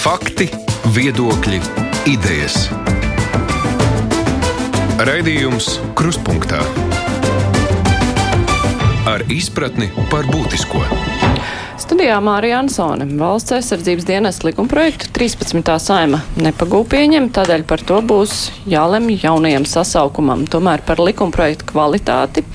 Fakti, 0.00 0.46
viedokļi, 0.96 1.58
idejas. 2.08 2.54
Raidījums 5.04 5.74
Kruspunkta 5.92 6.62
ar 9.12 9.26
izpratni 9.28 9.90
par 10.08 10.24
būtisko. 10.32 10.80
Studijā 11.84 12.16
Mārija 12.24 12.62
Ansone 12.62 13.04
valsts 13.20 13.52
aizsardzības 13.58 14.08
dienas 14.08 14.40
likumprojektu 14.46 15.10
13. 15.16 15.68
saima 15.84 16.22
nepagūp 16.40 16.88
pieņemt, 16.94 17.34
tādēļ 17.36 17.68
par 17.68 17.84
to 17.84 18.00
būs 18.00 18.46
jālemj 18.72 19.18
jaunajam 19.26 19.68
sasaukumam. 19.68 20.46
Tomēr 20.48 20.80
par 20.86 21.04
likumprojektu 21.04 21.68
kvalitāti 21.74 22.46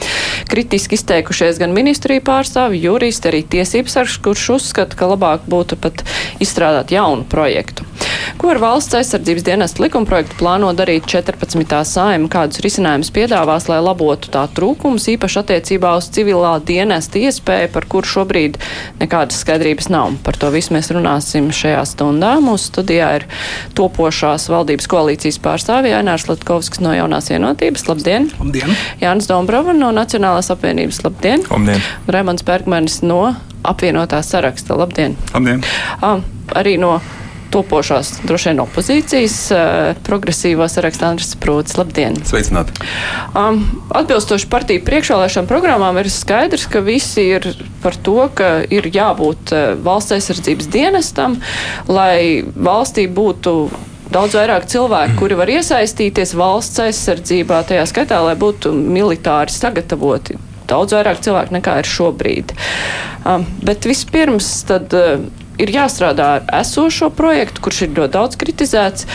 kritiski 0.50 0.98
izteikušies 1.00 1.60
gan 1.62 1.74
ministrija 1.76 2.24
pārstāvi, 2.26 2.84
juristi, 2.86 3.32
arī 3.32 3.44
tiesības 3.56 3.98
sargs, 4.00 4.20
kurš 4.26 4.50
uzskata, 4.60 4.98
ka 4.98 5.10
labāk 5.14 5.48
būtu 5.50 5.80
pat 5.82 6.06
izstrādāt 6.44 6.94
jaunu 6.96 7.28
projektu. 7.30 7.85
Ko 8.40 8.50
ar 8.52 8.60
valsts 8.62 8.96
aizsardzības 8.98 9.46
dienestu 9.46 9.84
likumprojektu 9.86 10.38
plāno 10.40 10.72
darīt 10.76 11.08
14. 11.10 11.78
saima, 11.88 12.30
kādus 12.32 12.62
risinājumus 12.66 13.12
piedāvās, 13.16 13.68
lai 13.70 13.80
labotu 13.84 14.32
tā 14.34 14.46
trūkums, 14.56 15.08
īpaši 15.14 15.42
attiecībā 15.42 15.94
uz 16.00 16.10
civilā 16.16 16.56
dienesta 16.66 17.22
iespēju, 17.22 17.72
par 17.74 17.88
kur 17.92 18.08
šobrīd 18.10 18.60
nekādas 19.02 19.42
skaidrības 19.44 19.90
nav. 19.94 20.18
Par 20.26 20.38
to 20.42 20.52
visu 20.54 20.76
mēs 20.76 20.92
runāsim 20.96 21.52
šajā 21.56 21.84
stundā. 21.90 22.36
Mūsu 22.44 22.72
studijā 22.72 23.12
ir 23.20 23.28
topošās 23.78 24.50
valdības 24.52 24.90
koalīcijas 24.92 25.42
pārstāvja 25.44 26.00
Ainārs 26.02 26.28
Latkovskis 26.30 26.84
no 26.84 26.96
jaunās 26.96 27.30
vienotības. 27.32 27.88
Labdien! 27.90 28.30
Labdien! 28.40 28.78
Jānis 29.04 29.30
Dombrova 29.32 29.76
no 29.78 29.92
Nacionālās 29.96 30.52
apvienības. 30.54 31.04
Labdien! 31.06 31.46
Labdien. 31.52 31.84
Raimons 32.12 32.46
Bergmanis 32.48 33.02
no 33.06 33.22
apvienotā 33.66 34.22
saraksta. 34.26 34.78
Labdien! 34.80 35.18
Labdien. 35.34 35.64
Ah, 36.02 36.22
arī 36.56 36.78
no 36.82 36.98
topošās 37.54 38.12
droši 38.26 38.52
vien 38.52 38.62
opozīcijas 38.64 39.38
uh, 39.54 39.62
progresīvā 40.06 40.68
sarakstā 40.72 41.12
Andris 41.14 41.36
Prūts. 41.42 41.78
Labdien! 41.80 42.18
Sveicināti! 42.28 42.76
Um, 43.38 43.64
atbilstoši 43.96 44.50
partiju 44.52 44.84
priekšvēlēšanu 44.88 45.50
programmām 45.50 46.00
ir 46.02 46.12
skaidrs, 46.14 46.68
ka 46.72 46.84
visi 46.86 47.28
ir 47.38 47.50
par 47.84 47.98
to, 47.98 48.18
ka 48.36 48.58
ir 48.70 48.90
jābūt 48.92 49.56
uh, 49.56 49.66
valsts 49.86 50.18
aizsardzības 50.18 50.72
dienestam, 50.74 51.40
lai 51.92 52.44
valstī 52.56 53.08
būtu 53.12 53.56
daudz 54.14 54.36
vairāk 54.38 54.68
cilvēku, 54.72 55.18
kuri 55.20 55.38
var 55.40 55.52
iesaistīties 55.52 56.36
valsts 56.38 56.84
aizsardzībā, 56.86 57.64
tajā 57.70 57.88
skaitā, 57.90 58.22
lai 58.26 58.36
būtu 58.40 58.74
militāri 58.76 59.54
sagatavoti. 59.54 60.38
Daudz 60.70 60.96
vairāk 60.98 61.22
cilvēku 61.26 61.54
nekā 61.54 61.80
ir 61.82 61.90
šobrīd. 61.90 62.54
Um, 63.26 63.46
bet 63.66 63.88
vispirms 63.90 64.52
tad. 64.70 64.94
Uh, 64.94 65.44
ir 65.62 65.74
jāstrādā 65.76 66.30
ar 66.38 66.48
esošo 66.62 67.12
projektu, 67.16 67.64
kurš 67.66 67.86
ir 67.86 67.98
ļoti 67.98 68.16
daudz 68.16 68.40
kritizēts. 68.42 69.10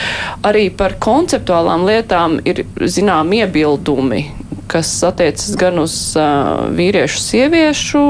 Arī 0.46 0.68
par 0.74 0.96
konceptuālām 1.02 1.86
lietām 1.88 2.38
ir 2.48 2.64
zinām 2.80 3.32
iebildumi, 3.36 4.26
kas 4.70 4.92
attiecas 5.06 5.56
gan 5.60 5.80
uz 5.82 5.96
uh, 6.18 6.68
vīriešu, 6.76 7.24
sieviešu 7.24 8.04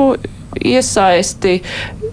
iesaisti. 0.60 1.60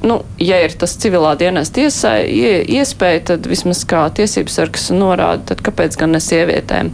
Nu, 0.06 0.22
ja 0.38 0.60
ir 0.62 0.76
tas 0.78 0.94
civilā 1.02 1.34
dienesta 1.40 1.82
ie, 2.22 2.62
iespēja, 2.78 3.24
tad 3.34 3.50
vismaz 3.50 3.82
kā 3.90 4.06
tiesības 4.14 4.60
sargs 4.60 4.90
norāda, 4.94 5.54
tad 5.54 5.64
kāpēc 5.66 5.98
gan 6.00 6.14
ne 6.16 6.22
sievietēm? 6.24 6.94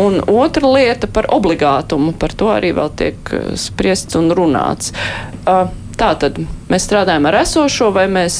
Un 0.00 0.22
otra 0.30 0.70
lieta 0.72 1.10
par 1.10 1.28
obligātumu, 1.34 2.14
par 2.16 2.32
to 2.38 2.48
arī 2.54 2.70
vēl 2.76 2.92
tiek 2.96 3.32
spriests 3.60 4.16
un 4.16 4.32
runāts. 4.32 4.94
Uh, 5.42 5.66
Tā 6.02 6.08
tad 6.18 6.38
mēs 6.66 6.82
strādājam 6.88 7.28
ar 7.30 7.36
esošo, 7.44 7.92
vai 7.94 8.08
mēs, 8.10 8.36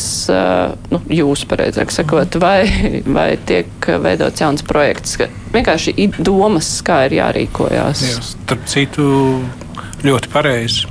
nu, 0.91 0.99
jūs 1.15 1.45
pareizāk 1.47 1.93
sakot, 1.95 2.35
vai, 2.43 2.65
vai 3.07 3.37
tiek 3.47 3.87
veidots 4.03 4.43
jauns 4.43 4.65
projekts. 4.67 5.15
Vienkārši 5.55 5.95
domas, 6.19 6.73
kā 6.83 7.05
ir 7.07 7.21
jārīkojās. 7.21 8.03
Jā, 8.09 8.25
starp 8.33 8.67
citu, 8.73 9.07
ļoti 10.03 10.33
pareizi. 10.33 10.91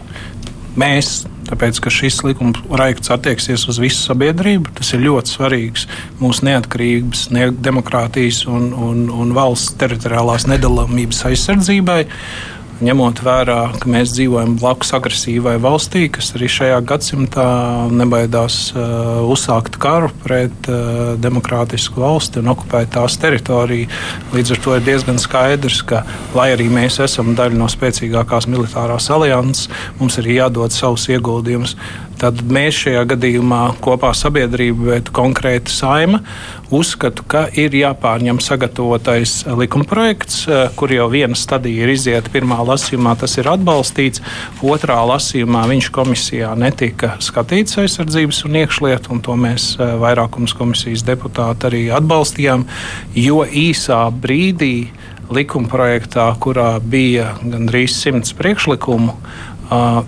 Mēs, 0.80 1.26
tāpēc, 1.50 1.82
ka 1.84 1.92
šis 1.92 2.22
likuma 2.24 2.56
projekts 2.64 3.12
attieksies 3.12 3.68
uz 3.68 3.82
visu 3.84 4.06
sabiedrību, 4.06 4.72
tas 4.80 4.94
ir 4.96 5.04
ļoti 5.04 5.36
svarīgs 5.36 5.90
mūsu 6.24 6.48
neatkarības, 6.48 7.26
ne 7.36 7.50
demokrātijas 7.52 8.46
un, 8.48 8.72
un, 8.72 9.04
un 9.12 9.36
valsts 9.36 9.76
teritoriālās 9.82 10.48
nedalāmības 10.48 11.26
aizsardzībai 11.34 12.06
ņemot 12.82 13.22
vērā, 13.24 13.60
ka 13.82 13.90
mēs 13.92 14.14
dzīvojam 14.16 14.56
blakus 14.60 14.92
agresīvai 14.98 15.56
valstī, 15.62 16.08
kas 16.14 16.32
arī 16.38 16.50
šajā 16.52 16.80
gadsimtā 16.90 17.48
nebaidās 17.94 18.58
uh, 18.74 19.22
uzsākt 19.32 19.78
karu 19.82 20.10
pret 20.24 20.70
uh, 20.72 21.14
demokrātisku 21.22 22.02
valsti 22.02 22.42
un 22.42 22.52
okupēt 22.56 22.94
tās 22.98 23.18
teritoriju. 23.22 23.90
Līdz 24.36 24.56
ar 24.56 24.64
to 24.66 24.78
ir 24.78 24.86
diezgan 24.88 25.22
skaidrs, 25.22 25.82
ka, 25.88 26.04
lai 26.38 26.52
arī 26.56 26.70
mēs 26.74 27.00
esam 27.06 27.36
daļa 27.38 27.60
no 27.62 27.70
spēcīgākās 27.72 28.50
militārās 28.52 29.12
alianses, 29.14 29.70
mums 30.00 30.18
ir 30.22 30.32
jādod 30.40 30.74
savus 30.74 31.08
ieguldījumus. 31.14 31.78
Tad 32.22 32.44
mēs 32.54 32.84
šajā 32.84 33.02
gadījumā 33.16 33.62
kopā 33.82 34.12
sabiedrība, 34.14 34.92
bet 34.92 35.08
konkrēti 35.16 35.74
saima, 35.74 36.20
uzskatu, 36.72 37.24
ka 37.28 37.46
ir 37.58 37.76
jāpārņem 37.76 38.40
sagatavotais 38.44 39.44
likumprojekts, 39.60 40.38
eh, 40.48 40.70
kur 40.76 40.92
jau 40.94 41.10
viena 41.12 41.36
stadija 41.36 41.84
ir 41.84 41.94
izieta. 41.94 42.32
Pirmā 42.32 42.60
lasījumā 42.66 43.18
tas 43.20 43.38
ir 43.38 43.50
atbalstīts, 43.52 44.24
otrā 44.64 45.00
lasījumā 45.12 45.68
viņš 45.68 45.92
komisijā 45.92 46.56
netika 46.58 47.18
skatīts 47.20 47.78
aizsardzības 47.78 48.46
un 48.46 48.60
iekšlietu, 48.64 49.12
un 49.12 49.22
to 49.22 49.36
mēs 49.36 49.76
eh, 49.80 49.96
vairākums 50.00 50.56
komisijas 50.58 51.04
deputāti 51.04 51.70
arī 51.70 51.84
atbalstījām, 51.92 52.66
jo 53.16 53.44
īsā 53.46 54.08
brīdī 54.12 54.90
likumprojektā, 55.32 56.26
kurā 56.44 56.82
bija 56.84 57.38
gandrīz 57.40 57.96
simts 57.96 58.34
priekšlikumu, 58.36 59.14
uh, 59.16 59.51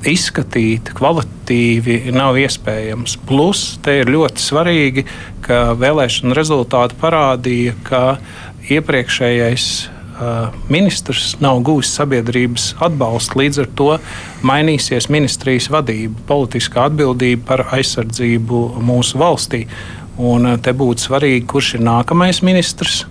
izskatīt 0.10 0.92
kvalitatīvi 0.98 2.12
nav 2.12 2.38
iespējams. 2.42 3.16
Plus, 3.28 3.64
te 3.84 4.02
ir 4.02 4.12
ļoti 4.12 4.44
svarīgi, 4.44 5.06
ka 5.46 5.72
vēlēšana 5.80 6.36
rezultāti 6.36 6.98
parādīja, 7.00 7.76
ka 7.88 8.04
iepriekšējais 8.72 9.68
uh, 9.84 10.52
ministrs 10.72 11.34
nav 11.44 11.62
guvis 11.64 11.94
sabiedrības 11.96 12.74
atbalstu. 12.84 13.40
Līdz 13.40 13.64
ar 13.64 13.72
to 13.80 13.90
mainīsies 14.44 15.10
ministrijas 15.14 15.70
vadība, 15.72 16.20
politiskā 16.28 16.90
atbildība 16.90 17.48
par 17.54 17.68
aizsardzību 17.78 18.64
mūsu 18.84 19.20
valstī. 19.22 19.66
Un 20.20 20.54
uh, 20.54 20.60
te 20.60 20.76
būtu 20.76 21.08
svarīgi, 21.08 21.48
kurš 21.48 21.78
ir 21.80 21.88
nākamais 21.88 22.44
ministrs, 22.44 23.06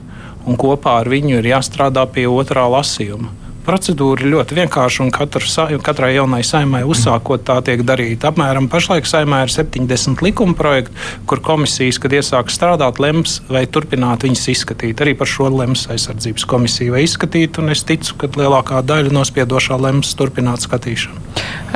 un 0.44 0.60
kopā 0.60 1.00
ar 1.00 1.08
viņu 1.12 1.38
ir 1.40 1.54
jāstrādā 1.54 2.04
pie 2.12 2.28
otrā 2.28 2.68
lasījuma. 2.76 3.41
Procedūra 3.62 4.26
ļoti 4.26 4.56
vienkārša, 4.58 5.04
un 5.04 5.10
katru, 5.14 5.46
katrai 5.86 6.12
jaunai 6.16 6.40
saimai 6.46 6.80
uzsākot 6.88 7.44
tā 7.46 7.60
tiek 7.62 7.84
darīta. 7.86 8.32
Apmēram 8.32 8.66
pašlaik 8.72 9.06
saimā 9.06 9.44
ir 9.44 9.52
70 9.54 10.24
likuma 10.26 10.56
projekti, 10.58 10.96
kur 11.30 11.42
komisijas, 11.44 12.00
kad 12.02 12.14
iesāk 12.16 12.50
strādāt, 12.50 12.98
lems 13.02 13.38
vai 13.46 13.62
turpināt 13.70 14.26
viņus 14.26 14.48
izskatīt. 14.56 15.04
Arī 15.04 15.14
par 15.18 15.30
šo 15.30 15.46
lems 15.52 15.84
aizsardzības 15.94 16.46
komisija 16.50 16.96
vai 16.96 17.04
izskatīt, 17.06 17.60
un 17.62 17.70
es 17.74 17.84
ticu, 17.86 18.16
ka 18.18 18.32
lielākā 18.40 18.82
daļa 18.88 19.14
nospiedošā 19.14 19.78
lems 19.78 20.10
turpināt 20.18 20.66
skatīšanu. 20.66 21.22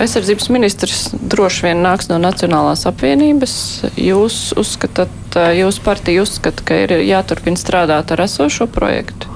Aizsardzības 0.02 0.50
ministrs 0.52 1.06
droši 1.14 1.68
vien 1.68 1.86
nāks 1.86 2.10
no 2.10 2.18
Nacionālās 2.20 2.82
apvienības. 2.90 3.54
Jūs 3.94 4.50
uzskatāt, 4.58 5.38
jūsu 5.54 5.86
partija 5.86 6.26
uzskata, 6.26 6.66
ka 6.66 6.82
ir 6.82 6.98
jāturpina 7.06 7.62
strādāt 7.62 8.10
ar 8.12 8.26
esošo 8.26 8.66
projektu? 8.74 9.35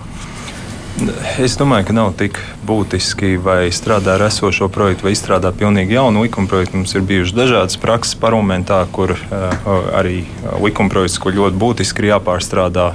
Es 1.41 1.55
domāju, 1.57 1.87
ka 1.89 1.95
nav 1.97 2.11
tik 2.19 2.37
būtiski, 2.69 3.37
vai 3.41 3.71
strādā 3.73 4.19
ar 4.19 4.27
esošo 4.27 4.69
projektu, 4.73 5.07
vai 5.07 5.15
izstrādā 5.15 5.53
pilnīgi 5.57 5.97
jaunu 5.97 6.27
likumprojektu. 6.27 6.77
Mums 6.77 6.93
ir 6.99 7.07
bijušas 7.09 7.37
dažādas 7.37 7.79
prakses 7.81 8.19
parlamentā, 8.21 8.83
kur 8.93 9.15
uh, 9.15 9.71
arī 9.97 10.27
likumprojekts, 10.61 11.17
ko 11.23 11.33
ļoti 11.39 11.57
būtiski 11.63 12.05
ir 12.05 12.11
jāpārstrādā, 12.11 12.91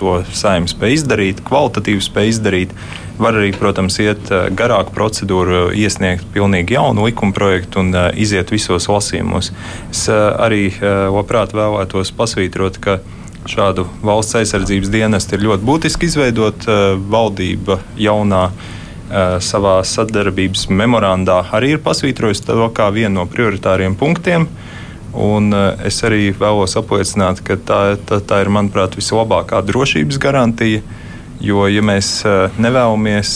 to 0.00 0.16
saimnes 0.32 0.72
spēj 0.72 0.96
izdarīt, 1.02 1.44
kvalitatīvi 1.44 2.06
spēj 2.06 2.32
izdarīt. 2.32 2.74
Var 3.20 3.36
arī, 3.36 3.52
protams, 3.52 3.98
iet 4.00 4.32
garāku 4.56 4.94
procedūru, 4.96 5.66
iesniegt 5.76 6.24
pilnīgi 6.32 6.78
jaunu 6.78 7.04
likumprojektu 7.10 7.84
un 7.84 7.92
uh, 7.92 8.08
iziet 8.16 8.54
visos 8.54 8.88
lasījumos. 8.88 9.52
Es 9.92 10.06
uh, 10.08 10.30
arī 10.40 10.70
labprāt 10.80 11.52
vēlētos 11.52 12.14
pasvītrot, 12.16 12.80
ka 12.80 13.02
šādu 13.50 13.86
valsts 14.04 14.38
aizsardzības 14.40 14.90
dienestu 14.92 15.36
ir 15.36 15.46
ļoti 15.48 15.66
būtiski 15.66 16.08
izveidot. 16.10 16.66
Eh, 16.68 16.94
valdība 17.10 17.80
jaunā 17.98 18.46
eh, 18.50 19.36
savā 19.42 19.80
sadarbības 19.86 20.68
memorandā 20.70 21.42
arī 21.56 21.74
ir 21.76 21.84
pasvītrojusi 21.84 22.46
to 22.48 22.68
kā 22.76 22.90
vienu 22.94 23.20
no 23.20 23.26
prioritāriem 23.30 23.96
punktiem. 23.98 24.48
Un 25.10 25.52
eh, 25.56 25.86
es 25.90 26.00
arī 26.06 26.30
vēlos 26.38 26.76
apliecināt, 26.78 27.42
ka 27.46 27.58
tā, 27.58 27.80
tā, 28.06 28.20
tā 28.22 28.42
ir, 28.44 28.52
manuprāt, 28.54 28.98
vislabākā 28.98 29.62
drošības 29.66 30.20
garantija. 30.22 30.84
Jo, 31.40 31.64
ja 31.72 31.80
mēs 31.80 32.20
nevēlamies 32.60 33.30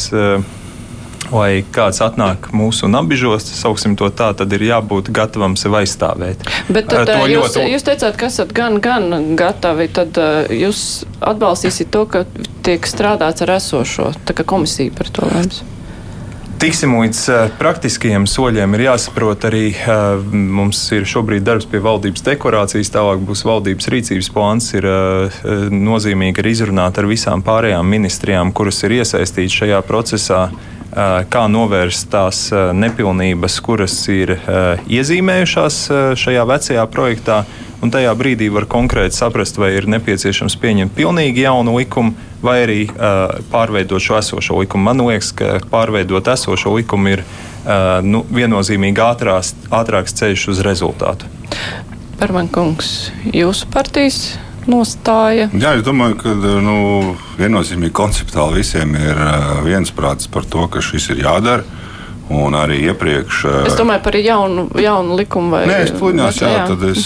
Vai 1.32 1.64
kāds 1.74 2.00
atnāk 2.04 2.50
mūsu 2.56 2.88
nabižos, 2.90 3.46
sauksim 3.58 3.96
to 4.00 4.10
tā, 4.14 4.32
tad 4.36 4.52
ir 4.56 4.66
jābūt 4.66 5.10
gatavam 5.14 5.56
sev 5.60 5.76
aizstāvēt. 5.80 6.44
Bet 6.68 6.90
tad, 6.92 7.08
uh, 7.08 7.26
jūs, 7.30 7.54
ļoti... 7.56 7.68
jūs 7.74 7.86
teicāt, 7.86 8.18
ka 8.20 8.30
esat 8.32 8.54
gan, 8.56 8.80
gan 8.84 9.36
gatavi, 9.38 9.88
tad 9.94 10.20
uh, 10.20 10.42
jūs 10.52 11.04
atbalstīsiet 11.24 11.92
to, 11.94 12.04
ka 12.10 12.24
tiek 12.66 12.88
strādāts 12.88 13.44
ar 13.44 13.56
esošo, 13.58 14.12
tā 14.28 14.36
kā 14.36 14.46
komisija 14.48 14.94
par 14.96 15.12
to 15.14 15.30
lems 15.30 15.64
tiksim 16.64 16.94
līdz 16.96 17.18
uh, 17.28 17.40
praktiskajiem 17.60 18.24
soļiem, 18.30 18.76
ir 18.76 18.86
jāsaprot 18.86 19.42
arī, 19.44 19.66
mums 20.32 20.78
ir 20.96 21.04
šobrīd 21.08 21.44
darbs 21.44 21.66
pie 21.68 21.80
valdības 21.84 22.24
dekorācijas, 22.24 22.92
tālāk 22.94 23.20
būs 23.26 23.42
valdības 23.44 23.90
rīcības 23.92 24.30
plāns. 24.32 24.70
Ir 24.78 24.88
nozīmīgi 25.74 26.40
arī 26.40 26.54
izrunāt 26.56 27.00
ar 27.00 27.10
visām 27.10 27.44
pārējām 27.44 27.90
ministrijām, 27.96 28.54
kuras 28.56 28.80
ir 28.86 28.96
iesaistītas 29.02 29.58
šajā 29.60 29.82
procesā. 29.84 30.46
Kā 30.94 31.40
novērst 31.50 32.06
tās 32.12 32.46
nepilnības, 32.54 33.56
kuras 33.66 33.96
ir 34.12 34.36
iezīmējušās 34.86 35.78
šajā 36.20 36.44
vecajā 36.46 36.84
projektā, 36.92 37.40
un 37.84 37.92
tajā 37.92 38.12
brīdī 38.16 38.48
var 38.52 38.68
konkrēti 38.70 39.16
saprast, 39.18 39.58
vai 39.60 39.74
ir 39.76 39.88
nepieciešams 39.90 40.56
pieņemt 40.62 40.94
pilnīgi 40.96 41.44
jaunu 41.44 41.74
likumu 41.76 42.14
vai 42.44 42.58
arī 42.64 42.78
uh, 42.88 43.40
pārveidot 43.52 44.02
šo 44.02 44.18
esošo 44.20 44.60
likumu. 44.62 44.86
Man 44.88 45.02
liekas, 45.04 45.32
ka 45.36 45.58
pārveidot 45.72 46.28
esošo 46.32 46.74
likumu 46.78 47.16
ir 47.16 47.24
uh, 47.24 48.00
nu, 48.04 48.24
viennozīmīgi 48.32 49.04
ātrās, 49.04 49.54
ātrāks 49.72 50.16
ceļš 50.20 50.48
uz 50.54 50.64
rezultātu. 50.64 51.28
Parmankungs, 52.20 53.10
jūsu 53.34 53.68
partijas 53.74 54.36
nostāja? 54.70 55.48
Jā, 55.52 55.76
es 55.78 55.86
domāju, 55.86 56.18
ka 56.22 56.34
nu, 56.64 56.76
viennozīmīgi 57.38 57.94
konceptuāli 57.94 58.62
visiem 58.62 58.94
ir 58.98 59.24
viensprāts 59.66 60.30
par 60.30 60.46
to, 60.48 60.68
ka 60.72 60.84
šis 60.84 61.12
ir 61.14 61.24
jādara. 61.26 61.82
Un 62.32 62.54
arī 62.56 62.78
iepriekš. 62.88 63.42
Es 63.68 63.74
domāju 63.76 64.00
par 64.06 64.14
jaunu, 64.16 64.62
jaunu 64.80 65.16
likumu. 65.18 65.50
Vai, 65.52 65.66
nē, 65.68 65.80
es 65.84 65.90
tuļņās, 65.92 66.38
jā, 66.40 66.52
jā. 66.54 66.62
Tad 66.70 66.84
es, 66.88 67.02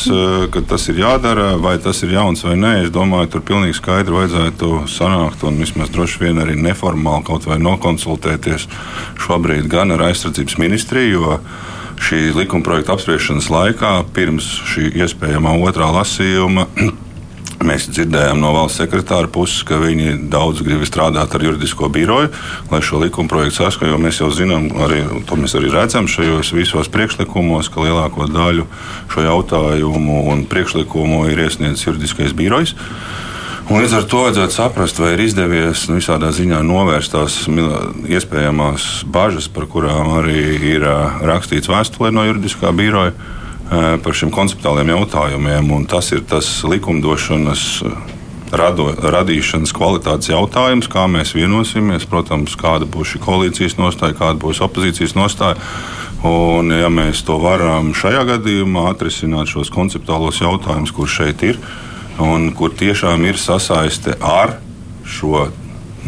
kad 0.54 0.68
tas 0.70 0.84
ir 0.92 1.00
jādara, 1.02 1.48
vai 1.58 1.74
tas 1.82 2.04
ir 2.06 2.12
jauns 2.14 2.44
vai 2.46 2.54
nē, 2.54 2.70
es 2.84 2.92
domāju, 2.94 3.32
tur 3.32 3.42
pilnīgi 3.48 3.74
skaidri 3.80 4.14
vajadzētu 4.14 4.84
sanākt 4.86 5.42
un 5.48 5.58
vismaz 5.58 5.90
droši 5.90 6.22
vien 6.22 6.38
arī 6.38 6.54
neformāli 6.62 7.26
kaut 7.26 7.48
vai 7.50 7.58
nokonsultēties 7.58 8.68
šobrīd 9.26 9.66
gan 9.72 9.96
ar 9.96 10.06
aizsardzības 10.06 10.58
ministriju, 10.62 11.18
jo 11.18 11.40
šī 11.98 12.22
likuma 12.38 12.62
projekta 12.62 12.94
apspriešanas 12.94 13.50
laikā, 13.50 13.92
pirms 14.14 14.46
šī 14.70 14.92
iespējamā 15.02 15.58
otrā 15.66 15.90
lasījuma, 15.98 16.68
Mēs 17.58 17.88
dzirdējām 17.90 18.38
no 18.38 18.52
valsts 18.54 18.78
sekretāra 18.78 19.26
puses, 19.34 19.64
ka 19.66 19.80
viņi 19.82 20.28
daudz 20.30 20.60
grib 20.62 20.84
strādāt 20.86 21.32
ar 21.34 21.42
juridisko 21.42 21.88
biroju, 21.90 22.30
lai 22.70 22.80
šo 22.86 23.00
likuma 23.02 23.30
projektu 23.32 23.64
saskaņotu. 23.64 23.94
Jo 23.96 24.02
mēs 24.02 24.20
jau 24.20 24.28
zinām, 24.30 24.68
arī, 24.84 25.00
to 25.26 25.38
mēs 25.40 25.56
arī 25.58 25.72
redzam 25.74 26.06
šajos 26.06 26.52
visos 26.54 26.90
priekšlikumos, 26.94 27.70
ka 27.74 27.82
lielāko 27.82 28.28
daļu 28.30 28.66
šo 29.10 29.24
jautājumu 29.26 30.20
un 30.30 30.44
priekšlikumu 30.50 31.24
ir 31.32 31.42
iesniedzis 31.48 31.88
juridiskais 31.88 32.36
birojs. 32.38 32.76
Un 33.68 33.82
līdz 33.82 33.96
ar 33.98 34.06
to 34.08 34.20
vajadzētu 34.24 34.54
saprast, 34.54 35.00
vai 35.02 35.10
ir 35.16 35.24
izdevies 35.26 35.82
nu, 35.90 35.98
visādā 35.98 36.30
ziņā 36.32 36.62
novērst 36.64 37.12
tās 37.12 37.40
iespējamās 38.08 38.86
bažas, 39.12 39.50
par 39.52 39.66
kurām 39.68 40.14
arī 40.22 40.44
ir 40.70 40.86
rakstīts 41.26 41.68
vēstulē 41.68 42.14
no 42.14 42.24
juridiskā 42.30 42.70
biroja 42.72 43.12
par 43.68 44.16
šiem 44.16 44.30
konceptuāliem 44.32 44.94
jautājumiem. 44.94 45.72
Tas 45.90 46.12
ir 46.16 46.22
tas 46.28 46.46
likumdošanas 46.64 47.64
eh, 47.84 48.14
rado, 48.56 48.88
radīšanas 48.96 49.74
kvalitātes 49.76 50.32
jautājums, 50.32 50.88
kā 50.90 51.04
mēs 51.10 51.34
vienosimies. 51.36 52.08
Protams, 52.08 52.56
kāda 52.58 52.88
būs 52.88 53.14
šī 53.14 53.22
koalīcijas 53.24 53.78
nostāja, 53.80 54.16
kāda 54.16 54.40
būs 54.40 54.62
opozīcijas 54.64 55.16
nostāja. 55.18 55.60
Un, 56.26 56.72
ja 56.74 56.88
mēs 56.90 57.20
to 57.22 57.36
varam 57.38 57.92
šajā 57.94 58.24
gadījumā 58.32 58.88
atrisināt 58.90 59.52
šos 59.52 59.70
konceptuālos 59.70 60.40
jautājumus, 60.42 60.94
kur 60.96 61.06
šeit 61.06 61.44
ir 61.46 61.60
un 62.18 62.50
kur 62.58 62.72
tiešām 62.74 63.22
ir 63.28 63.38
sasaiste 63.38 64.16
ar 64.24 64.56
šo 65.06 65.46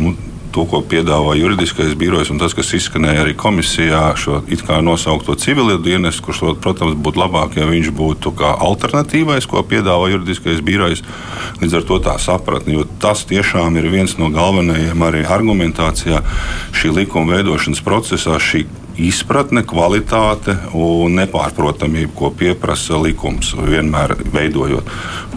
nu, 0.01 0.17
to, 0.55 0.65
ko 0.71 0.81
piedāvā 0.87 1.37
juridiskais 1.39 1.95
birojs, 1.99 2.31
un 2.33 2.41
tas, 2.43 2.55
kas 2.57 2.73
izskanēja 2.77 3.25
arī 3.25 3.37
komisijā, 3.39 4.03
šo 4.21 4.41
it 4.51 4.65
kā 4.67 4.81
nosaukto 4.85 5.37
civilietu 5.41 5.85
dienestu, 5.87 6.27
kurš, 6.27 6.43
protams, 6.63 6.99
būtu 6.99 7.23
labāk, 7.23 7.57
ja 7.61 7.69
viņš 7.71 7.93
būtu 7.97 8.35
kā 8.39 8.53
alternatīvais, 8.67 9.49
ko 9.51 9.63
piedāvā 9.67 10.11
juridiskais 10.15 10.63
birojs. 10.65 11.05
Līdz 11.63 11.79
ar 11.81 11.89
to 11.89 12.01
tā 12.05 12.19
sapratne, 12.23 12.77
jo 12.79 12.87
tas 13.03 13.25
tiešām 13.29 13.79
ir 13.81 13.91
viens 13.93 14.17
no 14.21 14.31
galvenajiem 14.35 15.07
arī 15.07 15.25
argumentācijā 15.29 16.23
šī 16.77 16.95
likuma 17.01 17.39
veidošanas 17.39 17.83
procesā. 17.85 18.39
Šī 18.41 18.65
izpratne, 19.01 19.63
kvalitāte 19.67 20.57
un 20.77 21.15
nepārprotamība, 21.19 22.13
ko 22.17 22.31
pieprasa 22.37 22.99
likums, 23.01 23.55
vienmēr 23.55 24.17
veidojot. 24.33 24.91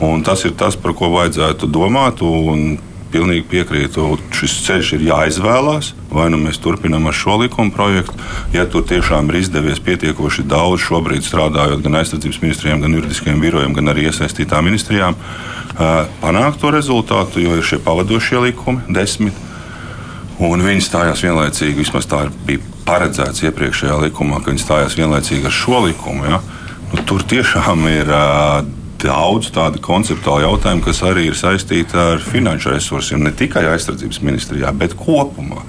Un 0.03 0.23
tas 0.25 0.43
ir 0.47 0.55
tas, 0.59 0.77
par 0.79 0.95
ko 0.97 1.11
vajadzētu 1.13 1.69
domāt. 1.71 2.23
Pilnīgi 3.13 3.45
piekrītu. 3.45 4.07
Šis 4.33 4.55
ceļš 4.65 4.95
ir 4.97 5.05
jāizvēlās. 5.11 5.91
Vai 6.13 6.27
nu 6.33 6.39
mēs 6.41 6.59
turpinām 6.61 7.05
ar 7.09 7.17
šo 7.17 7.37
likuma 7.41 7.73
projektu, 7.73 8.15
ja 8.53 8.65
tur 8.69 8.85
tiešām 8.89 9.29
ir 9.29 9.39
izdevies 9.39 9.81
pietiekoši 9.85 10.45
daudz 10.49 10.81
šobrīd 10.87 11.25
strādājot 11.25 11.81
gan 11.85 11.99
aizsardzības 12.01 12.41
ministrijām, 12.41 12.81
gan 12.81 12.97
juridiskajiem 12.97 13.41
birojiem, 13.41 13.73
gan 13.77 13.93
arī 13.93 14.07
iesaistītām 14.09 14.65
ministrijām, 14.69 15.17
panākt 16.21 16.61
to 16.61 16.73
rezultātu, 16.73 17.41
jo 17.41 17.57
ir 17.57 17.65
šie 17.65 17.81
pavadošie 17.85 18.43
likumi, 18.47 18.85
desmit. 18.93 19.37
Un 20.43 20.65
viņi 20.65 20.81
stājās 20.81 21.21
vienlaicīgi, 21.23 21.77
vismaz 21.77 22.09
tā 22.09 22.25
bija 22.45 22.61
paredzēts 22.87 23.45
iepriekšējā 23.47 23.97
likumā, 24.07 24.41
ka 24.41 24.51
viņi 24.51 24.63
stājās 24.63 24.97
vienlaicīgi 24.97 25.49
ar 25.49 25.55
šo 25.55 25.83
likumu. 25.85 26.25
Ja? 26.27 26.41
Nu, 26.91 27.01
tur 27.09 27.23
tiešām 27.29 27.85
ir 27.89 28.09
uh, 28.09 28.65
daudz 29.03 29.51
tādu 29.53 29.81
konceptuālu 29.83 30.47
jautājumu, 30.47 30.85
kas 30.85 31.03
arī 31.05 31.27
ir 31.29 31.37
saistīti 31.37 31.97
ar 31.99 32.23
finanšu 32.23 32.73
resursiem, 32.73 33.23
ne 33.23 33.33
tikai 33.35 33.65
aizsardzības 33.73 34.23
ministrijā, 34.25 34.71
bet 34.75 34.95
kopumā. 34.99 35.63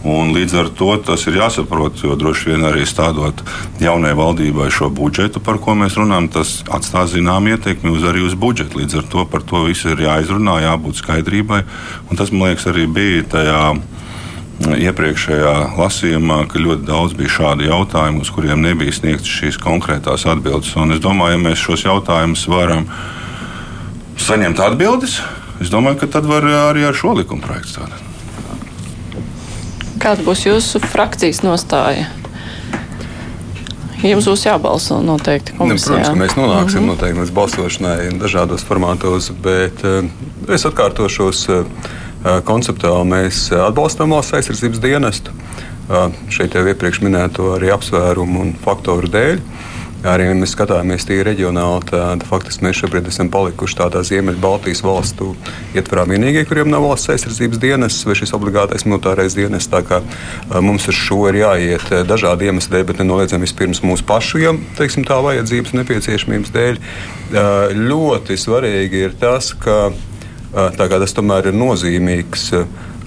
Un 0.00 0.30
līdz 0.32 0.54
ar 0.56 0.68
to 0.72 0.94
tas 1.04 1.26
ir 1.28 1.36
jāsaprot, 1.36 1.98
jo 2.00 2.14
droši 2.16 2.54
vien 2.54 2.62
arī 2.64 2.86
stādot 2.88 3.42
jaunai 3.82 4.14
valdībai 4.16 4.70
šo 4.72 4.88
budžetu, 4.96 5.42
par 5.44 5.60
ko 5.60 5.74
mēs 5.76 5.98
runājam, 6.00 6.30
tas 6.32 6.54
atstās 6.72 7.12
zinām 7.12 7.50
ietekmi 7.52 7.92
uz 7.92 8.06
arī 8.08 8.24
uz 8.24 8.32
budžetu. 8.32 8.80
Līdz 8.80 9.02
ar 9.02 9.10
to 9.12 9.26
par 9.28 9.44
to 9.44 9.66
visu 9.66 9.92
ir 9.92 10.00
jāizrunā, 10.06 10.62
jābūt 10.64 11.02
skaidrībai. 11.02 11.60
Un 12.08 12.20
tas, 12.20 12.32
man 12.32 12.48
liekas, 12.48 12.70
arī 12.72 12.88
bija 12.88 13.26
tajā 13.36 13.60
iepriekšējā 14.60 15.54
lasījumā, 15.78 16.42
ka 16.50 16.60
ļoti 16.60 16.84
daudz 16.88 17.14
bija 17.16 17.32
šādu 17.32 17.66
jautājumu, 17.68 18.24
uz 18.24 18.30
kuriem 18.34 18.60
nebija 18.64 18.92
sniegtas 18.92 19.30
šīs 19.30 19.58
konkrētās 19.60 20.26
atbildes. 20.28 20.74
Un 20.76 20.92
es 20.96 21.00
domāju, 21.02 21.38
ja 21.38 21.42
mēs 21.48 21.62
šos 21.62 21.86
jautājumus 21.86 22.44
varam 22.50 22.86
saņemt 24.20 24.60
atbildes, 24.60 25.20
es 25.64 25.72
domāju, 25.72 26.02
ka 26.02 26.10
tad 26.18 26.28
var 26.28 26.44
arī 26.44 26.84
ar 26.88 26.96
šo 26.96 27.16
likuma 27.16 27.44
projektu 27.46 27.78
strādāt. 27.78 28.06
Kāda 30.00 30.24
būs 30.24 30.46
jūsu 30.46 30.80
frakcijas 30.80 31.42
nostāja? 31.44 32.08
Jums 34.00 34.24
būs 34.30 34.46
jābalso 34.46 34.96
noteikti. 35.04 35.52
Ne, 35.58 35.76
protams, 35.76 36.08
ka 36.08 36.16
mēs 36.16 36.36
nonāksim 36.38 36.80
mm 36.80 36.84
-hmm. 36.84 36.92
noteikti 36.94 37.20
līdz 37.20 37.32
balsošanai 37.36 37.96
dažādos 38.20 38.64
formātos, 38.64 39.28
bet 39.42 39.84
uh, 39.84 40.04
es 40.48 40.64
atkārtošos. 40.64 41.48
Uh, 41.48 41.66
Konceptuāli 42.20 43.08
mēs 43.14 43.46
atbalstām 43.56 44.12
valsts 44.12 44.36
aizsardzības 44.36 44.82
dienestu. 44.82 45.32
Šeit 46.30 46.54
jau 46.54 46.66
iepriekš 46.68 47.00
minēto 47.02 47.54
arī 47.56 47.72
apsvērumu 47.72 48.44
un 48.44 48.56
faktoru 48.60 49.08
dēļ. 49.10 49.40
Arī 50.00 50.30
ja 50.30 50.34
mēs 50.36 50.54
skatāmies 50.54 51.04
tīri 51.04 51.26
reģionāli, 51.26 51.84
tad 51.90 52.22
faktiski 52.24 52.64
mēs 52.64 52.78
šobrīd 52.78 53.10
esam 53.10 53.28
palikuši 53.32 53.76
tādā 53.82 54.00
Ziemeļbaltijas 54.08 54.80
valstu 54.80 55.34
ietvarā 55.76 56.06
vienīgie, 56.08 56.46
kuriem 56.48 56.70
nav 56.72 56.86
valsts 56.86 57.12
aizsardzības 57.12 57.60
dienests 57.60 58.06
vai 58.08 58.16
šis 58.16 58.32
obligātais 58.36 58.86
militārais 58.88 59.36
dienests. 59.36 59.68
Tā 59.68 59.82
kā 59.84 60.00
mums 60.64 60.88
ar 60.88 60.96
šo 60.96 61.26
ir 61.28 61.42
jāiet 61.42 61.92
dažādu 62.08 62.48
iemeslu 62.48 62.78
dēļ, 62.78 62.86
bet 62.88 63.02
nenoliedzami 63.02 63.44
vispirms 63.44 63.82
mūsu 63.84 64.06
pašu 64.08 64.40
ja, 64.40 64.54
teiksim, 64.80 65.04
tā 65.08 65.20
vajadzības 65.20 65.76
nepieciešamības 65.82 66.54
dēļ. 66.56 66.80
Ļoti 67.76 68.40
svarīgi 68.40 69.04
ir 69.04 69.20
tas, 69.20 69.52
ka 69.52 69.90
Tas 70.50 71.14
tomēr 71.14 71.50
ir 71.50 71.54
nozīmīgs 71.54 72.48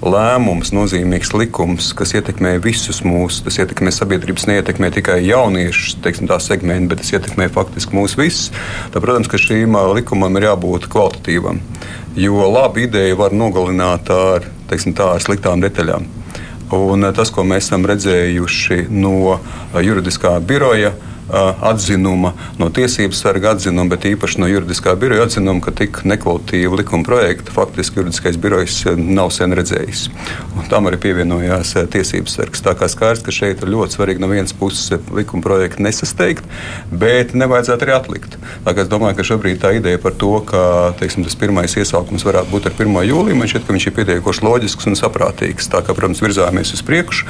lēmums, 0.03 0.71
nozīmīgs 0.75 1.31
likums, 1.35 1.89
kas 1.95 2.13
ietekmē 2.15 2.55
visus 2.63 3.01
mūsu. 3.03 3.43
Tas 3.45 3.59
ietekmē 3.63 3.91
sabiedrības, 3.91 4.47
neietekmē 4.49 4.89
tikai 4.95 5.19
jauniešus, 5.25 5.97
teiksim, 6.03 6.29
tā 6.31 6.39
segmentu, 6.43 6.93
bet 6.93 7.03
tas 7.03 7.13
ietekmē 7.15 7.49
faktiski 7.53 7.95
mūs 7.97 8.17
visus. 8.19 8.49
Tā, 8.93 9.03
protams, 9.03 9.31
ka 9.31 9.39
šīm 9.41 9.75
likumam 9.95 10.39
ir 10.39 10.49
jābūt 10.49 10.89
kvalitatīvam, 10.91 11.61
jo 12.19 12.49
labu 12.51 12.85
ideju 12.85 13.19
var 13.19 13.35
nogalināt 13.35 14.11
ar, 14.13 14.47
teiksim, 14.71 14.95
tā, 14.97 15.13
ar 15.15 15.23
sliktām 15.23 15.63
detaļām. 15.63 16.07
Un 16.73 17.05
tas, 17.13 17.29
ko 17.29 17.43
mēs 17.45 17.67
esam 17.67 17.83
redzējuši 17.85 18.87
no 18.89 19.37
juridiskā 19.77 20.39
biroja, 20.41 20.95
atzinuma, 21.31 22.33
no 22.59 22.69
tiesības 22.73 23.21
sarga 23.23 23.53
atzinuma, 23.55 23.93
bet 23.95 24.07
īpaši 24.09 24.41
no 24.41 24.49
juridiskā 24.51 24.95
biroja 24.99 25.27
atzinuma, 25.27 25.61
ka 25.63 25.71
tik 25.75 26.01
nekvalitatīvu 26.07 26.79
likuma 26.81 27.07
projektu 27.07 27.53
faktiski 27.55 28.01
juridiskais 28.01 28.37
birojs 28.41 28.81
nav 28.97 29.31
sen 29.35 29.55
redzējis. 29.55 30.09
Un 30.57 30.67
tam 30.71 30.89
arī 30.89 30.99
pievienojās 31.03 31.75
tiesības 31.93 32.37
sargs. 32.37 32.63
Tā 32.65 32.75
kā 32.77 32.89
skaidrs, 32.91 33.23
ka 33.25 33.33
šeit 33.33 33.63
ir 33.63 33.71
ļoti 33.73 33.97
svarīgi 33.97 34.23
no 34.23 34.29
vienas 34.31 34.53
puses 34.57 34.91
likuma 35.13 35.45
projektu 35.45 35.83
nesasteigt, 35.85 36.43
bet 36.91 37.33
nevajadzētu 37.37 37.87
arī 37.87 37.95
atlikt. 37.95 38.37
Tā 38.65 38.75
kā 38.75 38.83
es 38.83 38.91
domāju, 38.91 39.17
ka 39.17 39.27
šobrīd 39.31 39.61
tā 39.63 39.73
ideja 39.79 40.01
par 40.03 40.17
to, 40.19 40.33
ka 40.47 40.93
teiksim, 40.99 41.25
tas 41.25 41.37
pirmais 41.39 41.77
iesaukums 41.79 42.25
varētu 42.27 42.51
būt 42.53 42.69
ar 42.69 42.77
1. 42.77 42.99
jūliju, 43.09 43.39
man 43.39 43.49
šķiet, 43.51 43.67
ka 43.67 43.75
viņš 43.75 43.87
ir 43.89 43.95
pietiekoši 43.97 44.45
loģisks 44.45 44.89
un 44.91 44.99
saprātīgs. 44.99 45.71
Tā 45.71 45.83
kā, 45.85 45.95
protams, 45.97 46.21
virzāmies 46.23 46.73
uz 46.75 46.83
priekšu. 46.85 47.27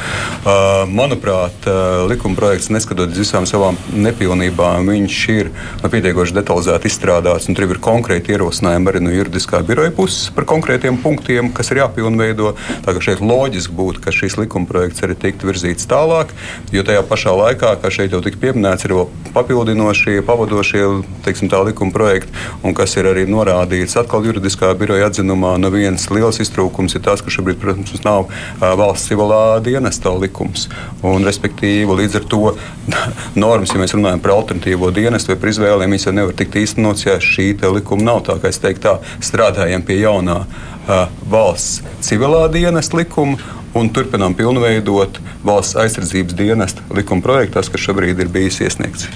Manuprāt, 0.93 1.67
likuma 2.12 2.38
projekts, 2.39 2.71
neskatoties 2.73 3.23
visām 3.23 3.47
savām 3.50 3.79
nepilnībām, 3.91 4.87
viņš 4.89 5.17
ir 5.33 5.49
nu, 5.83 5.91
pietiekoši 5.91 6.37
detalizēti 6.37 6.89
izstrādāts. 6.89 7.49
Tur 7.53 7.67
ir 7.67 7.81
konkrēti 7.83 8.33
ierosinājumi 8.33 8.89
arī 8.91 9.01
no 9.03 9.13
juridiskā 9.13 9.61
biroja 9.65 9.93
puses 9.95 10.31
par 10.35 10.47
konkrētiem 10.49 10.97
punktiem, 11.03 11.51
kas 11.55 11.71
ir 11.71 11.83
jāpilnveido. 11.83 12.53
Tā 12.85 12.95
kā 12.95 13.03
šeit 13.03 13.23
loģiski 13.23 13.75
būtu, 13.77 14.03
ka 14.03 14.13
šīs 14.15 14.37
likuma 14.39 14.69
projekts 14.69 15.03
arī 15.05 15.17
tiktu 15.19 15.49
virzīts 15.49 15.89
tālāk, 15.89 16.33
jo 16.73 16.85
tajā 16.85 17.03
pašā 17.09 17.35
laikā, 17.37 17.75
kā 17.81 17.93
šeit 17.93 18.15
jau 18.15 18.23
tika 18.25 18.39
pieminēts, 18.41 18.87
ir 18.87 18.95
vēl 18.97 19.09
papildinošie, 19.35 20.19
pavadošie 20.27 20.83
teiksim, 21.25 21.49
tā, 21.51 21.61
likuma 21.65 21.93
projekti, 21.95 22.33
un 22.63 22.75
kas 22.77 22.95
ir 22.99 23.09
arī 23.09 23.25
norādīts 23.29 23.97
atkal 23.99 24.25
juridiskā 24.27 24.71
biroja 24.79 25.09
atzinumā. 25.09 25.55
No 25.61 25.71
viens 25.73 26.05
liels 26.13 26.39
iztrūkums 26.43 26.97
ir 26.97 27.03
tas, 27.05 27.23
ka 27.23 27.33
šobrīd, 27.33 27.59
protams, 27.61 28.03
nav 28.05 28.29
valsts 28.59 29.09
civilā 29.11 29.59
dienesta 29.65 30.13
likums. 30.17 30.67
Un, 31.03 31.25
respektīvi, 31.27 31.99
līdz 32.01 32.19
ar 32.21 32.27
to 32.31 32.41
normas, 33.43 33.72
ja 33.73 33.81
mēs 33.81 33.95
runājam 33.95 34.21
par 34.23 34.35
alternatīvo 34.35 34.91
dienestu 34.95 35.33
vai 35.33 35.39
par 35.41 35.51
izvēlēm, 35.53 35.95
viņas 35.95 36.07
jau 36.07 36.13
nevar 36.15 36.37
tikt 36.37 36.59
īstenotas, 36.61 37.07
ja 37.07 37.17
šī 37.21 37.49
likuma 37.75 38.07
nav. 38.11 38.23
Tā 38.27 38.37
kā 38.41 38.51
es 38.51 38.61
teiktu, 38.61 38.85
tā 38.85 39.23
strādājam 39.23 39.83
pie 39.85 39.99
jaunā 40.01 40.43
uh, 40.43 41.03
valsts 41.31 41.83
civilā 42.05 42.45
dienesta 42.53 42.97
likuma 42.99 43.37
un 43.73 43.89
turpinām 43.89 44.35
pilnveidot 44.37 45.17
valsts 45.45 45.77
aizsardzības 45.81 46.35
dienesta 46.37 46.83
likuma 46.93 47.25
projektās, 47.25 47.71
kas 47.73 47.81
šobrīd 47.87 48.21
ir 48.21 48.29
bijis 48.33 48.61
iesniegts. 48.61 49.07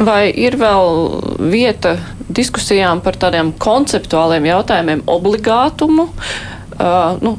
Vai 0.00 0.30
ir 0.32 0.56
vēl 0.60 1.48
vieta 1.52 1.98
diskusijām 2.28 3.02
par 3.04 3.18
tādiem 3.20 3.52
konceptuāliem 3.60 4.48
jautājumiem, 4.48 5.04
obligātumu? 5.12 6.08
Uh, 6.08 6.57
nu, 7.24 7.34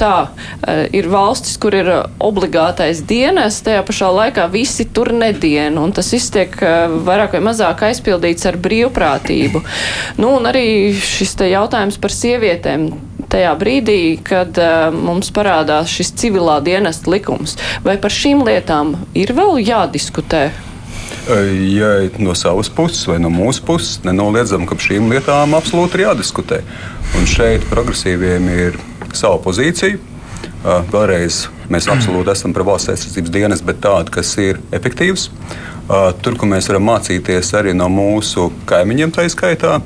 tā, 0.00 0.16
uh, 0.28 0.82
ir 0.94 1.08
valstis, 1.12 1.58
kur 1.60 1.76
ir 1.76 1.90
obligātais 2.22 3.02
dienas, 3.06 3.60
tajā 3.64 3.84
pašā 3.88 4.10
laikā 4.16 4.48
visi 4.52 4.88
tur 4.88 5.12
nedien, 5.12 5.78
un 5.78 5.92
tas 5.92 6.10
viss 6.12 6.32
tiek 6.32 6.56
vairāk 7.06 7.36
vai 7.36 7.44
mazāk 7.50 7.86
aizpildīts 7.90 8.48
ar 8.48 8.58
brīvprātību. 8.62 9.62
Nu, 10.20 10.34
un 10.38 10.48
arī 10.50 10.92
šis 10.96 11.36
jautājums 11.52 11.98
par 12.00 12.14
sievietēm 12.14 12.90
tajā 13.32 13.52
brīdī, 13.60 14.00
kad 14.24 14.58
uh, 14.60 14.90
mums 14.92 15.32
parādās 15.34 15.92
šis 15.92 16.12
civilā 16.20 16.58
dienesta 16.64 17.12
likums. 17.12 17.56
Vai 17.86 17.96
par 18.00 18.12
šīm 18.12 18.44
lietām 18.48 18.96
ir 19.16 19.32
vēl 19.36 19.62
jādiskutē? 19.62 20.50
Ja 21.22 22.08
no 22.18 22.34
savas 22.34 22.70
puses 22.70 23.04
vai 23.06 23.20
no 23.22 23.30
mūsu 23.30 23.62
puses 23.66 24.00
nenoliedzam, 24.02 24.64
ka 24.66 24.74
šīm 24.74 25.06
lietām 25.12 25.54
absolūti 25.54 26.00
ir 26.00 26.08
jādiskutē. 26.08 26.62
Un 27.18 27.28
šeit 27.30 27.66
progresīviem 27.70 28.48
ir 28.50 28.78
sava 29.14 29.38
pozīcija. 29.44 30.00
Vēlreiz 30.90 31.44
mēs 31.70 31.86
absolūti 31.90 32.32
esam 32.34 32.54
par 32.56 32.66
valsts 32.66 32.90
aizsardzības 32.94 33.34
dienas, 33.34 33.62
bet 33.62 33.78
tādu, 33.84 34.10
kas 34.14 34.34
ir 34.42 34.58
efektīvs. 34.74 35.28
Tur, 36.22 36.38
kur 36.38 36.50
mēs 36.50 36.70
varam 36.70 36.88
mācīties 36.90 37.52
arī 37.58 37.76
no 37.76 37.86
mūsu 37.92 38.48
kaimiņiem, 38.70 39.14
tā 39.14 39.28
izskaitā. 39.28 39.78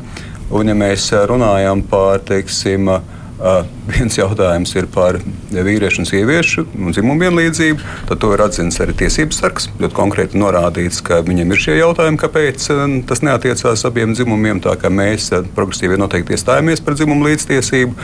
Un, 0.49 0.73
ja 0.73 0.79
mēs 0.79 1.11
runājam 1.29 1.85
par, 1.91 2.25
teiksim, 2.25 2.89
Uh, 2.89 3.16
viens 3.87 4.17
jautājums 4.17 4.73
ir 4.77 4.87
par 4.93 5.19
vīriešu 5.53 6.03
un 6.03 6.09
sieviešu 6.09 6.65
un 6.81 6.95
dzimumu 6.95 7.27
vienlīdzību. 7.27 7.85
Tad 8.09 8.21
to 8.23 8.33
ir 8.35 8.43
atzīts 8.45 8.81
arī 8.83 8.97
tiesības 8.97 9.41
sargs. 9.43 9.69
Ļoti 9.81 9.97
konkrēti 9.97 10.41
norādīts, 10.41 11.03
ka 11.05 11.21
viņiem 11.27 11.53
ir 11.53 11.63
šie 11.63 11.77
jautājumi, 11.79 12.21
kāpēc 12.23 12.69
tas 13.09 13.23
neatiecās 13.27 13.85
abiem 13.89 14.17
dzimumiem. 14.17 14.63
Tā 14.65 14.77
kā 14.81 14.91
mēs 14.93 15.29
progresīvi 15.57 16.01
noteikti 16.01 16.37
iestājāmies 16.37 16.85
par 16.85 16.97
dzimumu 16.99 17.29
līdztiesību, 17.29 17.97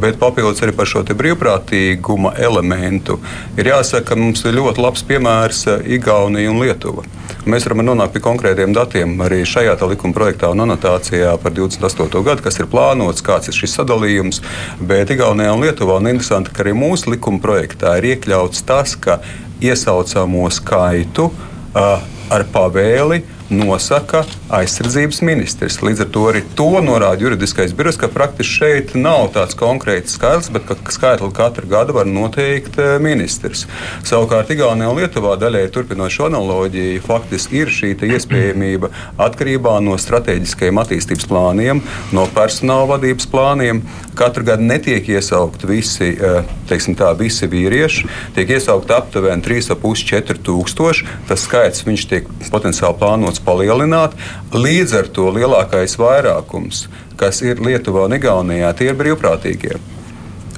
bet 0.00 0.20
papildus 0.20 0.64
arī 0.64 0.76
par 0.76 0.88
šo 0.88 1.04
brīvprātīguma 1.08 2.34
elementu. 2.40 3.20
Ir 3.60 3.74
jāsaka, 3.74 4.12
ka 4.12 4.20
mums 4.20 4.44
ir 4.48 4.56
ļoti 4.56 4.84
labs 4.84 5.04
piemērs 5.08 5.66
Igaunija 5.98 6.52
un 6.52 6.62
Lietuva. 6.64 7.04
Mēs 7.46 7.64
varam 7.68 7.84
nonākt 7.86 8.16
pie 8.16 8.22
konkrētiem 8.24 8.72
datiem 8.74 9.12
arī 9.22 9.44
šajā 9.46 9.76
likuma 9.86 10.16
projektā 10.16 10.50
un 10.50 10.64
anotācijā 10.64 11.36
par 11.38 11.54
28. 11.54 12.22
gadu, 12.26 12.42
kas 12.42 12.58
ir 12.58 12.66
plānots, 12.66 13.22
kāds 13.22 13.48
ir 13.48 13.54
šis 13.54 13.76
sadalījums. 13.78 14.42
Bet 14.80 15.12
Igaunijā 15.14 15.54
un 15.54 15.62
Lietuvā 15.62 16.00
un 16.00 16.10
interesanti, 16.10 16.50
ka 16.50 16.64
arī 16.64 16.74
mūsu 16.74 17.14
likuma 17.14 17.38
projektā 17.38 17.94
ir 18.00 18.10
iekļauts 18.14 18.66
tas, 18.66 18.96
ka 18.98 19.20
iesaucamo 19.62 20.48
skaitu 20.50 21.30
uh, 21.30 22.02
ar 22.34 22.46
pavēli 22.52 23.22
nosaka 23.50 24.22
aizsardzības 24.52 25.20
ministrs. 25.24 25.78
Līdz 25.84 26.04
ar 26.04 26.10
to 26.12 26.24
arī 26.30 26.42
to 26.56 26.68
norāda 26.84 27.24
juridiskais 27.24 27.72
birojs, 27.76 27.98
ka 28.00 28.10
praktiski 28.12 28.58
šeit 28.58 28.94
nav 28.96 29.30
tāds 29.34 29.56
konkrēts 29.58 30.16
skaitlis, 30.16 30.50
bet 30.52 30.66
ka 30.68 30.76
skaitli 30.92 31.30
katru 31.36 31.68
gadu 31.68 31.96
var 31.96 32.08
noteikt 32.08 32.78
eh, 32.80 32.96
ministrs. 33.02 33.66
Savukārt 34.08 34.52
Igaunijā 34.52 34.90
un 34.92 35.00
Lietuvā 35.00 35.36
daļai 35.40 35.66
turpinot 35.72 36.12
šo 36.12 36.28
analoģiju, 36.28 37.02
faktiski 37.04 37.62
ir 37.62 37.72
šī 37.72 37.94
iespējamība 38.08 38.92
atkarībā 39.20 39.78
no 39.84 39.96
strateģiskajiem 40.00 40.80
attīstības 40.84 41.28
plāniem, 41.28 41.82
no 42.12 42.26
personāla 42.36 42.92
vadības 42.94 43.28
plāniem. 43.32 43.82
Katru 44.18 44.44
gadu 44.44 44.66
netiek 44.66 45.08
iesaukt 45.08 45.64
visi, 45.68 46.10
eh, 46.16 46.42
tā, 46.68 47.10
visi 47.18 47.48
vīrieši, 47.48 48.08
tiek 48.36 48.56
iesaukt 48.56 48.90
aptuveni 48.92 49.44
3,5-4 49.44 50.40
tūkstoši. 50.44 51.06
Tas 51.28 51.44
skaits 51.46 51.84
tiek 52.08 52.26
potenciāli 52.50 52.98
plānots 52.98 53.37
palielināt. 53.44 54.16
Līdz 54.54 54.96
ar 55.02 55.12
to 55.14 55.28
lielākais 55.34 55.98
vairākums, 56.00 56.86
kas 57.20 57.42
ir 57.46 57.62
Lietuvā 57.64 58.06
un 58.08 58.18
Igaunijā, 58.18 58.72
tie 58.78 58.92
ir 58.92 58.98
brīvprātīgie. 58.98 59.78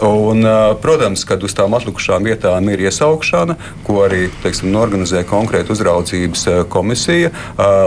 Un, 0.00 0.45
protams, 0.80 1.26
kad 1.28 1.42
uz 1.45 1.52
tām 1.57 1.75
atlikušām 1.76 2.25
vietām 2.25 2.69
ir 2.73 2.80
iesaukšana, 2.87 3.57
ko 3.85 3.99
arī 4.07 4.30
teiksim, 4.40 4.73
organizē 4.80 5.23
konkrēta 5.28 5.75
uzraudzības 5.75 6.47
komisija, 6.73 7.30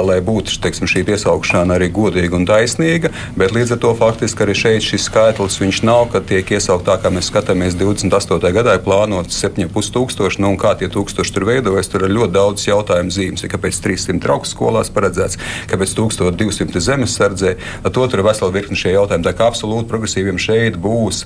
lai 0.05 0.19
būtu 0.21 0.59
teiksim, 0.61 0.85
šī 0.89 1.01
iesaukšana 1.15 1.79
arī 1.79 1.89
godīga 1.93 2.37
un 2.37 2.45
taisnīga. 2.49 3.09
Bet 3.39 3.55
līdz 3.55 3.75
ar 3.75 3.81
to 3.81 3.93
faktiski 3.97 4.45
arī 4.45 4.55
šeit 4.57 4.85
šis 4.85 5.07
skaitlis 5.09 5.81
nav, 5.83 6.05
kad 6.13 6.27
tiek 6.29 6.53
iesaukt 6.53 6.85
tā, 6.85 6.99
kā 7.01 7.09
mēs 7.13 7.31
skatāmies 7.31 7.77
28. 7.79 8.53
gadā, 8.53 8.77
ir 8.77 8.85
plānots 8.85 9.41
7,5 9.41 9.91
tūkstoši. 9.97 10.43
Nu, 10.43 10.53
kā 10.61 10.75
tie 10.77 10.91
tūkstoši 10.93 11.33
tur 11.33 11.47
veidojas, 11.49 11.89
tur 11.89 12.05
ir 12.05 12.13
ļoti 12.13 12.35
daudz 12.37 12.67
jautājumu 12.69 13.13
zīmes. 13.13 13.47
Kāpēc 13.49 13.81
300 13.87 14.21
trauku 14.23 14.49
skolās 14.49 14.93
paredzēts, 14.93 15.41
kāpēc 15.71 15.97
1200 15.97 16.85
zemesardzē? 16.91 17.57
To 17.89 18.07
tur 18.07 18.21
ir 18.21 18.27
vesela 18.29 18.53
virkne 18.53 18.77
šie 18.77 18.93
jautājumi. 18.93 19.25
Tā 19.25 19.33
kā 19.37 19.49
absolūti 19.49 19.89
progresīviem 19.89 20.41
šeit 20.41 20.77
būs 20.77 21.25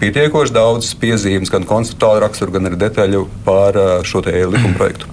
pietiekoši 0.00 0.54
daudz 0.56 0.94
piezīmes, 1.00 1.52
gan 1.52 1.66
konceptuālu 1.68 2.24
raksturu, 2.24 2.56
gan 2.56 2.70
arī 2.70 2.78
detaļu 2.80 3.26
par 3.44 3.76
uh, 3.76 3.92
šo 4.06 4.22
likuma 4.24 4.74
projektu. 4.78 5.10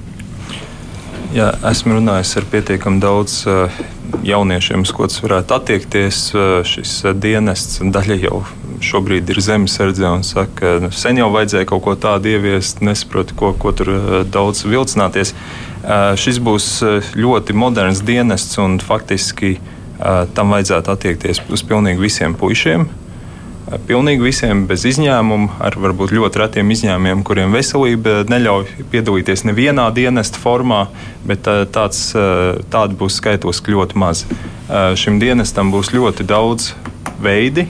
Jā, 1.35 1.51
esmu 1.67 1.97
runājis 1.97 2.37
ar 2.39 2.45
pietiekami 2.47 3.01
daudz 3.03 3.41
uh, 3.51 3.73
jauniešiem, 4.23 4.85
uz 4.87 4.93
ko 4.95 5.09
tas 5.09 5.19
varētu 5.23 5.57
attiekties. 5.57 6.21
Uh, 6.33 6.61
šis 6.67 7.01
dienests 7.19 7.81
daļa 7.83 8.19
jau 8.23 8.41
šobrīd 8.83 9.27
ir 9.33 9.41
zemesardze 9.43 10.07
un 10.07 10.23
saka, 10.23 10.53
ka 10.59 10.71
nu, 10.85 10.91
sen 10.93 11.19
jau 11.19 11.27
vajadzēja 11.33 11.67
kaut 11.67 11.83
ko 11.83 11.95
tādu 11.99 12.31
ieviest, 12.31 12.79
nesaprotu, 12.85 13.35
ko, 13.35 13.51
ko 13.57 13.73
tur 13.75 13.89
daudz 14.29 14.61
vilcināties. 14.69 15.33
Šis 16.21 16.37
būs 16.43 16.67
ļoti 17.17 17.55
moderns 17.57 18.03
dienests 18.05 18.59
un 18.61 18.77
faktiski 18.83 19.55
tam 20.37 20.53
vajadzētu 20.53 20.93
attiekties 20.93 21.41
uz 21.49 21.65
pilnīgi 21.65 22.05
visiem 22.05 22.37
puišiem 22.37 22.85
pilnīgi 23.87 24.23
visiem 24.23 24.63
bez 24.67 24.85
izņēmuma, 24.87 25.57
ar 25.63 25.75
varbūt 25.81 26.13
ļoti 26.15 26.39
retiem 26.39 26.69
izņēmumiem, 26.71 27.23
kuriem 27.27 27.55
veselība 27.55 28.21
neļauj 28.29 28.85
piedalīties 28.91 29.43
nevienā 29.47 29.89
dienesta 29.95 30.39
formā, 30.39 30.85
bet 31.27 31.47
tāds, 31.75 32.13
tādi 32.71 32.99
būs 32.99 33.17
skaitliski 33.19 33.75
ļoti 33.75 33.99
maz. 33.99 34.23
Šim 34.99 35.19
dienestam 35.19 35.73
būs 35.73 35.91
ļoti 35.95 36.27
daudz 36.27 36.71
veidi. 37.23 37.67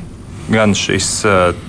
Gan 0.48 0.72
šis 0.78 1.26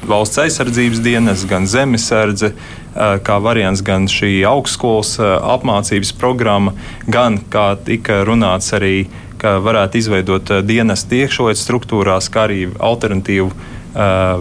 valsts 0.07 0.39
aizsardzības 0.39 1.01
dienas, 1.03 1.47
gan 1.49 1.65
zemesardze, 1.67 2.53
kā 2.95 3.39
variants, 3.43 3.83
gan 3.83 4.07
šī 4.11 4.45
augstskolas 4.47 5.17
apmācības 5.25 6.13
programma, 6.21 6.77
gan, 7.11 7.41
kā 7.51 7.73
tika 7.89 8.21
runāts, 8.29 8.71
arī, 8.77 9.09
ka 9.39 9.57
varētu 9.63 9.99
izveidot 9.99 10.53
dienestu 10.67 11.19
iekšlietu 11.25 11.63
struktūrās, 11.63 12.31
kā 12.31 12.47
arī 12.47 12.69
alternatīvu 12.79 13.51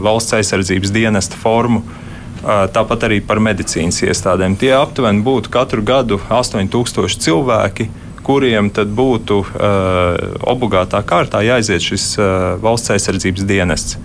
valsts 0.03 0.35
aizsardzības 0.37 0.93
dienesta 0.93 1.39
formu. 1.39 1.81
Tāpat 2.45 3.07
arī 3.07 3.17
par 3.25 3.41
medicīnas 3.43 3.97
iestādēm. 4.05 4.55
Tie 4.61 4.69
aptuveni 4.77 5.23
būtu 5.25 5.51
katru 5.51 5.81
gadu 5.83 6.19
8000 6.29 7.17
cilvēki, 7.25 7.89
kuriem 8.27 8.69
tad 8.75 8.91
būtu 8.91 9.39
uh, 9.39 9.47
obligātā 10.51 10.99
kārtā 11.07 11.41
jāiziet 11.47 11.83
šis 11.83 12.09
uh, 12.19 12.27
valsts 12.61 12.91
aizsardzības 12.95 13.47
dienests. 13.47 13.97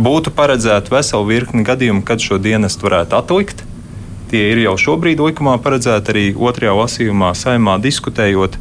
Būtu 0.00 0.32
paredzēta 0.34 0.92
vesela 0.92 1.26
virkni 1.26 1.62
gadījumu, 1.66 2.02
kad 2.06 2.22
šo 2.22 2.40
dienestu 2.42 2.88
varētu 2.88 3.18
atlikt. 3.18 3.64
Tie 4.30 4.42
ir 4.52 4.62
jau 4.62 4.76
šobrīd 4.78 5.22
likumā 5.22 5.56
paredzēti 5.62 6.12
arī 6.12 6.26
otrajā 6.34 6.74
lasījumā, 6.78 7.32
saimā 7.34 7.78
diskutējot. 7.82 8.58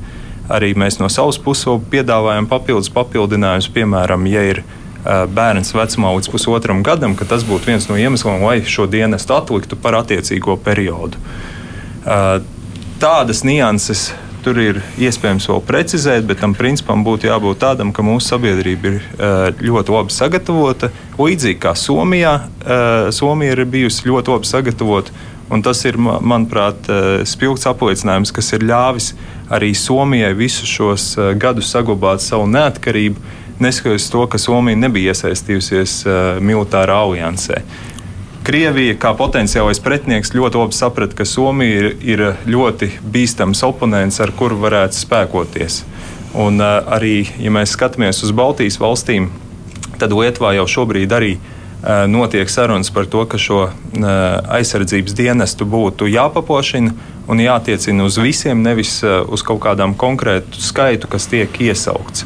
Arī 0.50 0.74
mēs 0.77 0.98
no 0.98 1.10
savas 1.13 1.38
puses 1.41 1.84
piedāvājam 1.91 2.48
papildus 2.50 2.89
papildinājumus, 2.93 3.69
piemēram, 3.74 4.25
ja 4.29 4.46
ir 4.50 4.63
bērns 5.06 5.74
vecumā 5.75 6.13
līdz 6.18 6.32
pusotram 6.32 6.84
gadam, 6.84 7.15
ka 7.15 7.27
tas 7.29 7.46
būtu 7.48 7.72
viens 7.72 7.88
no 7.89 7.98
iemesliem, 8.00 8.44
lai 8.44 8.60
šo 8.68 8.88
dienestu 8.91 9.36
atliktu 9.38 9.79
par 9.79 10.00
attiecīgo 10.01 10.58
periodu. 10.63 11.20
Tādas 13.00 13.46
nianses 13.48 14.10
tur 14.44 14.60
ir 14.60 14.79
iespējams 15.00 15.48
vēl 15.51 15.63
precizēt, 15.68 16.24
bet 16.27 16.39
tam 16.44 16.53
principam 16.56 17.03
būtu 17.03 17.27
jābūt 17.27 17.60
tādam, 17.63 17.91
ka 17.96 18.03
mūsu 18.06 18.34
sabiedrība 18.34 18.91
ir 18.91 19.01
ļoti 19.63 19.96
labi 19.96 20.15
sagatavota. 20.15 20.91
Līdzīgi 21.20 21.60
kā 21.63 21.75
Somijā, 21.75 22.38
Somija 23.15 23.56
ir 23.56 23.65
bijusi 23.68 24.08
ļoti 24.08 24.36
labi 24.36 24.50
sagatavota. 24.51 25.15
Un 25.50 25.63
tas 25.65 25.79
ir, 25.89 25.96
manuprāt, 25.98 26.88
spilgts 27.25 27.65
apliecinājums, 27.72 28.32
kas 28.36 28.51
ir 28.53 28.68
ļāvis 28.70 29.13
arī 29.50 29.72
Somijai 29.74 30.36
visus 30.38 30.70
šos 30.70 31.06
gadus 31.41 31.72
saglabāt 31.74 32.22
savu 32.22 32.46
neatkarību 32.51 33.38
neskatoties 33.60 34.10
to, 34.10 34.25
ka 34.32 34.39
Somija 34.42 34.80
nebija 34.80 35.13
iesaistījusies 35.13 35.96
uh, 36.08 36.18
militārā 36.44 37.00
aliansē. 37.04 37.62
Krievija, 38.48 38.96
kā 38.98 39.12
potenciālais 39.20 39.82
pretinieks, 39.84 40.32
ļoti 40.34 40.58
labi 40.62 40.78
saprata, 40.78 41.18
ka 41.20 41.28
Somija 41.28 41.84
ir, 41.84 41.89
ir 42.01 42.24
ļoti 42.50 42.94
bīstams 43.04 43.62
oponents, 43.68 44.18
ar 44.24 44.32
kuru 44.36 44.58
varētu 44.63 44.98
spēkoties. 44.98 45.84
Un, 46.34 46.62
uh, 46.62 46.80
arī, 46.96 47.28
ja 47.42 47.54
mēs 47.54 47.75
skatāmies 47.75 48.24
uz 48.25 48.34
Baltijas 48.36 48.80
valstīm, 48.82 49.30
tad 50.00 50.16
Lietuvā 50.16 50.56
jau 50.56 50.66
šobrīd 50.80 51.13
arī 51.13 51.36
uh, 51.36 52.06
notiek 52.08 52.50
sarunas 52.50 52.92
par 52.96 53.10
to, 53.12 53.25
ka 53.30 53.38
šo 53.42 53.62
uh, 53.68 54.10
aizsardzības 54.58 55.16
dienestu 55.18 55.68
būtu 55.68 56.08
jāpaplašina 56.10 56.96
un 57.30 57.42
jātiecina 57.44 58.08
uz 58.08 58.18
visiem, 58.22 58.63
nevis 58.63 59.01
uh, 59.04 59.22
uz 59.28 59.44
kaut 59.46 59.62
kādām 59.68 59.98
konkrētu 60.00 60.62
skaitu, 60.63 61.12
kas 61.12 61.28
tiek 61.30 61.60
iesaukts. 61.70 62.25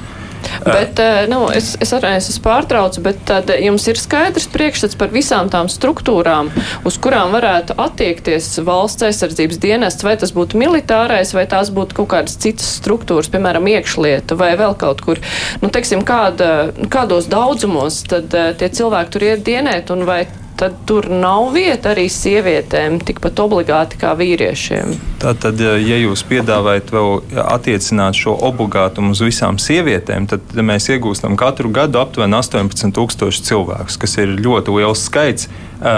Bet, 0.66 1.00
eh, 1.00 1.24
nu, 1.32 1.46
es, 1.54 1.74
es 1.82 1.94
arī 1.96 2.14
esmu 2.18 2.44
pārtraucis, 2.46 3.02
bet 3.04 3.22
tad 3.28 3.50
jums 3.58 3.88
ir 3.90 4.00
skaidrs 4.00 4.48
priekšstats 4.54 4.98
par 5.00 5.14
visām 5.14 5.50
tām 5.54 5.70
struktūrām, 5.72 6.52
uz 6.88 7.00
kurām 7.02 7.34
varētu 7.36 7.78
attiekties 7.82 8.52
valsts 8.66 9.08
aizsardzības 9.10 9.62
dienests, 9.64 10.06
vai 10.06 10.16
tas 10.22 10.34
būtu 10.36 10.60
militārais, 10.62 11.34
vai 11.36 11.46
tās 11.50 11.72
būtu 11.74 12.02
kaut 12.02 12.12
kādas 12.16 12.38
citas 12.44 12.70
struktūras, 12.80 13.32
piemēram, 13.34 13.68
iekšlieta 13.74 14.38
vai 14.40 14.54
vēl 14.60 14.78
kaut 14.80 15.04
kur. 15.06 15.22
Nu, 15.64 15.72
teiksim, 15.74 16.06
kāda, 16.08 16.72
kādos 16.94 17.30
daudzumos 17.32 18.04
tad 18.10 18.34
eh, 18.38 18.54
tie 18.60 18.72
cilvēki 18.74 19.14
tur 19.14 19.30
iet 19.32 19.46
dienēt 19.48 19.94
un 19.94 20.08
vai 20.08 20.24
tad 20.60 20.76
tur 20.88 21.08
nav 21.10 21.50
vieta 21.56 21.92
arī 21.94 22.06
sievietēm 22.12 23.00
tikpat 23.04 23.40
obligāti 23.44 24.00
kā 24.02 24.14
vīriešiem. 24.20 24.94
Tātad, 25.24 25.60
ja 25.60 25.98
jūs 26.00 26.24
piedāvājat 26.30 26.92
vēl 26.94 27.22
attiecināt 27.46 28.18
šo 28.20 28.36
obligātumu 28.50 29.14
uz 29.16 29.24
visām 29.26 29.60
sievietēm, 29.62 30.28
tad 30.32 30.54
mēs 30.60 30.90
iegūstam 30.94 31.38
katru 31.40 31.72
gadu 31.74 32.02
aptuveni 32.02 32.38
18,000 32.40 33.48
cilvēkus, 33.50 34.00
kas 34.02 34.18
ir 34.22 34.36
ļoti 34.40 34.78
liels 34.78 35.06
skaits. 35.10 35.50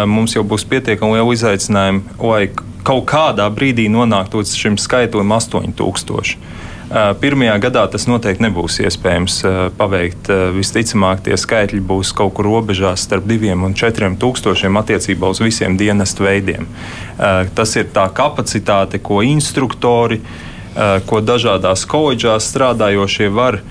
Mums 0.10 0.38
jau 0.38 0.46
būs 0.48 0.66
pietiekami 0.70 1.20
liela 1.20 1.36
izaicinājuma, 1.36 2.18
lai 2.24 2.48
kaut 2.86 3.06
kādā 3.10 3.50
brīdī 3.54 3.90
nonāktu 3.92 4.42
līdz 4.42 4.56
šim 4.62 4.80
skaitlim 4.82 5.34
8,000. 5.36 6.38
Pirmajā 6.94 7.56
gadā 7.64 7.82
tas 7.90 8.06
noteikti 8.06 8.44
nebūs 8.46 8.78
iespējams 8.86 9.40
paveikt. 9.78 10.30
Visticamāk, 10.54 11.24
tie 11.26 11.38
skaitļi 11.40 11.82
būs 11.82 12.12
kaut 12.14 12.36
kur 12.38 12.46
robežās 12.46 13.08
starp 13.08 13.26
diviem 13.26 13.66
un 13.66 13.74
četriem 13.74 14.20
tūkstošiem 14.22 14.78
attiecībā 14.78 15.32
uz 15.34 15.42
visiem 15.42 15.80
dienestu 15.82 16.28
veidiem. 16.28 16.70
Tas 17.58 17.74
ir 17.80 17.90
tā 17.96 18.06
kapacitāte, 18.14 19.02
ko 19.02 19.24
instruktori, 19.26 20.22
ko 21.10 21.24
dažādās 21.26 21.88
koledžās 21.90 22.52
strādājošie 22.54 23.32
var 23.34 23.62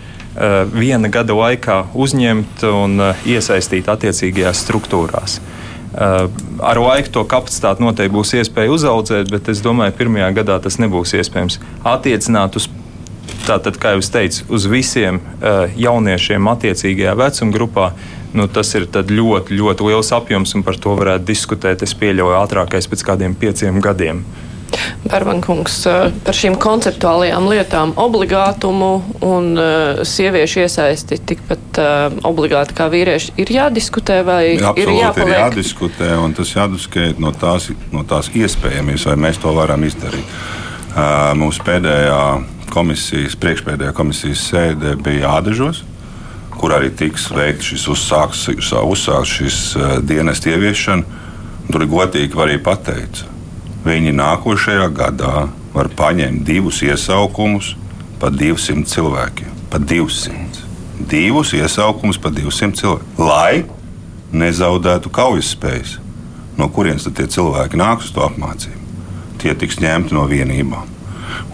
viena 0.75 1.06
gada 1.06 1.38
laikā 1.38 1.80
uzņemt 1.94 2.66
un 2.66 2.99
iesaistīt 3.30 3.87
attiecīgajās 3.94 4.66
struktūrās. 4.66 5.38
Ar 5.94 6.80
laiku 6.83 7.12
to 7.15 7.23
kapacitāti 7.30 7.84
noteikti 7.84 8.17
būs 8.17 8.34
iespēja 8.41 8.75
uzaugt, 8.75 9.15
bet 9.30 9.52
es 9.52 9.62
domāju, 9.62 9.95
ka 9.95 10.02
pirmajā 10.02 10.32
gadā 10.41 10.58
tas 10.65 10.80
nebūs 10.82 11.15
iespējams. 11.21 11.60
Attiecināt 11.86 12.58
uz 12.58 12.67
Tātad, 13.45 13.76
kā 13.80 13.93
jau 13.93 14.04
teicu, 14.15 14.45
uz 14.56 14.65
visiem 14.71 15.21
uh, 15.21 15.67
jauniešiem 15.76 16.49
attiecīgajā 16.54 17.13
vecuma 17.21 17.52
grupā. 17.52 17.91
Nu, 18.34 18.49
tas 18.50 18.73
ir 18.75 18.89
ļoti, 18.91 19.54
ļoti 19.54 19.84
liels 19.87 20.10
apjoms, 20.17 20.56
un 20.56 20.65
par 20.67 20.78
to 20.80 20.97
varētu 20.99 21.28
diskutēt. 21.28 21.84
Es 21.87 21.93
pieļauju, 21.95 22.34
ātrākais 22.41 22.89
pēc 22.91 23.04
kādiem 23.06 23.37
pieciem 23.39 23.78
gadiem. 23.84 24.25
Bērnkungs 25.04 25.76
eh, 25.87 26.06
par 26.25 26.34
šīm 26.34 26.56
konceptuālajām 26.58 27.47
lietām, 27.47 27.93
obligātumu 28.00 28.89
un 29.23 29.52
uh, 29.54 30.00
sieviešu 30.08 30.65
iesaisti 30.65 31.21
tikpat 31.28 31.78
obligāti 32.26 32.75
kā 32.75 32.89
vīrieši, 32.91 33.37
ir 33.45 33.52
jādiskutē 33.54 34.19
vai 34.26 34.41
Absolūti 34.56 34.82
ir 34.82 34.93
jāpaliek? 34.99 35.28
ir 35.28 35.39
jādiskutē, 35.45 36.10
un 36.25 36.34
tas 36.34 36.56
jādiskutē 36.56 37.13
no 37.23 37.30
tās, 37.39 37.69
no 37.93 38.02
tās 38.08 38.32
iespējamības, 38.34 39.06
vai 39.13 39.17
mēs 39.28 39.41
to 39.45 39.54
varam 39.54 39.87
izdarīt. 39.87 40.34
Mūsu 41.39 41.63
pēdējā 41.67 42.19
komisijas, 42.75 43.37
priekšpēdējā 43.41 43.93
komisijas 43.97 44.43
sēde 44.50 44.95
bija 45.04 45.37
Ādažos, 45.39 45.84
kur 46.54 46.75
arī 46.75 46.91
tiks 46.95 47.28
veikts 47.34 47.73
šis 47.73 47.87
uzsāks, 47.95 48.47
uzsāks 48.82 49.37
šis 49.39 49.60
uh, 49.78 49.99
dienestu 50.02 50.52
ieviešana. 50.54 51.23
Tur 51.71 51.87
godīgi 51.89 52.37
arī 52.45 52.58
pateikt, 52.63 53.23
viņi 53.87 54.13
nākošajā 54.19 54.89
gadā 54.95 55.47
var 55.75 55.89
paņemt 55.97 56.45
divus 56.47 56.82
iesaukumus 56.84 57.73
pa 58.21 58.30
200 58.30 58.87
cilvēkiem. 58.89 59.50
Pa 59.73 59.80
200. 59.82 60.63
Divus 61.10 61.54
iesaukumus 61.56 62.21
pa 62.23 62.30
200 62.30 62.78
cilvēkiem. 62.78 63.19
Lai 63.19 63.65
nezaudētu 64.34 65.10
kaujas 65.15 65.54
spējas. 65.54 65.99
No 66.58 66.69
kurienes 66.71 67.06
tad 67.06 67.17
tie 67.19 67.26
cilvēki 67.30 67.78
nāks 67.80 68.10
uz 68.10 68.15
to 68.15 68.23
apmācību? 68.23 68.82
Tie 69.43 69.54
tiks 69.58 69.80
ņemti 69.82 70.15
no 70.15 70.28
vienībām. 70.30 70.87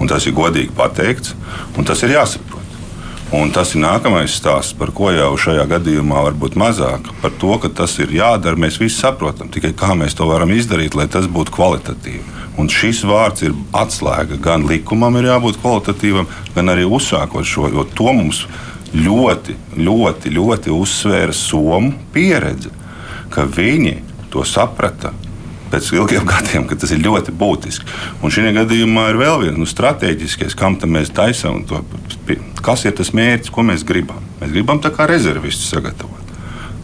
Un 0.00 0.08
tas 0.10 0.26
ir 0.26 0.36
godīgi 0.36 0.74
pateikts, 0.76 1.34
un 1.76 1.86
tas 1.88 2.02
ir 2.06 2.16
jāsaprot. 2.16 2.60
Un 3.30 3.52
tas 3.54 3.76
ir 3.76 3.84
nākamais 3.84 4.32
stāsts, 4.34 4.74
par 4.74 4.90
ko 4.90 5.12
jau 5.14 5.28
šajā 5.38 5.62
gadījumā 5.70 6.24
var 6.26 6.34
būt 6.34 6.56
mazāk. 6.58 7.12
Par 7.22 7.30
to, 7.38 7.52
ka 7.62 7.68
tas 7.70 7.92
ir 8.02 8.10
jādara, 8.10 8.58
mēs 8.58 8.80
visi 8.82 8.98
saprotam. 8.98 9.46
Tikai 9.54 9.70
kā 9.78 9.94
mēs 9.94 10.18
to 10.18 10.26
varam 10.26 10.50
izdarīt, 10.50 10.96
lai 10.98 11.06
tas 11.06 11.28
būtu 11.30 11.54
kvalitatīvi. 11.54 12.24
Un 12.58 12.66
šis 12.66 13.04
vārds 13.06 13.46
ir 13.46 13.54
atslēga. 13.70 14.40
Gan 14.42 14.66
likumam 14.66 15.14
ir 15.20 15.30
jābūt 15.30 15.60
kvalitatīvam, 15.62 16.26
gan 16.56 16.74
arī 16.74 16.88
uzsākot 16.90 17.46
šo. 17.46 17.70
Jo 17.70 17.86
to 17.86 18.10
mums 18.10 18.42
ļoti, 18.98 19.54
ļoti, 19.78 20.34
ļoti 20.34 20.74
uzsvēra 20.74 21.36
Somu 21.36 21.94
pieredze, 22.10 22.74
ka 23.30 23.46
viņi 23.46 24.00
to 24.34 24.42
saprata 24.42 25.14
pēc 25.70 25.90
ilgiem 25.96 26.26
gadiem, 26.33 26.66
ka 26.68 26.78
tas 26.80 26.94
ir 26.94 27.02
ļoti 27.04 27.35
būtiski. 27.37 27.88
Un 28.22 28.35
šī 28.35 28.54
gadījumā 28.56 29.11
ir 29.12 29.20
vēl 29.20 29.44
viens 29.44 29.61
nu, 29.61 29.68
strateģiskais, 29.68 30.56
kam 30.59 30.78
mēs 30.90 31.12
taisām, 31.16 31.62
to, 31.68 31.83
kas 32.64 32.87
ir 32.87 32.96
tas 32.98 33.14
mērķis, 33.16 33.52
ko 33.54 33.66
mēs 33.66 33.87
gribam. 33.87 34.24
Mēs 34.40 34.54
gribam 34.54 34.80
tā 34.83 34.92
kā 34.94 35.09
rezervistu 35.11 35.68
sagatavot. 35.68 36.35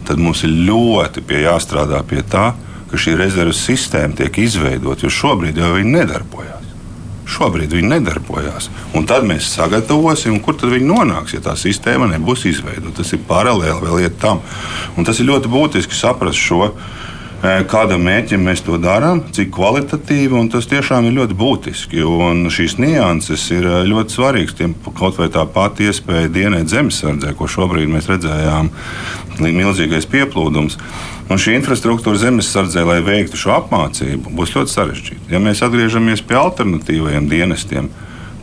Tad 0.07 0.21
mums 0.23 0.43
ir 0.47 0.53
ļoti 0.69 1.23
pie 1.27 1.43
jāstrādā 1.43 1.99
pie 2.07 2.21
tā, 2.23 2.53
ka 2.87 2.99
šī 2.99 3.17
rezerves 3.19 3.59
sistēma 3.67 4.15
tiek 4.15 4.37
izveidota, 4.39 5.03
jo 5.03 5.11
šobrīd 5.11 5.59
jau 5.59 5.73
viņi 5.75 5.95
nedarbojās. 5.97 6.67
Šobrīd 7.27 7.73
viņi 7.75 7.89
nedarbojās. 7.91 8.69
Un 8.95 9.03
tad 9.09 9.25
mēs 9.27 9.49
sagatavosim, 9.51 10.37
kur 10.43 10.55
tad 10.55 10.71
viņi 10.71 10.87
nonāks, 10.87 11.33
ja 11.35 11.41
tā 11.43 11.57
sistēma 11.59 12.07
nebūs 12.13 12.45
izveidota. 12.47 13.01
Tas 13.01 13.11
ir 13.17 13.25
paralēli 13.27 13.83
vēl 13.83 14.07
tam. 14.21 14.39
Un 14.95 15.07
tas 15.07 15.19
ir 15.19 15.27
ļoti 15.27 15.51
būtiski 15.51 15.97
saprast 15.97 16.39
šo 16.39 16.71
kādam 17.41 18.01
mērķim 18.07 18.41
mēs 18.47 18.63
to 18.65 18.79
darām, 18.81 19.21
cik 19.33 19.51
kvalitatīvi, 19.53 20.33
un 20.39 20.49
tas 20.49 20.65
tiešām 20.69 21.05
ir 21.05 21.17
ļoti 21.19 21.37
būtiski. 21.37 22.01
Un 22.01 22.47
šīs 22.53 22.77
nianses 22.81 23.43
ir 23.53 23.67
ļoti 23.87 24.15
svarīgas. 24.15 24.55
Tiem 24.57 24.73
kaut 24.97 25.19
vai 25.21 25.29
tā 25.33 25.45
pati 25.45 25.85
iespēja 25.87 26.31
dienēt 26.33 26.73
zemesardzē, 26.73 27.35
ko 27.37 27.49
šobrīd 27.51 27.91
mēs 27.93 28.09
redzējām, 28.09 28.71
milzīgais 29.45 30.09
pieplūdums. 30.09 30.79
Un 31.27 31.41
šī 31.41 31.57
infrastruktūra 31.59 32.17
zemesardzē, 32.21 32.85
lai 32.87 33.01
veiktu 33.05 33.37
šo 33.37 33.53
apmācību, 33.59 34.31
būs 34.37 34.55
ļoti 34.55 34.73
sarežģīta. 34.73 35.31
Ja 35.33 35.43
mēs 35.43 35.61
atgriežamies 35.65 36.23
pie 36.25 36.39
alternatīvajiem 36.39 37.27
dienestiem, 37.29 37.91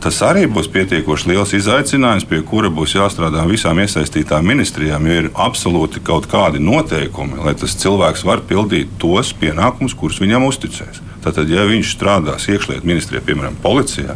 Tas 0.05 0.19
arī 0.21 0.43
būs 0.45 0.69
pietiekoši 0.69 1.31
liels 1.31 1.55
izaicinājums, 1.57 2.27
pie 2.29 2.43
kura 2.45 2.69
būs 2.69 2.93
jāstrādā 2.93 3.41
visām 3.49 3.79
iesaistītām 3.81 4.45
ministrijām, 4.45 5.07
jo 5.09 5.15
ir 5.23 5.31
absolūti 5.33 6.03
kaut 6.05 6.29
kādi 6.29 6.61
noteikumi, 6.61 7.41
lai 7.41 7.55
tas 7.57 7.73
cilvēks 7.81 8.21
var 8.27 8.45
pildīt 8.45 8.93
tos 9.01 9.33
pienākumus, 9.41 9.97
kurus 9.97 10.21
viņam 10.21 10.45
uzticēs. 10.45 11.01
Tātad, 11.25 11.49
ja 11.49 11.65
viņš 11.65 11.95
strādās 11.97 12.45
iekšlietu 12.53 12.85
ministrijā, 12.85 13.25
piemēram, 13.25 13.57
policijā, 13.65 14.13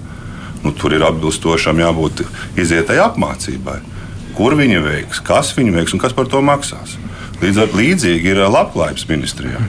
Nu, 0.63 0.73
tur 0.75 0.93
ir 0.95 1.03
atbilstošam 1.07 1.79
jābūt 1.79 2.25
izietai 2.59 2.99
apmācībai. 3.03 3.79
Kur 4.35 4.55
viņi 4.59 4.81
veiks, 4.83 5.21
kas 5.23 5.53
viņi 5.55 5.75
veiks 5.75 5.95
un 5.95 6.01
kas 6.03 6.15
par 6.15 6.27
to 6.31 6.41
maksās. 6.43 6.97
Līdz 7.39 7.61
ar 7.63 7.77
līdzīgi 7.79 8.33
ir 8.33 8.41
labklājības 8.43 9.07
ministrijā. 9.07 9.61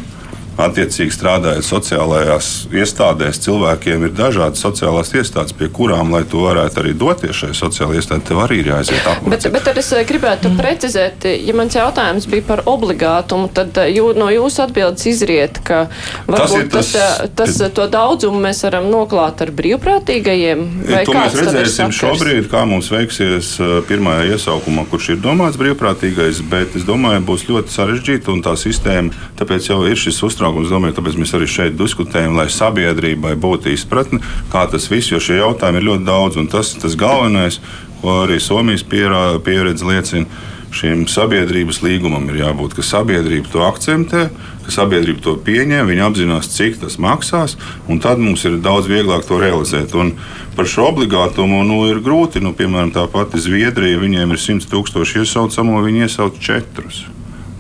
Attiecīgi 0.61 1.15
strādājot 1.15 1.65
sociālajās 1.65 2.49
iestādēs, 2.77 3.41
cilvēkiem 3.45 4.07
ir 4.07 4.13
dažādas 4.17 4.61
sociālās 4.63 5.13
iestādes, 5.17 5.55
pie 5.57 5.71
kurām, 5.73 6.13
lai 6.15 6.23
to 6.29 6.43
varētu 6.45 6.83
arī 6.83 6.93
doties 6.99 7.39
šai 7.39 7.53
sociālajai 7.57 8.03
iestādē, 8.03 8.27
tev 8.29 8.43
arī 8.45 8.61
ir 8.61 8.71
jāiziet 8.75 9.07
apmācība. 9.09 9.55
Bet, 9.57 9.69
bet 9.71 9.81
es 9.81 9.91
eh, 9.97 10.05
gribētu 10.09 10.51
mm. 10.51 10.61
precizēt, 10.61 11.27
ja 11.33 11.55
mans 11.57 11.77
jautājums 11.79 12.29
bija 12.31 12.47
par 12.51 12.65
obligātumu, 12.71 13.49
tad 13.57 13.81
eh, 13.81 13.93
jū, 13.97 14.11
no 14.19 14.29
jūsu 14.33 14.65
atbildes 14.67 15.07
izriet, 15.11 15.63
ka 15.65 15.87
varbūt 16.29 16.69
tas, 16.75 16.93
tas, 16.93 16.93
eh, 16.95 17.33
tas, 17.41 17.57
tas 17.57 17.75
to 17.77 17.89
daudzumu 17.93 18.43
mēs 18.45 18.61
varam 18.67 18.91
noklāt 18.93 19.41
ar 19.47 19.55
brīvprātīgajiem. 19.57 20.67
To 21.09 21.17
mēs 21.17 21.39
redzēsim 21.41 21.95
šobrīd, 21.97 22.51
kā 22.53 22.67
mums 22.69 22.93
veiksies 22.93 23.55
pirmajā 23.89 24.29
iesaukumā, 24.37 24.85
kurš 24.93 25.15
ir 25.15 25.23
domāts 25.25 25.59
brīvprātīgais, 25.61 26.45
bet 26.53 26.77
es 26.79 26.87
domāju, 26.89 27.25
būs 27.33 27.49
ļoti 27.49 27.75
sarežģīta 27.75 28.35
un 28.35 28.45
tā 28.45 28.57
sistēma, 28.61 29.15
tāpēc 29.41 29.71
jau 29.73 29.83
ir 29.89 29.99
šis 30.01 30.21
uztraukums 30.27 30.50
uztraukums. 30.51 30.71
Domāju, 30.71 30.97
tāpēc 30.99 31.19
mēs 31.19 31.35
arī 31.35 31.49
šeit 31.49 31.77
diskutējam, 31.79 32.37
lai 32.37 32.49
sabiedrībai 32.51 33.37
būtu 33.39 33.73
izpratne, 33.73 34.21
kā 34.53 34.67
tas 34.71 34.91
viss, 34.91 35.11
jo 35.11 35.21
šie 35.21 35.41
jautājumi 35.41 35.81
ir 35.81 35.89
ļoti 35.91 36.05
daudz. 36.05 36.37
Un 36.41 36.49
tas, 36.49 36.75
tas 36.75 36.97
galvenais, 36.97 37.61
ko 38.01 38.25
arī 38.25 38.41
Somijas 38.41 38.83
pierā, 38.83 39.39
pieredze 39.45 39.87
liecina, 39.87 40.27
šim 40.71 41.09
sabiedrības 41.11 41.83
līgumam 41.83 42.29
ir 42.31 42.45
jābūt, 42.45 42.77
ka 42.79 42.85
sabiedrība 42.87 43.51
to 43.51 43.65
akceptē, 43.67 44.29
ka 44.63 44.71
sabiedrība 44.71 45.25
to 45.25 45.35
pieņem, 45.43 45.89
viņi 45.91 46.05
apzinās, 46.07 46.53
cik 46.55 46.79
tas 46.85 46.95
maksās, 47.03 47.57
un 47.91 47.99
tad 47.99 48.23
mums 48.23 48.45
ir 48.47 48.61
daudz 48.63 48.87
vieglāk 48.87 49.27
to 49.27 49.41
realizēt. 49.43 49.97
Un 49.99 50.15
par 50.55 50.71
šo 50.71 50.93
obligātumu 50.93 51.65
nu, 51.67 51.83
ir 51.91 52.03
grūti. 52.05 52.43
Nu, 52.43 52.55
piemēram, 52.55 52.95
tā 52.95 53.09
pati 53.11 53.43
Zviedrija, 53.43 53.99
viņiem 53.99 54.31
ir 54.31 54.45
100 54.47 54.71
tūkstoši 54.71 55.25
iesaucamo, 55.25 55.83
viņi 55.83 56.07
iesauc 56.07 56.39
četrus. 56.39 57.09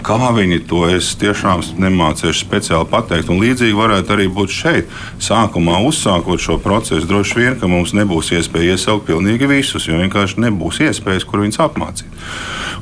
Kā 0.04 0.16
viņi 0.16 0.62
to 0.68 0.86
es 0.88 1.12
tiešām 1.20 1.60
nemācīšu 1.80 2.44
speciāli 2.44 2.88
pateikt. 2.88 3.28
Un 3.32 3.40
līdzīgi 3.42 3.76
varētu 3.76 4.14
arī 4.14 4.28
būt 4.32 4.54
šeit. 4.54 4.88
Sākumā 5.20 5.80
uzsākot 5.84 6.40
šo 6.40 6.56
procesu, 6.62 7.08
droši 7.08 7.36
vien, 7.36 7.58
ka 7.60 7.68
mums 7.68 7.92
nebūs 7.96 8.32
iespēja 8.36 8.76
iesaukt 8.76 9.06
pilnīgi 9.10 9.48
visus, 9.50 9.88
jo 9.88 10.00
vienkārši 10.00 10.40
nebūs 10.46 10.80
iespējas, 10.88 11.26
kur 11.28 11.44
viņus 11.44 11.60
apmācīt. 11.66 12.20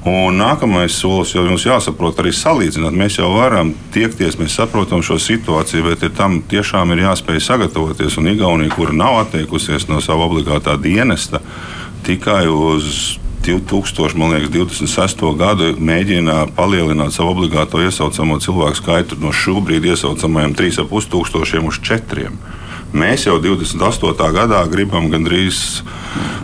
Un 0.06 0.38
nākamais 0.38 0.94
solis 0.94 1.34
jau 1.34 1.42
mums 1.48 1.66
jāsaprot 1.66 2.20
arī 2.22 2.30
salīdzināt. 2.32 2.94
Mēs 2.94 3.18
jau 3.18 3.32
varam 3.34 3.74
tiekties, 3.94 4.38
mēs 4.38 4.54
saprotam 4.60 5.02
šo 5.02 5.18
situāciju, 5.20 5.88
bet 5.90 6.06
ir 6.06 6.14
tam 6.16 6.38
tiešām 6.48 6.94
ir 6.94 7.02
jāspēj 7.08 7.42
sagatavoties. 7.44 8.20
Un 8.22 8.30
Igaunija, 8.30 8.74
kura 8.76 8.94
nav 8.94 9.24
atteikusies 9.24 9.88
no 9.90 9.98
sava 10.04 10.30
obligātā 10.30 10.78
dienesta, 10.80 11.42
tikai 12.06 12.44
uz 12.46 13.18
2026. 13.48 15.24
gadu 15.40 15.72
mēģina 15.80 16.42
palielināt 16.56 17.14
savu 17.16 17.32
obligāto 17.32 17.80
iesaucamo 17.80 18.36
cilvēku 18.44 18.80
skaitu 18.82 19.18
no 19.22 19.32
šobrīd 19.32 19.88
iesaucamajiem 19.88 20.56
3,5 20.58 21.12
tūkstošiem 21.14 21.68
uz 21.70 21.80
4. 21.80 22.28
Mēs 22.88 23.26
jau 23.26 23.36
28. 23.36 24.30
gadā 24.32 24.62
gribam 24.72 25.10
gandrīz 25.12 25.82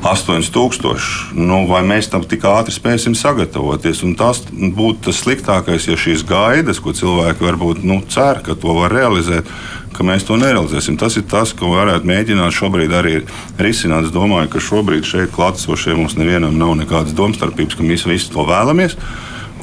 8000. 0.04 1.32
Nu, 1.40 1.62
vai 1.70 1.80
mēs 1.88 2.10
tam 2.12 2.26
tik 2.28 2.44
ātri 2.44 2.74
spēsim 2.74 3.14
sagatavoties? 3.16 4.02
Un 4.04 4.12
tas 4.20 4.42
būtu 4.52 5.06
tas 5.06 5.22
sliktākais, 5.24 5.88
ja 5.88 5.96
šīs 5.96 6.26
gaidas, 6.28 6.82
ko 6.84 6.92
cilvēki 6.92 7.46
varbūt 7.48 7.80
nu, 7.88 8.02
cer, 8.12 8.42
ka 8.44 8.58
to 8.60 8.76
var 8.76 8.92
realizēt, 8.92 9.48
ka 9.96 10.04
mēs 10.04 10.26
to 10.28 10.36
nerealizēsim. 10.36 10.98
Tas 11.00 11.16
ir 11.16 11.24
tas, 11.32 11.54
ko 11.56 11.72
varētu 11.72 12.12
mēģināt 12.12 12.52
šobrīd 12.52 12.92
arī 12.92 13.22
risināt. 13.56 14.10
Es 14.10 14.12
domāju, 14.12 14.52
ka 14.52 14.60
šobrīd 14.60 15.08
šeit 15.08 15.32
klātesošie 15.32 15.96
mums 15.96 16.18
nevienam 16.20 16.58
nav 16.60 16.76
nekādas 16.82 17.16
domstarpības, 17.16 17.78
ka 17.78 17.88
mēs 17.88 18.04
visi 18.10 18.28
to 18.34 18.44
vēlamies. 18.44 18.98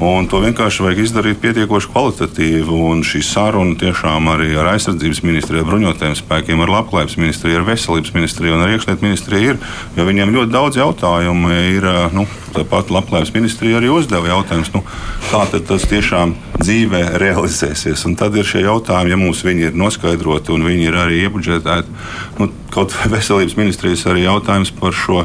Un 0.02 0.26
to 0.26 0.40
vienkārši 0.42 0.82
vajag 0.82 1.00
izdarīt 1.04 1.42
pietiekoši 1.44 1.90
kvalitatīvi. 1.94 2.74
Un 2.74 3.04
šī 3.06 3.20
saruna 3.22 3.76
tiešām 3.78 4.32
arī 4.34 4.48
ar 4.58 4.72
aizsardzības 4.72 5.22
ministriju, 5.28 5.68
bruņotajiem 5.68 6.16
spēkiem, 6.18 6.64
ar 6.66 6.74
labklājības 6.74 7.20
ministriju, 7.22 7.60
ar 7.60 7.68
veselības 7.68 8.16
ministriju 8.16 8.56
un 8.58 8.66
ar 8.66 8.74
iekšlietu 8.74 9.06
ministriju 9.06 9.54
ir. 9.54 9.60
Jo 10.00 10.08
viņiem 10.10 10.34
ļoti 10.34 10.56
daudz 10.56 10.82
jautājumu 10.82 11.54
ir. 11.68 11.90
Nu, 12.18 12.26
Tāpat 12.52 12.90
labklājības 12.92 13.32
ministrija 13.32 13.78
arī 13.80 13.88
uzdeva 13.94 14.28
jautājumus, 14.28 14.74
nu, 14.74 14.82
kā 15.30 15.46
tas 15.54 15.86
tiešām 15.88 16.34
dzīvē 16.60 17.04
realizēsies. 17.22 18.04
Un 18.10 18.18
tad 18.20 18.36
ir 18.36 18.50
šie 18.50 18.66
jautājumi, 18.66 19.14
ja 19.14 19.20
mums 19.22 19.46
viņi 19.46 19.70
ir 19.70 19.78
noskaidroti 19.80 20.52
un 20.52 20.66
viņi 20.68 20.90
ir 20.90 20.98
arī 21.06 21.22
iebudžetēti. 21.28 21.96
Nu, 22.42 22.50
kaut 22.74 22.98
vai 22.98 23.12
veselības 23.16 23.56
ministrijas 23.60 24.04
arī 24.10 24.26
jautājums 24.26 24.74
par 24.82 24.98
šo 24.98 25.24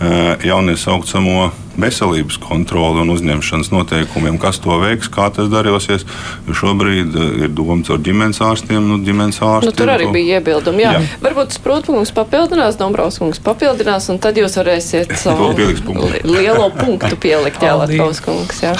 Eh, 0.00 0.36
jauniesaucamo 0.48 1.50
veselības 1.76 2.38
kontroli 2.40 3.02
un 3.02 3.10
uzņemšanas 3.12 3.68
noteikumiem, 3.68 4.38
kas 4.40 4.56
to 4.64 4.78
veiks, 4.80 5.10
kā 5.12 5.26
tas 5.28 5.50
darīsies. 5.52 6.06
Šobrīd 6.56 7.18
eh, 7.20 7.34
ir 7.44 7.50
domāts 7.52 7.92
ar 7.92 8.00
ģimenes 8.00 8.40
ārstiem. 8.40 8.80
Nu, 8.80 8.96
ģimenes 9.04 9.42
ārstiem 9.44 9.68
nu, 9.68 9.74
tur 9.76 9.92
arī 9.92 10.06
to... 10.08 10.14
bija 10.14 10.38
iebildumi. 10.38 10.86
Jā. 10.86 10.94
Jā. 10.96 11.02
Varbūt 11.26 11.52
Sprūtkungs 11.58 12.14
papildinās, 12.16 12.78
Dombrovskungs 12.80 13.42
papildinās, 13.44 14.08
un 14.08 14.22
tad 14.24 14.40
jūs 14.40 14.56
varēsiet 14.56 15.12
savu 15.20 15.50
lielo 16.24 16.70
punktu 16.78 17.20
pielikt, 17.20 17.60
jā, 17.60 17.76
Latkauskungs. 17.82 18.64
Jā. 18.64 18.72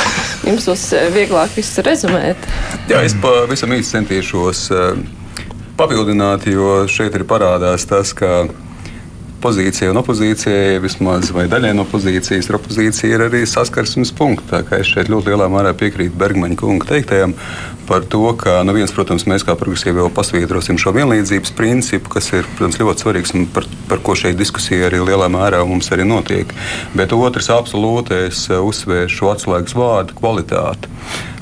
Jums 0.49 0.71
būs 0.73 0.87
eh, 0.97 1.13
vieglāk 1.19 1.53
viss 1.53 1.85
rezumēt. 1.85 2.49
Jā, 2.89 3.05
es 3.05 3.19
pavisam 3.21 3.77
īsti 3.77 3.99
centīšos 3.99 4.65
papildināt, 5.77 6.49
jo 6.49 6.87
šeit 6.89 7.13
ir 7.21 7.29
parādās 7.29 7.85
tas, 7.93 8.17
ka 8.17 8.49
pozīcija 9.41 9.91
un 9.93 10.01
opozīcija, 10.01 10.81
vismaz 10.83 11.31
daļai 11.33 11.73
no 11.77 11.87
pozīcijas, 11.89 12.49
ir 12.51 12.59
opozīcija 12.59 13.17
ir 13.17 13.25
arī 13.27 13.43
saskarsmes 13.49 14.13
punkts. 14.17 14.53
Es 14.77 14.91
šeit 14.91 15.11
ļoti 15.13 15.33
lielā 15.33 15.49
mērā 15.53 15.73
piekrītu 15.79 16.19
Bergmaņa 16.21 16.59
kunga 16.61 16.89
teiktajam 16.93 17.35
par 17.91 18.05
to, 18.07 18.23
ka 18.39 18.61
nu, 18.63 18.75
vienas, 18.77 18.93
protams, 18.95 19.25
mēs 19.27 19.43
kā 19.47 19.57
progresīvi 19.59 19.99
jau 19.99 20.11
pasvītrosim 20.15 20.79
šo 20.79 20.93
vienlīdzības 20.95 21.55
principu, 21.59 22.13
kas 22.15 22.31
ir 22.31 22.47
protams, 22.55 22.79
ļoti 22.79 23.05
svarīgs 23.05 23.35
un 23.35 23.49
par, 23.51 23.67
par 23.91 24.03
ko 24.07 24.15
šeit 24.19 24.39
diskusija 24.39 24.87
arī 24.87 25.01
lielā 25.09 25.27
mērā 25.33 25.65
mums 25.67 25.91
arī 25.91 26.07
notiek. 26.07 26.55
Bet 26.95 27.17
otrs, 27.17 27.51
absolūti, 27.51 28.29
es 28.29 28.45
uzsvēršu 28.55 29.33
atslēgas 29.33 29.75
vārdu 29.79 30.17
kvalitāti. 30.21 30.93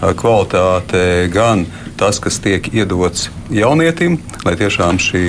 Kvalitāte 0.00 1.04
gan 1.34 1.66
tas, 2.00 2.22
kas 2.22 2.40
tiek 2.40 2.72
iedots 2.72 3.28
jaunietim, 3.52 4.16
lai 4.46 4.56
tiešām 4.56 5.02
šī 5.02 5.24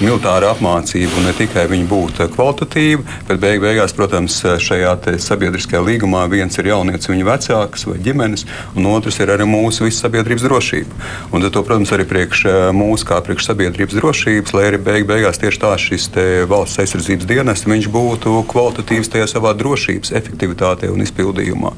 militāra 0.00 0.50
apmācība 0.54 1.24
ne 1.24 1.32
tikai 1.36 1.66
būtu 1.90 2.26
kvalitatīva, 2.34 3.04
bet 3.28 3.40
beig 3.42 3.60
beigās, 3.62 3.94
protams, 3.96 4.38
šajā 4.62 4.94
sabiedriskajā 5.20 5.82
līgumā 5.84 6.24
viens 6.32 6.56
ir 6.58 6.70
jaunietis, 6.70 7.10
viņa 7.10 7.26
vecāks 7.28 7.86
vai 7.88 7.98
ģimenes, 8.04 8.46
un 8.76 8.88
otrs 8.90 9.20
ir 9.20 9.32
arī 9.34 9.46
mūsu 9.48 9.86
visas 9.86 10.02
sabiedrības 10.04 10.46
drošība. 10.46 11.00
Un 11.32 11.46
to, 11.50 11.62
protams, 11.66 11.92
arī 11.94 12.06
priekš 12.08 12.44
mūsu 12.76 13.08
kā 13.08 13.20
priekš 13.24 13.50
sabiedrības 13.50 13.98
drošības, 13.98 14.54
lai 14.56 14.66
arī 14.70 14.80
beig 14.90 15.08
beigās 15.08 15.40
tieši 15.42 15.62
tā 15.62 15.74
šis 15.80 16.08
valsts 16.50 16.82
aizsardzības 16.82 17.28
dienests 17.30 17.88
būtu 17.90 18.44
kvalitatīvs 18.50 19.10
tajā 19.12 19.28
savā 19.30 19.54
drošības 19.58 20.12
efektivitātē 20.16 20.90
un 20.92 21.04
izpildījumā. 21.04 21.72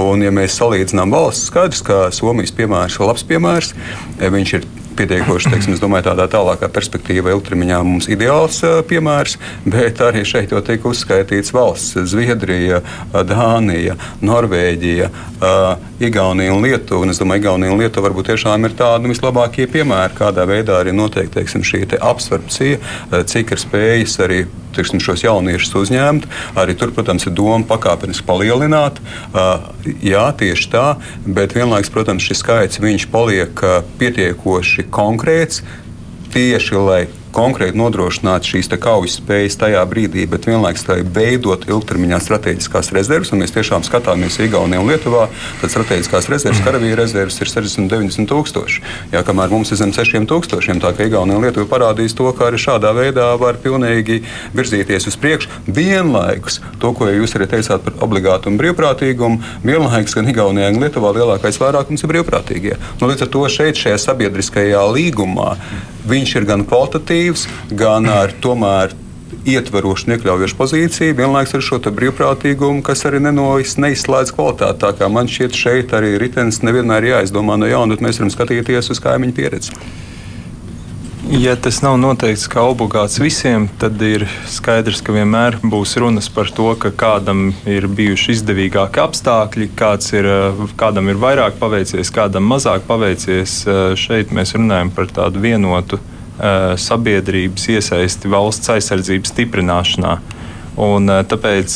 Un, 0.00 0.24
ja 0.24 0.32
mēs 0.34 0.58
salīdzinām 0.60 1.14
valsts, 1.14 1.50
skaidrs, 1.50 1.84
ka 1.86 2.00
Somijas 2.14 2.54
piemērs 2.54 2.98
ir 2.98 3.06
labs 3.08 3.26
piemērs. 3.28 3.74
Viņš 4.18 4.56
ir 4.58 4.66
pietiekoši, 4.98 5.50
teiksim, 5.52 5.76
domāju, 5.82 6.08
tādā 6.10 6.26
tālākā 6.32 6.68
perspektīvā, 6.72 7.34
ilgtermiņā 7.34 7.80
mums 7.86 8.08
ideāls 8.12 8.60
piemērs, 8.88 9.36
bet 9.66 10.00
arī 10.04 10.24
šeit 10.28 10.54
jau 10.54 10.62
tika 10.64 10.88
uzskaitīts 10.90 11.54
valsts- 11.54 11.98
Zviedrija, 12.12 12.82
Dānija, 13.12 13.96
Norvēģija, 14.22 15.10
Igaunija 16.00 16.54
un 16.54 16.62
Lietuva. 16.62 17.02
Un 17.02 17.10
es 17.10 17.18
domāju, 17.18 17.44
Igaunija 17.44 17.72
un 17.72 17.80
Lietuva 17.80 18.08
varbūt 18.08 18.32
tiešām 18.32 18.64
ir 18.64 18.76
tādi 18.78 19.10
vislabākie 19.12 19.66
piemēri, 19.66 20.18
kādā 20.18 20.46
veidā 20.46 20.80
arī 20.80 20.92
notiek 20.94 21.30
teiksim, 21.30 21.62
šī 21.62 21.86
te 21.88 21.98
absorpcija, 22.00 22.78
cik 23.24 23.52
ir 23.52 23.58
spējas 23.58 24.18
arī 24.24 24.46
tiksim, 24.74 24.98
šos 24.98 25.22
jauniešus 25.22 25.74
uzņemt. 25.78 26.26
Arī 26.58 26.74
tur, 26.74 26.90
protams, 26.90 27.26
ir 27.28 27.34
doma 27.36 27.62
pakāpeniski 27.68 28.26
palielināt. 28.26 28.98
Jā, 30.02 30.24
tieši 30.34 30.70
tā, 30.72 30.96
bet 31.26 31.54
vienlaikus, 31.54 31.92
protams, 31.94 32.26
šis 32.26 32.42
skaits 32.42 32.82
paliek 33.12 33.62
pietiekoši 33.98 34.83
konkrēts 34.90 35.62
tieši 36.34 36.80
lai 36.80 37.02
konkrēti 37.34 37.78
nodrošināt 37.78 38.46
šīs 38.46 38.70
kaujas 38.80 39.18
spējas 39.18 39.58
tajā 39.60 39.82
brīdī, 39.90 40.24
bet 40.30 40.46
vienlaikus 40.48 40.86
veidot 41.14 41.66
ilgtermiņā 41.68 42.20
strateģiskās 42.22 42.92
rezerves. 42.94 43.32
Mēs 43.34 43.54
tiešām 43.54 43.84
skatāmies 43.86 44.38
Igaunijā 44.42 44.82
un 44.82 44.90
Lietuvā, 44.90 45.26
tad 45.60 45.72
strateģiskās 45.72 46.28
rezerves, 46.30 46.62
karavīra 46.64 47.02
rezerves 47.02 47.38
ir 47.42 47.50
60, 47.50 47.90
90 47.90 48.30
tūkstoši. 48.30 48.82
Jā, 49.14 49.24
kamēr 49.26 49.52
mums 49.52 49.72
ir 49.74 49.80
zem 49.80 49.94
6 49.94 50.28
tūkstošiem, 50.30 50.82
tā 50.82 50.92
ka 50.94 51.08
Igaunija 51.08 51.38
un 51.40 51.46
Lietuva 51.46 51.68
parādīs 51.70 52.14
to, 52.16 52.28
ka 52.36 52.48
arī 52.48 52.60
šādā 52.60 52.92
veidā 52.96 53.30
var 53.40 53.58
pilnīgi 53.62 54.20
virzīties 54.54 55.08
uz 55.10 55.18
priekšu. 55.20 55.50
Vienlaikus 55.66 56.60
to, 56.82 56.92
ko 56.96 57.10
jūs 57.10 57.34
arī 57.38 57.50
teicāt 57.56 57.82
par 57.86 57.98
obligātu 58.04 58.52
un 58.52 58.60
brīvprātīgumu, 58.60 59.40
vienlaikus 59.66 60.18
gan 60.18 60.30
Igaunijā, 60.30 60.70
gan 60.74 60.86
Lietuvā 60.86 61.14
lielākais 61.18 61.58
vairākums 61.62 62.04
ir 62.04 62.14
brīvprātīgie. 62.14 62.78
Nu, 63.00 63.10
līdz 63.10 63.26
ar 63.26 63.32
to 63.34 63.44
šeit, 63.50 63.80
šajā 63.80 63.98
sabiedriskajā 64.06 64.84
līgumā, 64.94 65.54
viņš 66.08 66.36
ir 66.38 66.46
gan 66.48 66.66
kvalitatīvs, 66.68 67.23
gan 67.72 68.10
ar 68.10 68.34
tomēr 68.44 68.94
ietverošu 69.48 70.08
un 70.08 70.14
iekļaujošu 70.16 70.56
pozīciju, 70.58 71.16
vienlaikus 71.18 71.58
ar 71.58 71.64
šo 71.64 71.80
brīvprātīgumu, 71.84 72.84
kas 72.86 73.04
arī 73.08 73.20
nenois, 73.24 73.76
neizslēdz 73.80 74.32
kvalitāti. 74.36 74.80
Tā 74.84 74.94
kā 74.98 75.10
man 75.12 75.28
šķiet, 75.30 75.58
šeit 75.58 75.94
arī 75.96 76.14
ritenis 76.20 76.62
nevienmēr 76.64 77.04
ir 77.04 77.16
jāizdomā 77.18 77.58
no 77.60 77.68
jauna, 77.68 77.94
bet 77.94 78.04
mēs 78.04 78.20
varam 78.20 78.32
skatīties 78.34 78.90
uz 78.94 79.02
kaimiņu 79.04 79.36
pieredzi. 79.36 79.78
Ja 81.24 81.54
tas 81.56 81.78
nav 81.80 81.96
noteikts 81.96 82.44
kā 82.52 82.60
obligāts 82.68 83.16
visiem, 83.16 83.64
tad 83.80 84.00
ir 84.04 84.26
skaidrs, 84.52 85.00
ka 85.00 85.14
vienmēr 85.16 85.56
būs 85.64 85.96
runas 85.98 86.28
par 86.28 86.50
to, 86.52 86.66
ka 86.76 86.92
kādam 86.92 87.46
ir 87.64 87.86
bijuši 87.88 88.36
izdevīgāki 88.36 89.00
apstākļi, 89.00 89.70
ir, 90.20 90.28
kādam 90.76 91.08
ir 91.08 91.20
vairāk 91.22 91.56
paveicies, 91.60 92.12
kādam 92.12 92.44
mazāk 92.52 92.84
paveicies. 92.86 93.62
Šeit 93.96 94.36
mēs 94.36 94.52
runājam 94.58 94.92
par 94.92 95.08
tādu 95.16 95.40
vienotu 95.40 95.98
sabiedrības 96.36 97.68
iesaisti 97.76 98.30
valsts 98.32 98.72
aizsardzības 98.74 99.30
stiprināšanā. 99.34 100.16
Un, 100.74 101.06
tāpēc 101.30 101.74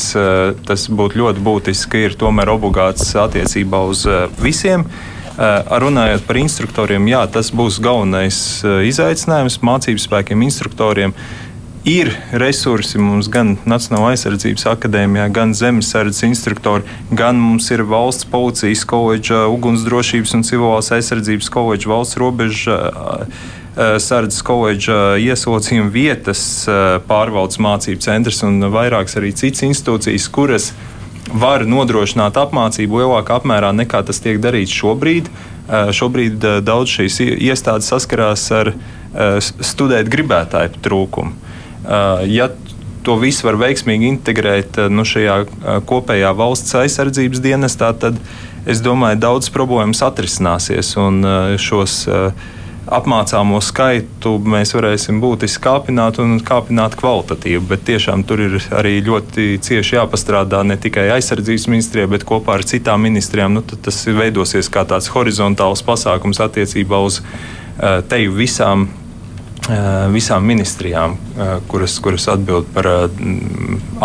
tas 0.67 0.87
būtu 0.91 1.21
ļoti 1.21 1.43
būtiski, 1.43 2.01
ir 2.09 2.17
tomēr 2.19 2.51
obligāts 2.51 3.13
attiecībā 3.15 3.79
uz 3.87 4.03
visiem. 4.43 4.83
Runājot 5.39 6.25
par 6.27 6.39
instruktoriem, 6.41 7.05
jā, 7.07 7.21
tas 7.31 7.53
būs 7.55 7.77
galvenais 7.79 8.59
izaicinājums 8.65 9.61
mācību 9.63 10.03
spēkiem, 10.03 10.43
instruktoriem. 10.49 11.15
Ir 11.87 12.11
resursi 12.35 12.99
mums 12.99 13.29
gan 13.31 13.53
Nacionālajā 13.63 14.17
aizsardzības 14.17 14.65
akadēmijā, 14.73 15.29
gan 15.31 15.53
zemesardzes 15.55 16.25
instruktori, 16.27 16.83
gan 17.07 17.39
mums 17.39 17.71
ir 17.71 17.85
valsts 17.87 18.27
policijas 18.27 18.83
koledža, 18.83 19.45
ugunsdrošības 19.47 20.35
un 20.35 20.43
civilās 20.43 20.91
aizsardzības 20.91 21.47
koledža, 21.55 21.93
valsts 21.93 22.19
robeža 22.19 22.77
sardzes 23.79 24.43
koledža 24.43 25.15
ieslodzījuma 25.23 25.91
vietas 25.93 26.41
pārvaldes 27.07 27.61
mācību 27.63 28.03
centrs 28.03 28.41
un 28.43 28.59
vairākas 28.73 29.15
arī 29.21 29.31
citas 29.37 29.63
institūcijas, 29.67 30.25
kuras 30.35 30.71
var 31.33 31.65
nodrošināt 31.69 32.37
apmācību 32.41 33.03
lielākā 33.03 33.39
apmērā 33.39 33.71
nekā 33.77 34.01
tas 34.07 34.19
tiek 34.23 34.39
darīts 34.41 34.73
šobrīd. 34.75 35.29
Eh, 35.69 35.91
šobrīd 35.93 36.45
eh, 36.45 36.57
daudz 36.65 36.95
šīs 36.97 37.19
iestādes 37.37 37.89
saskarās 37.91 38.47
ar 38.55 38.73
eh, 38.73 39.37
studēt 39.41 40.09
gribētāju 40.09 40.81
trūkumu. 40.85 41.47
Ja 42.29 42.49
to 43.07 43.15
visu 43.17 43.47
var 43.47 43.55
veiksmīgi 43.57 44.09
integrēt 44.11 44.77
nu, 44.91 45.05
šajā 45.07 45.37
kopējā 45.89 46.33
valsts 46.37 46.75
aizsardzības 46.75 47.39
dienestā, 47.41 47.93
tad 47.97 48.19
es 48.69 48.83
domāju, 48.85 49.17
daudz 49.23 49.47
problēmas 49.55 50.03
atrisināsies 50.05 50.91
un 50.99 51.23
šos 51.57 51.95
apmācāmo 52.87 53.59
skaitu 53.63 54.35
mēs 54.39 54.73
varēsim 54.75 55.19
būtiski 55.21 55.63
kāpināt 55.65 56.19
un 56.23 56.37
kāpināt 56.45 56.95
kvalitatīvi. 56.99 57.61
Bet 57.69 57.85
tiešām 57.89 58.23
tur 58.27 58.43
ir 58.45 58.57
arī 58.75 58.97
ļoti 59.05 59.59
cieši 59.65 59.97
jāpastrādā 59.97 60.61
ne 60.67 60.77
tikai 60.79 61.09
aizsardzības 61.17 61.67
ministrijai, 61.71 62.09
bet 62.15 62.25
kopā 62.29 62.59
ar 62.59 62.65
citām 62.67 63.03
ministrijām. 63.07 63.57
Nu, 63.57 63.63
tas 63.63 64.01
veidosies 64.07 64.71
kā 64.71 64.85
tāds 64.89 65.11
horizontāls 65.13 65.83
pasākums 65.85 66.41
attiecībā 66.45 67.01
uz 67.05 67.21
uh, 67.21 67.99
teju 68.09 68.33
visām 68.39 68.87
uh, 68.89 70.09
visām 70.13 70.45
ministrijām, 70.49 71.15
uh, 71.15 71.55
kuras, 71.69 71.99
kuras 72.03 72.29
atbild 72.31 72.69
par 72.75 72.89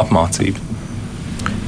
apmācību. 0.05 0.75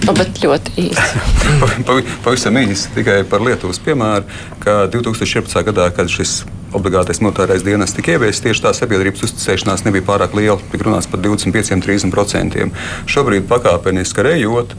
O, 0.06 0.12
bet 0.14 0.38
ļoti 0.38 0.74
īsi. 0.84 1.22
Pavisam 2.24 2.58
īsi 2.60 2.92
tikai 2.94 3.22
par 3.26 3.42
Lietuvas 3.42 3.80
piemēru, 3.82 4.28
ka 4.62 4.84
2014. 4.92 5.64
gadā, 5.66 5.88
kad 5.94 6.10
šis 6.12 6.44
obligātais 6.76 7.22
militārais 7.24 7.64
dienas 7.66 7.94
tika 7.96 8.14
ieviests, 8.16 8.44
tieši 8.44 8.66
tā 8.66 8.74
sabiedrības 8.76 9.24
uzticēšanās 9.26 9.86
nebija 9.86 10.06
pārāk 10.06 10.36
liela. 10.38 10.60
Tik 10.72 10.86
runāts 10.86 11.10
par 11.10 11.22
25-30%. 11.24 12.68
Šobrīd 13.10 13.48
pakāpeniski 13.50 14.26
rejot. 14.26 14.76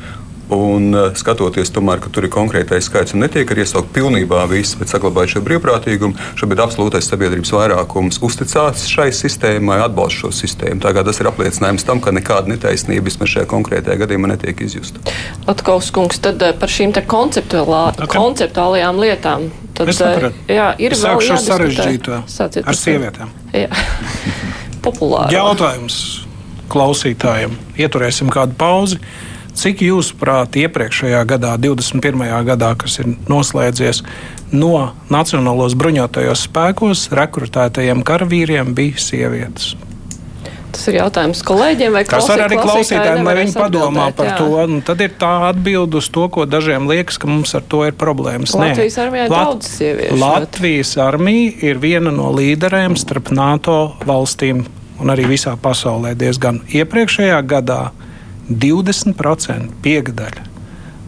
Un 0.53 0.93
uh, 0.95 1.09
skatoties, 1.17 1.71
tomēr, 1.75 1.99
ka 1.99 2.11
tur 2.13 2.23
ir 2.23 2.31
konkrētais 2.31 2.87
skaits 2.87 3.15
un 3.15 3.23
netiek 3.25 3.49
arī 3.51 3.65
iesaukt 3.65 3.91
pilnībā 3.95 4.45
viss, 4.47 4.77
bet 4.79 4.91
saglabājot 4.91 5.33
šo 5.35 5.41
brīvprātīgumu, 5.43 6.15
šobrīd 6.39 6.61
absolūtais 6.63 7.09
sabiedrības 7.11 7.51
vairākums 7.51 8.21
uzticās 8.23 8.85
šai 8.87 9.09
sistēmai, 9.15 9.81
atbalsta 9.83 10.23
šo 10.23 10.31
sistēmu. 10.39 10.79
Tagad 10.83 11.09
tas 11.09 11.19
ir 11.19 11.27
apliecinājums 11.31 11.83
tam, 11.87 11.99
ka 12.03 12.15
nekāda 12.15 12.53
netaisnība 12.53 13.09
vismaz 13.09 13.33
šajā 13.33 13.49
konkrētajā 13.51 13.99
gadījumā 14.05 14.31
netiek 14.31 14.63
izjusta. 14.63 15.03
Atkaus 15.51 15.91
kungs, 15.95 16.23
tad 16.23 16.39
uh, 16.45 16.55
par 16.55 16.71
šīm 16.71 16.95
konceptuālā, 16.95 17.83
okay. 17.97 18.13
konceptuālajām 18.15 19.03
lietām 19.03 19.49
Tad, 19.77 19.91
sapratu. 19.93 20.47
Jā, 20.49 20.71
ir 20.81 20.95
es 20.95 21.03
sākšu 21.03 21.35
ar 21.35 21.41
sarežģīto. 21.43 22.21
Sāciet 22.31 22.65
ar 22.65 22.77
sievietēm. 22.77 23.33
Jā. 23.53 23.67
Populāri. 24.85 25.35
Jautājums 25.35 25.99
klausītājiem. 26.71 27.53
Ieturēsim 27.79 28.31
kādu 28.33 28.57
pauzi. 28.57 28.99
Cik 29.57 29.81
jūsuprāt, 29.81 30.53
iepriekšējā 30.61 31.23
gadā, 31.25 31.55
21. 31.57 32.21
gadā, 32.45 32.75
kas 32.77 32.99
ir 33.01 33.15
noslēdzies, 33.25 34.03
no 34.53 34.91
Nacionālos 35.09 35.73
bruņotajos 35.79 36.45
spēkos 36.45 37.07
rekrutētajiem 37.17 38.03
karavīriem 38.05 38.75
bija 38.77 39.01
sievietes? 39.01 39.73
Tas 40.77 40.83
ir 40.91 40.99
jautājums 40.99 41.41
kolēģiem 41.47 41.95
vai 41.95 42.03
klausītājiem. 42.05 42.37
Tas 42.37 42.45
arī 42.45 42.57
klausītājiem, 42.61 43.25
lai 43.25 43.35
viņi 43.39 43.53
padomā 43.57 44.07
par 44.13 44.29
jā. 44.29 44.35
to. 44.37 44.65
Nu, 44.69 44.81
tad 44.85 45.01
ir 45.01 45.15
tā 45.17 45.33
atbilde 45.47 45.97
uz 46.03 46.09
to, 46.13 46.27
ko 46.29 46.45
dažiem 46.45 46.85
liekas, 46.91 47.17
ka 47.17 47.29
mums 47.31 47.55
ar 47.57 47.65
to 47.65 47.81
ir 47.87 47.97
problēmas. 47.97 48.53
Latvijas 48.53 48.99
armijā 49.01 49.25
ir 49.25 49.33
Lat 49.33 49.47
daudz 49.47 49.71
sieviešu. 49.73 50.19
Latvijas 50.21 50.91
armija 51.01 51.55
ir 51.71 51.81
viena 51.81 52.13
no 52.13 52.29
līderēm 52.35 52.93
starp 52.99 53.33
NATO 53.33 53.79
valstīm 54.05 54.67
un 55.01 55.13
arī 55.13 55.25
visā 55.33 55.55
pasaulē 55.57 56.13
diezgan 56.19 56.61
iepriekšējā 56.69 57.41
gadā 57.49 57.87
20% 58.49 59.81
piegadaļa 59.83 60.57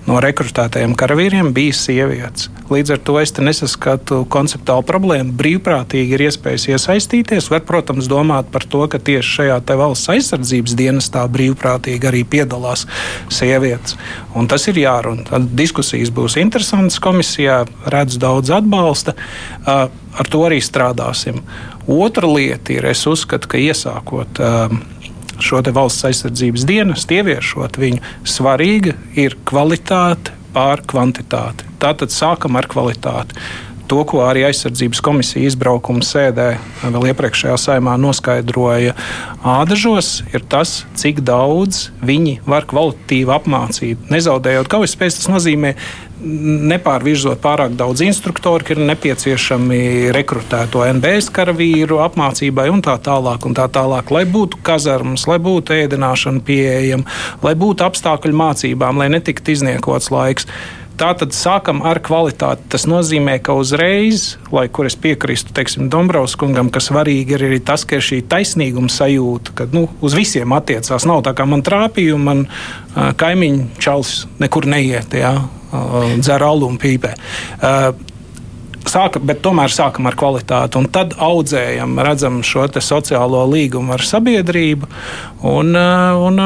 no 0.09 0.17
rekrutētajiem 0.23 0.95
karavīriem 0.97 1.51
bija 1.53 1.75
sievietes. 1.75 2.47
Līdz 2.69 2.93
ar 2.95 3.01
to 3.05 3.15
es 3.21 3.33
nesaskatu 3.37 4.23
konceptuālu 4.31 4.85
problēmu. 4.85 5.33
Brīvprātīgi 5.37 6.15
ir 6.17 6.23
iespējas 6.27 6.67
iesaistīties. 6.73 7.49
Var, 7.53 7.63
protams, 7.67 8.09
domāt 8.09 8.49
par 8.53 8.65
to, 8.69 8.83
ka 8.89 9.01
tieši 9.01 9.35
šajā 9.39 9.59
valsts 9.79 10.11
aizsardzības 10.13 10.75
dienestā 10.79 11.25
brīvprātīgi 11.29 12.09
arī 12.09 12.23
piedalās 12.25 12.85
sievietes. 13.33 13.97
Un 14.37 14.49
tas 14.49 14.65
ir 14.69 14.81
jārunā. 14.81 15.27
Tad 15.29 15.49
diskusijas 15.57 16.13
būs 16.13 16.37
interesantas 16.41 17.01
komisijā, 17.03 17.63
redz 17.89 18.17
daudz 18.21 18.53
atbalsta. 18.53 19.17
Ar 19.65 20.29
to 20.29 20.45
arī 20.45 20.61
strādāsim. 20.63 21.43
Otra 21.89 22.29
lieta 22.29 22.73
ir, 22.75 22.89
es 22.89 23.05
uzskatu, 23.09 23.49
ka 23.49 23.61
iesākot 23.61 24.41
šo 25.43 25.61
valsts 25.75 26.07
aizsardzības 26.09 26.65
dienestu, 26.69 27.19
ieviešot 27.19 27.79
viņu, 27.79 28.03
svarīga 28.27 28.95
ir 29.19 29.37
kvalitāte 29.47 30.35
pār 30.53 30.81
kvantitāti. 30.89 31.67
Tātad 31.79 32.13
sākam 32.13 32.57
ar 32.59 32.67
kvalitāti. 32.69 33.37
To, 33.89 34.03
ko 34.05 34.21
arī 34.21 34.43
aizsardzības 34.45 34.99
komisija 35.01 35.49
izbraukuma 35.49 36.05
sēdē 36.05 36.49
vēl 36.83 37.07
iepriekšējā 37.09 37.55
saimā 37.57 37.95
noskaidroja 37.97 38.93
ādažos, 39.41 40.19
ir 40.29 40.45
tas, 40.51 40.83
cik 40.99 41.23
daudz 41.25 41.87
viņi 42.05 42.35
var 42.45 42.67
kvalitatīvi 42.69 43.33
apmācīt. 43.33 44.11
Nezaudējot 44.13 44.69
kaujaspējas, 44.69 45.17
tas 45.17 45.31
nozīmē 45.33 45.73
nepārvirzot 46.19 47.39
pārāk 47.41 47.73
daudz 47.79 48.03
instruktoru, 48.05 48.65
ir 48.75 48.81
nepieciešami 48.91 50.11
rekrutēto 50.13 50.83
NBS 50.85 51.31
karavīru 51.33 52.01
apmācībai 52.03 52.67
un 52.73 52.83
tā 52.85 52.97
tālāk. 53.01 53.47
Un 53.47 53.55
tā 53.57 53.65
tālāk 53.71 54.11
lai 54.13 54.25
būtu 54.29 54.59
kazarmas, 54.65 55.25
lai 55.31 55.39
būtu 55.41 55.77
ēdināšana 55.79 56.43
pieejama, 56.45 57.07
lai 57.45 57.55
būtu 57.57 57.87
apstākļu 57.87 58.37
mācībām, 58.43 59.01
lai 59.01 59.09
netiktu 59.15 59.55
izniekots 59.55 60.11
laiks. 60.13 60.45
Tātad 60.99 61.35
sākam 61.35 61.83
ar 61.87 62.01
kvalitāti. 62.03 62.65
Tas 62.73 62.85
nozīmē, 62.89 63.37
ka 63.43 63.55
uzreiz, 63.57 64.33
lai 64.51 64.67
kur 64.67 64.89
es 64.89 64.97
piekrīstu 64.99 65.55
teiksim, 65.55 65.87
Dombrovs 65.91 66.35
kungam, 66.39 66.71
ka 66.73 66.81
svarīgi 66.83 67.37
ir 67.37 67.45
arī 67.49 67.61
tas, 67.63 67.85
ka 67.87 67.99
ir 67.99 68.05
šī 68.05 68.21
taisnīguma 68.29 68.91
sajūta, 68.91 69.55
ka 69.55 69.69
nu, 69.71 69.87
uz 70.03 70.17
visiem 70.17 70.55
attiecās. 70.57 71.07
Nav 71.09 71.23
tā 71.27 71.35
kā 71.37 71.47
man 71.47 71.63
trāpīja, 71.65 72.17
un 72.17 72.27
man 72.27 72.43
kaimiņu 72.95 73.69
čalis 73.79 74.25
nekur 74.43 74.67
neiet. 74.69 75.15
Jā 75.15 75.37
dzer 75.69 76.43
alu 76.43 76.69
un 76.69 76.77
pīpē. 76.81 77.13
Sāka, 78.89 79.19
bet 79.21 79.43
tomēr 79.45 79.69
sākam 79.69 80.07
ar 80.09 80.15
kvalitāti, 80.17 80.79
un 80.79 80.87
tad 80.89 81.13
audzējam, 81.21 81.99
redzam 82.01 82.39
šo 82.45 82.65
sociālo 82.81 83.43
līgumu 83.51 83.93
ar 83.93 84.01
sabiedrību. 84.05 84.89
Un, 85.45 85.71
un 85.77 86.39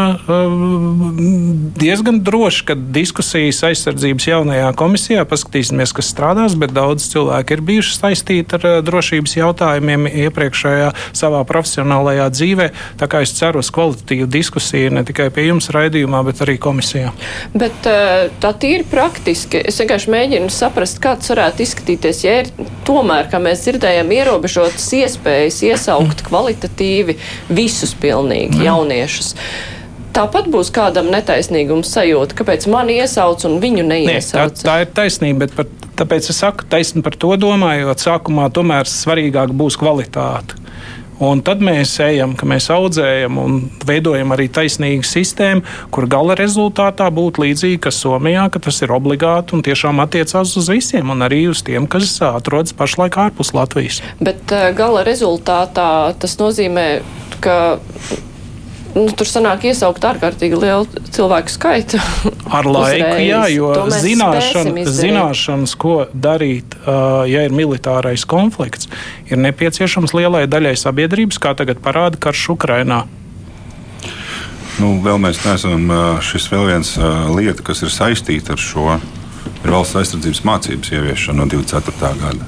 diezgan 1.80 2.20
droši, 2.26 2.66
ka 2.68 2.76
diskusijas 2.76 3.64
aizsardzības 3.70 4.28
jaunajā 4.28 4.74
komisijā 4.78 5.24
paskatīsimies, 5.30 5.94
kas 5.96 6.12
strādās, 6.12 6.58
bet 6.60 6.76
daudz 6.76 7.08
cilvēku 7.14 7.56
ir 7.56 7.64
bijuši 7.70 7.96
saistīti 7.96 8.60
ar 8.60 8.84
drošības 8.86 9.38
jautājumiem 9.40 10.10
iepriekšējā 10.12 10.92
savā 11.16 11.42
profesionālajā 11.50 12.28
dzīvē. 12.36 12.70
Tā 13.00 13.10
kā 13.10 13.24
es 13.26 13.34
ceru 13.40 13.64
uz 13.64 13.72
kvalitatīvu 13.74 14.28
diskusiju 14.36 14.94
ne 14.98 15.06
tikai 15.08 15.30
pie 15.34 15.48
jums 15.48 15.72
raidījumā, 15.74 16.22
bet 16.28 16.44
arī 16.46 16.60
komisijā. 16.62 17.16
Bet 17.56 17.88
tā 18.44 18.54
tīri 18.60 18.86
praktiski, 18.92 19.64
es 19.72 19.80
vienkārši 19.82 20.14
mēģinu 20.14 20.52
saprast, 20.54 21.02
kā 21.04 21.16
tas 21.18 21.34
varētu 21.34 21.66
izskatīties, 21.66 22.24
ja 22.28 22.33
mēr, 22.34 22.50
tomēr, 22.88 23.30
kā 23.32 23.40
mēs 23.42 23.64
dzirdējam, 23.66 24.12
ierobežotas 24.18 24.88
iespējas 24.98 25.62
iesaukt 25.70 26.26
kvalitatīvi 26.28 27.18
visus 27.54 27.94
pilnīgi 28.00 28.58
mm. 28.58 28.66
jauniešus. 28.68 29.34
Tāpat 30.14 30.46
būs 30.54 30.70
kādam 30.74 31.08
netaisnīgums 31.10 31.90
sajūta, 31.96 32.38
kāpēc 32.38 32.68
mani 32.70 33.00
iesauc 33.02 33.48
un 33.50 33.58
viņu 33.62 33.86
neiesauc. 33.88 34.52
Nē, 34.52 34.60
tā, 34.60 34.66
tā 34.68 34.76
ir 34.84 34.92
taisnība, 34.94 35.48
bet 35.48 35.56
par, 35.58 35.72
tāpēc 36.04 36.30
es 36.30 36.42
saku 36.44 36.68
taisni 36.70 37.02
par 37.06 37.18
to 37.18 37.34
domājot, 37.42 38.04
sākumā 38.04 38.52
tomēr 38.54 38.90
svarīgāk 38.90 39.56
būs 39.58 39.80
kvalitāte. 39.82 40.60
Un 41.22 41.44
tad 41.46 41.62
mēs 41.64 41.94
ejam, 42.04 42.34
ka 42.38 42.48
mēs 42.50 42.70
audzējam 42.74 43.38
un 43.42 43.60
veidojam 43.86 44.34
arī 44.36 44.48
taisnīgu 44.54 45.06
sistēmu, 45.06 45.64
kur 45.94 46.08
gala 46.10 46.38
rezultātā 46.40 47.10
būtu 47.14 47.46
līdzīga 47.46 47.84
kā 47.86 47.94
Somijā, 47.94 48.48
ka 48.54 48.62
tas 48.64 48.82
ir 48.82 48.94
obligāti 48.96 49.58
un 49.58 49.64
tiešām 49.66 50.02
attiecās 50.04 50.56
uz 50.60 50.72
visiem, 50.74 51.14
un 51.14 51.26
arī 51.26 51.46
uz 51.52 51.64
tiem, 51.66 51.88
kas 51.88 52.18
atrodas 52.26 52.76
pašlaik 52.78 53.20
ārpus 53.28 53.54
Latvijas. 53.56 54.02
Bet 54.24 54.52
uh, 54.52 54.72
gala 54.78 55.06
rezultātā 55.08 55.90
tas 56.20 56.38
nozīmē, 56.42 56.88
ka 57.44 57.58
nu, 58.96 59.06
tur 59.18 59.30
sanāk 59.30 59.66
iesaukt 59.70 60.04
ārkārtīgi 60.08 60.60
lielu 60.60 61.04
cilvēku 61.14 61.54
skaitu. 61.54 62.00
Ar 62.58 62.68
laiku, 62.68 63.08
uzreiz. 63.08 63.26
jā, 63.28 63.42
jo 63.54 63.72
zināšana, 63.94 64.86
zināšanas, 65.00 65.76
ko 65.80 65.96
darīt, 66.14 66.78
uh, 66.84 67.24
ja 67.30 67.46
ir 67.48 67.56
militārais 67.56 68.26
konflikts, 68.30 68.90
ir 69.30 69.42
nepieciešams 69.42 70.16
lielai 70.18 70.46
daļai 70.52 70.76
sabiedrības, 70.80 71.42
kā 71.42 71.56
tagad 71.58 71.82
parāda 71.84 72.22
karš 72.22 72.54
Ukrainā. 72.56 73.04
Nu, 74.82 74.96
vēl 75.06 75.20
mēs 75.22 75.44
neesam 75.46 75.92
šis 76.26 76.48
vēl 76.50 76.72
viens 76.72 76.96
lieta, 77.30 77.62
kas 77.66 77.84
ir 77.86 77.92
saistīta 77.94 78.56
ar 78.56 78.62
šo 78.62 78.96
ir 79.64 79.72
valsts 79.72 79.98
aizsardzības 80.00 80.42
mācības 80.48 80.92
ieviešanu 80.98 81.44
no 81.44 81.48
24. 81.52 82.10
gada. 82.20 82.48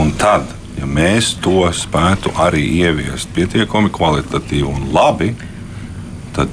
Un 0.00 0.10
tad, 0.20 0.48
ja 0.78 0.88
mēs 0.88 1.34
to 1.42 1.66
spētu 1.74 2.32
arī 2.40 2.64
ieviest 2.82 3.30
pietiekami 3.36 3.92
kvalitatīvi 3.94 4.66
un 4.68 4.88
labi, 4.94 5.32
tad 5.38 5.57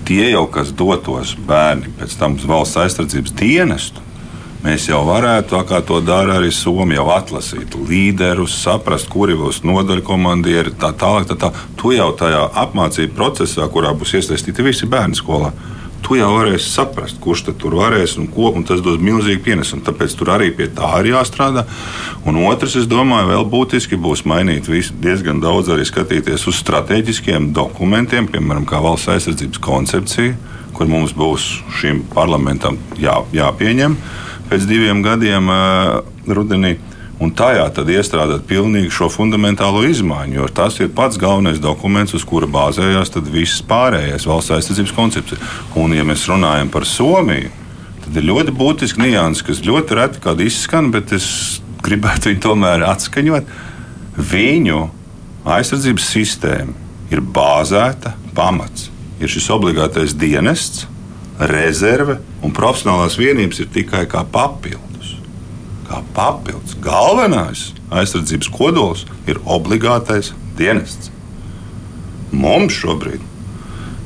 tie 0.08 0.32
jau, 0.32 0.46
kas 0.50 0.72
dotos 0.74 1.36
bērni 1.48 1.92
pēc 2.00 2.18
tam 2.20 2.38
uz 2.40 2.46
valsts 2.50 2.80
aizsardzības 2.82 3.34
dienestu, 3.38 4.02
mēs 4.66 4.88
jau 4.90 5.04
varētu, 5.06 5.60
kā 5.70 5.82
to 5.86 6.00
dara 6.02 6.40
arī 6.40 6.50
Somija, 6.54 7.02
jau 7.02 7.12
atlasīt 7.14 7.78
līderus, 7.78 8.56
saprast, 8.64 9.12
kuri 9.14 9.38
būs 9.38 9.62
nodaļu 9.68 10.06
komandieri, 10.08 10.74
tā 10.82 10.94
tālāk. 10.98 11.28
Tā, 11.30 11.38
tā. 11.46 11.52
Tu 11.78 11.94
jau 11.98 12.10
tajā 12.18 12.48
apmācību 12.64 13.14
procesā, 13.18 13.68
kurā 13.70 13.94
būs 13.94 14.16
iesaistīti 14.18 14.66
visi 14.66 14.90
bērni 14.90 15.20
skolā, 15.20 15.52
tu 16.06 16.18
jau 16.20 16.30
varēsi 16.36 16.70
saprast, 16.70 17.18
kurš 17.22 17.48
tur 17.58 17.76
varēs 17.80 18.16
un 18.22 18.28
ko, 18.32 18.52
un 18.54 18.66
tas 18.68 18.84
dos 18.86 19.00
milzīgu 19.02 19.42
pienesumu. 19.46 19.82
Tāpēc 19.88 20.14
tur 20.18 20.32
arī 20.36 20.52
pie 20.54 20.68
tā 20.78 20.92
ir 21.02 21.12
jāstrādā. 21.16 21.66
Un 22.30 22.38
otrs, 22.46 22.78
es 22.82 22.90
domāju, 22.90 23.32
vēl 23.32 23.46
būtiski 23.50 23.98
būs 24.02 24.26
mainīt 24.30 24.70
visu, 24.70 24.94
diezgan 25.02 25.42
daudz 25.42 25.74
arī 25.74 25.88
skatīties 25.88 26.46
uz 26.52 26.60
strateģiskiem 26.62 27.50
dokumentiem, 27.58 28.30
piemēram, 28.30 28.68
kā 28.70 28.82
valsts 28.86 29.10
aizsardzības 29.16 29.64
koncepcija, 29.66 30.38
kur 30.78 30.92
mums 30.92 31.16
būs 31.18 31.48
šim 31.80 32.04
parlamentam 32.14 32.78
jā, 33.02 33.18
jāpieņem 33.34 33.98
pēc 34.50 34.68
diviem 34.70 35.02
gadiem 35.02 35.50
uh, 35.50 36.04
rudenī 36.30 36.76
un 37.22 37.32
tajā 37.32 37.66
tad 37.76 37.90
iestrādāt 37.92 38.46
pilnīgi 38.50 38.92
šo 38.94 39.08
fundamentālo 39.12 39.84
izmaiņu, 39.88 40.40
jo 40.40 40.48
tas 40.56 40.80
ir 40.82 40.92
pats 40.96 41.20
galvenais 41.22 41.62
dokuments, 41.64 42.16
uz 42.18 42.26
kura 42.28 42.50
bāzējās 42.52 43.14
viss 43.32 43.64
pārējais 43.68 44.28
valsts 44.28 44.56
aizsardzības 44.58 44.96
koncepts. 44.96 45.38
Un, 45.80 45.96
ja 45.96 46.04
mēs 46.08 46.28
runājam 46.30 46.72
par 46.74 46.88
Somiju, 46.90 47.52
tad 48.04 48.20
ir 48.20 48.28
ļoti 48.30 48.56
būtiski 48.56 49.06
nianses, 49.06 49.46
kas 49.48 49.64
ļoti 49.66 50.00
reti 50.00 50.24
kāda 50.24 50.46
izskan, 50.46 50.92
bet 50.92 51.16
es 51.16 51.28
gribētu 51.86 52.32
viņu 52.32 52.44
tomēr 52.44 52.84
atskaņot. 52.90 53.54
Viņu 54.16 54.82
aizsardzības 55.56 56.10
sistēma 56.12 56.76
ir 57.14 57.22
bāzēta 57.22 58.16
pamats. 58.36 58.90
Ir 59.22 59.32
šis 59.32 59.48
obligātais 59.54 60.16
dienests, 60.20 60.84
rezerve 61.40 62.18
un 62.44 62.52
profesionālās 62.56 63.18
vienības 63.20 63.62
ir 63.64 63.72
tikai 63.72 64.04
kā 64.12 64.24
papildu 64.32 64.95
kā 65.96 66.04
papildus. 66.16 66.76
Galvenais 66.84 67.72
aizsardzības 67.94 68.50
kodols 68.52 69.06
ir 69.30 69.40
obligātais 69.46 70.34
dienests. 70.58 71.12
Mums 72.36 72.76
šobrīd 72.76 73.22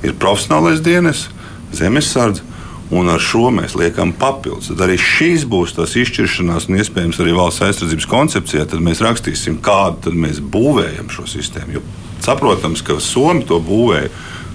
ir 0.06 0.16
profesionālais 0.20 0.84
dienests, 0.86 1.30
zemesardze, 1.74 2.46
un 2.94 3.10
ar 3.10 3.22
šo 3.22 3.50
mēs 3.54 3.76
liekam 3.78 4.12
papildus. 4.18 4.72
Tad 4.72 4.86
arī 4.86 4.98
šīs 5.02 5.46
būs 5.50 5.76
tās 5.78 5.96
izšķiršanās, 6.00 6.70
un 6.70 6.80
iespējams 6.80 7.20
arī 7.22 7.36
valsts 7.38 7.66
aizsardzības 7.68 8.10
koncepcijā. 8.10 8.66
Tad 8.70 8.82
mēs 8.86 9.04
rakstīsim, 9.06 9.60
kādu 9.62 10.14
mēs 10.18 10.42
būvējam 10.42 11.12
šo 11.14 11.28
sistēmu. 11.30 11.78
Jo 11.78 11.86
saprotams, 12.26 12.82
ka 12.86 12.98
Somija 13.02 13.48
to 13.52 13.60
būvēja, 13.64 14.10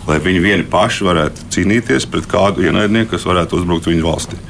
lai 0.08 0.18
viņi 0.20 0.42
vieni 0.42 0.66
paši 0.70 1.06
varētu 1.06 1.46
cīnīties 1.54 2.08
pret 2.10 2.26
kādu 2.30 2.66
ienaidnieku, 2.66 3.14
kas 3.14 3.26
varētu 3.26 3.60
uzbrukt 3.60 3.88
viņu 3.88 4.04
valstī. 4.04 4.40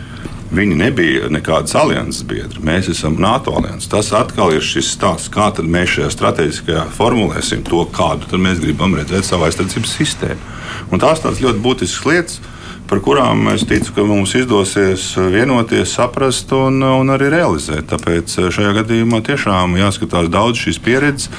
Viņi 0.54 0.76
nebija 0.78 1.28
nekādas 1.34 1.74
alianses 1.74 2.22
biedri. 2.30 2.60
Mēs 2.62 2.86
esam 2.92 3.16
NATO 3.18 3.56
alianses. 3.58 3.90
Tas 3.90 4.12
atkal 4.14 4.52
ir 4.54 4.62
šis 4.62 4.92
stāsts, 4.94 5.30
kā 5.32 5.48
mēs 5.58 5.96
šajā 5.96 6.10
strateģiskajā 6.14 6.84
formulēsim 6.94 7.64
to, 7.66 7.82
kādu 7.94 8.38
mēs 8.38 8.62
gribam 8.62 8.94
redzēt 8.94 9.26
savā 9.26 9.50
aizsardzības 9.50 9.94
sistēmā. 9.98 10.52
Un 10.92 11.02
tās 11.02 11.22
tādas 11.24 11.42
ļoti 11.42 11.62
būtiskas 11.64 12.06
lietas, 12.06 12.40
par 12.86 13.00
kurām 13.02 13.48
es 13.54 13.64
ticu, 13.66 13.94
ka 13.96 14.04
mums 14.06 14.34
izdosies 14.38 15.08
vienoties, 15.32 15.94
saprast 15.96 16.52
un, 16.54 16.82
un 16.84 17.10
arī 17.10 17.32
realizēt. 17.34 17.88
Tāpēc 17.90 18.36
šajā 18.54 18.74
gadījumā 18.78 19.24
tiešām 19.26 19.78
jāskatās 19.80 20.30
daudz 20.30 20.66
šīs 20.66 20.82
pieredzes, 20.84 21.32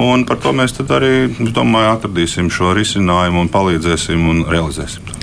un 0.00 0.24
par 0.28 0.40
to 0.40 0.54
mēs 0.56 0.78
arī 0.86 1.28
domāju, 1.52 1.96
atradīsim 1.96 2.48
šo 2.48 2.72
risinājumu 2.78 3.44
un 3.44 3.52
palīdzēsim 3.52 4.30
un 4.32 4.46
realizēsim. 4.48 5.21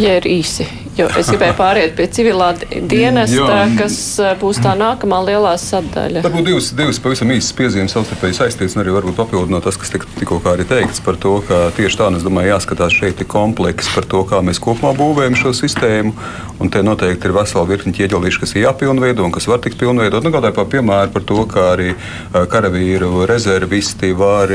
Ja 0.00 0.16
ir 0.18 0.26
īsi 0.26 0.66
Jo 0.94 1.08
es 1.18 1.26
gribēju 1.26 1.56
pāriet 1.58 1.94
pie 1.98 2.04
civilā 2.14 2.52
dienesta, 2.70 3.64
kas 3.74 3.96
eh, 4.22 4.34
būs 4.38 4.60
tā 4.62 4.76
nākamā 4.78 5.18
lielā 5.26 5.56
sadaļa. 5.58 6.22
Varbūt 6.22 6.46
divas, 6.46 6.68
divas 6.78 7.00
pavisam 7.02 7.32
īsas 7.34 7.54
piezīmes 7.58 7.94
savstarpēji 7.96 8.36
saistītas, 8.38 8.76
un 8.76 8.84
arī 8.84 8.94
varbūt 8.94 9.16
papildinot 9.18 9.66
tas, 9.66 9.78
kas 9.80 9.90
tik, 9.90 10.04
tikko 10.20 10.38
arī 10.52 10.66
teikts 10.70 11.02
par 11.02 11.18
to, 11.18 11.40
ka 11.48 11.64
tieši 11.74 11.98
tā, 11.98 12.10
es 12.14 12.26
domāju, 12.26 12.52
jāskatās 12.52 12.94
šeit 12.94 13.22
ir 13.24 13.26
komplekss 13.30 13.90
par 13.96 14.06
to, 14.12 14.20
kā 14.30 14.38
mēs 14.46 14.62
kopumā 14.62 14.92
būvējam 14.98 15.38
šo 15.40 15.54
sistēmu. 15.58 16.14
Un 16.62 16.70
te 16.70 16.84
noteikti 16.86 17.26
ir 17.26 17.34
vesela 17.34 17.66
virkni 17.66 17.94
ķieģelīši, 17.96 18.42
kas 18.44 18.54
ir 18.54 18.68
jāpilnveido 18.68 19.26
un 19.26 19.34
kas 19.34 19.50
var 19.50 19.64
tikt 19.64 19.80
pilnveidot. 19.82 20.22
Nu, 20.22 20.30
Kādai 20.34 20.54
par 20.54 20.70
piemēru 20.70 21.10
par 21.16 21.26
to, 21.26 21.40
kā 21.50 21.72
arī 21.72 21.90
eh, 21.96 22.38
karavīru 22.54 23.26
rezervisti 23.26 24.14
var, 24.14 24.54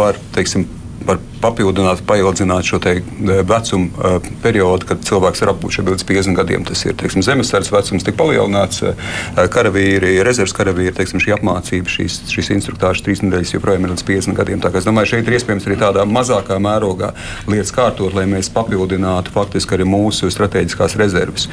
var 0.00 0.16
teiksim, 0.32 0.64
var 1.06 1.20
papildināt, 1.42 2.02
paildzināt 2.08 2.66
šo 2.68 2.80
e, 2.88 2.94
vecumu 3.44 3.90
uh, 3.98 4.16
periodu, 4.42 4.88
kad 4.88 5.02
cilvēks 5.04 5.42
var 5.44 5.52
apbūt 5.52 5.76
šeit 5.76 5.90
līdz 5.90 6.06
50 6.08 6.38
gadiem. 6.38 6.64
Tas 6.68 6.84
ir 6.86 6.96
teiksim, 7.00 7.24
zemesardzes 7.24 7.72
vecums, 7.74 8.06
tik 8.06 8.16
palielināts, 8.18 8.80
uh, 8.86 9.42
karavīri, 9.52 10.16
rezerves 10.24 10.56
karavīri, 10.56 10.94
teiksim, 10.96 11.20
šī 11.22 11.34
apmācība, 11.36 11.92
šīs, 11.92 12.22
šīs 12.32 12.50
instruktāžas 12.56 13.04
trīs 13.04 13.22
nedēļas 13.24 13.54
joprojām 13.56 13.84
ir 13.84 13.94
līdz 13.94 14.06
50 14.08 14.38
gadiem. 14.40 14.62
Tā 14.64 14.72
kā 14.72 14.80
es 14.80 14.88
domāju, 14.88 15.12
šeit 15.12 15.28
ir 15.28 15.38
iespējams 15.38 15.68
arī 15.68 15.78
tādā 15.82 16.06
mazākā 16.08 16.58
mērogā 16.62 17.12
lietas 17.50 17.74
kārtot, 17.76 18.16
lai 18.16 18.26
mēs 18.30 18.52
papildinātu 18.54 19.34
faktiski 19.34 19.76
arī 19.76 19.88
mūsu 19.88 20.32
strateģiskās 20.32 20.96
rezerves. 21.00 21.48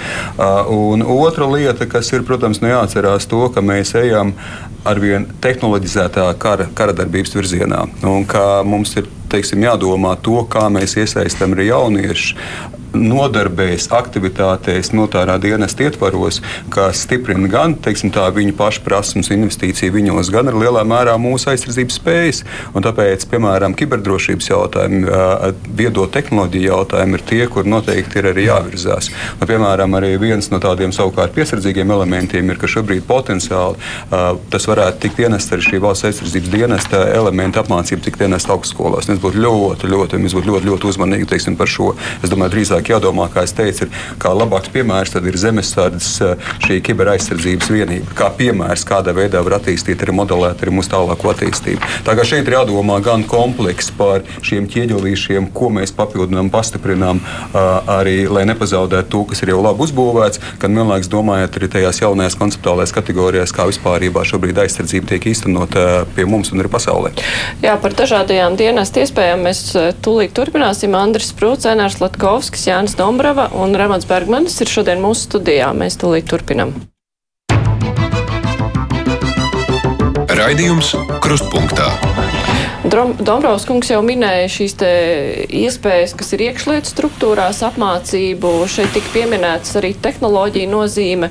Un 0.71 1.03
otra 1.03 1.47
lieta, 1.51 1.87
kas 1.89 2.11
ir, 2.15 2.25
protams, 2.27 2.61
neatcerās 2.63 3.27
to, 3.31 3.43
ka 3.53 3.63
mēs 3.65 3.95
ejam 3.99 4.35
arvien 4.87 5.27
tehnoloģizētā 5.43 6.25
kara, 6.41 6.69
kara 6.77 6.95
darbības 6.97 7.35
virzienā 7.37 7.85
un 8.07 8.25
ka 8.29 8.61
mums 8.65 8.95
ir 8.97 9.09
teiksim, 9.31 9.63
jādomā 9.67 10.17
to, 10.23 10.43
kā 10.51 10.67
mēs 10.73 10.97
iesaistām 10.99 11.55
arī 11.57 11.71
jauniešus 11.71 12.35
nodarbēs, 12.91 13.87
aktivitātēs, 13.95 14.91
notārā 14.95 15.37
dienesta 15.41 15.85
ietvaros, 15.87 16.41
kas 16.73 17.05
stiprina 17.05 17.47
gan 17.51 17.75
teiksim, 17.79 18.11
tā, 18.13 18.25
viņu 18.35 18.55
pašu 18.57 18.83
prasmes, 18.85 19.31
investīciju 19.31 19.95
viņos, 19.95 20.31
gan 20.33 20.51
arī 20.51 20.65
lielā 20.65 20.83
mērā 20.87 21.15
mūsu 21.21 21.51
aizsardzības 21.53 21.99
spējas. 22.01 22.41
Un 22.75 22.83
tāpēc, 22.85 23.23
piemēram, 23.31 23.75
kiberdrošības 23.79 24.51
jautājumi, 24.51 25.05
viedo 25.77 26.07
tehnoloģiju 26.11 26.67
jautājumi 26.67 27.17
ir 27.17 27.25
tie, 27.31 27.41
kur 27.51 27.69
noteikti 27.69 28.19
ir 28.19 28.29
arī 28.33 28.47
jāvirzās. 28.49 29.11
Un, 29.39 29.47
piemēram, 29.47 29.95
arī 29.99 30.13
viens 30.21 30.51
no 30.51 30.59
tādiem 30.63 30.91
savukārt 30.95 31.35
piesardzīgiem 31.37 31.95
elementiem 31.95 32.51
ir, 32.51 32.59
ka 32.59 32.69
šobrīd 32.71 33.07
potenciāli 33.07 33.79
tas 34.51 34.67
varētu 34.67 35.05
tikt 35.05 35.23
ienests 35.23 35.55
arī 35.55 35.67
šī 35.69 35.81
valsts 35.83 36.09
aizsardzības 36.11 36.51
dienesta 36.51 37.05
elementa 37.15 37.63
apmācība, 37.63 38.03
tik 38.03 38.19
ienest 38.21 38.51
augstskolās. 38.51 39.07
Es 39.07 39.20
mums 39.21 39.29
būtu 39.29 39.41
ļoti, 39.41 39.89
ļoti, 39.91 40.19
mēs 40.21 40.33
būtu 40.35 40.49
ļoti, 40.49 40.67
ļoti 40.69 40.87
uzmanīgi 40.89 41.27
teiksim, 41.29 41.55
par 41.57 41.69
šo. 41.69 41.93
Es 42.23 42.29
domāju, 42.29 42.55
drīzāk 42.55 42.89
jādomā, 42.89 43.29
kā 43.31 43.43
es 43.45 43.53
teicu, 43.53 43.85
ir, 43.85 43.89
kā 44.21 44.33
labāks 44.33 44.71
piemērs 44.73 45.13
ir 45.21 45.37
zemesardzes 45.37 46.37
šī 46.65 46.79
kiberaizsardzības 46.81 47.69
vienība. 47.71 48.15
Kā 48.17 48.31
piemērs, 48.33 48.85
kādā 48.87 49.13
veidā 49.13 49.41
var 49.45 49.59
attīstīt, 49.59 50.01
arī 50.01 50.15
modelēt 50.17 50.61
arī 50.63 50.73
mūsu 50.73 50.91
tālāko 50.93 51.31
attīstību. 51.33 51.81
Tā 52.05 52.15
kā 52.17 52.25
šeit 52.25 52.47
ir 52.47 52.57
jādomā 52.57 52.99
gan 53.03 53.23
komplekss 53.29 53.93
par 53.97 54.25
šiem 54.45 54.67
ķieģelīšiem, 54.71 55.51
ko 55.53 55.69
mēs 55.73 55.93
papildinām, 55.95 56.49
pastiprinām, 56.53 57.21
arī 57.53 58.25
lai 58.31 58.45
nepazaudētu 58.49 59.11
to, 59.11 59.23
kas 59.31 59.43
ir 59.43 59.53
jau 59.53 59.61
labi 59.61 59.85
uzbūvēts, 59.85 60.41
gan 60.61 60.77
vienlaikus 60.77 61.11
domājot 61.11 61.59
arī 61.59 61.71
tajās 61.77 62.01
jaunajās 62.01 62.37
konceptuālajās 62.39 62.95
kategorijās, 62.95 63.53
kā 63.55 63.67
vispārībā 63.69 64.25
šobrīd 64.27 64.63
aizsardzība 64.63 65.13
tiek 65.13 65.29
īstenot 65.33 65.77
pie 66.15 66.27
mums 66.29 66.53
un 66.53 66.63
arī 66.63 66.71
pasaulē. 66.71 67.13
Jā, 67.63 67.75
par 67.81 67.95
dažādajām 67.97 68.57
dienestu 68.59 69.03
iespējām 69.11 69.41
mēs 69.43 69.61
tūlīt 70.05 70.31
turpināsim. 70.37 70.95
Andris 70.95 71.33
Prūts, 71.35 71.67
Enārs 71.67 71.99
Latkovskis, 71.99 72.63
Jānis 72.69 72.95
Dombrava 72.95 73.49
un 73.59 73.75
Ramons 73.75 74.07
Bergmanis 74.07 74.55
ir 74.63 74.71
šodien 74.71 75.03
mūsu 75.03 75.27
studijā. 75.27 75.73
Mēs 75.75 75.99
tūlīt 75.99 76.31
turpinam. 76.31 76.71
Raidījums 80.31 80.95
Krustpunktā. 81.21 82.10
Dombrovs 82.81 83.67
kungs 83.69 83.91
jau 83.91 83.99
minēja 84.01 84.47
šīs 84.49 84.73
iespējas, 85.53 86.15
kas 86.17 86.31
ir 86.33 86.41
iekšlietu 86.47 86.89
struktūrās, 86.89 87.59
apmācību. 87.67 88.53
Šeit 88.65 88.89
tika 88.95 89.11
pieminētas 89.13 89.77
arī 89.77 89.91
tehnoloģija 90.01 90.69
nozīme. 90.71 91.29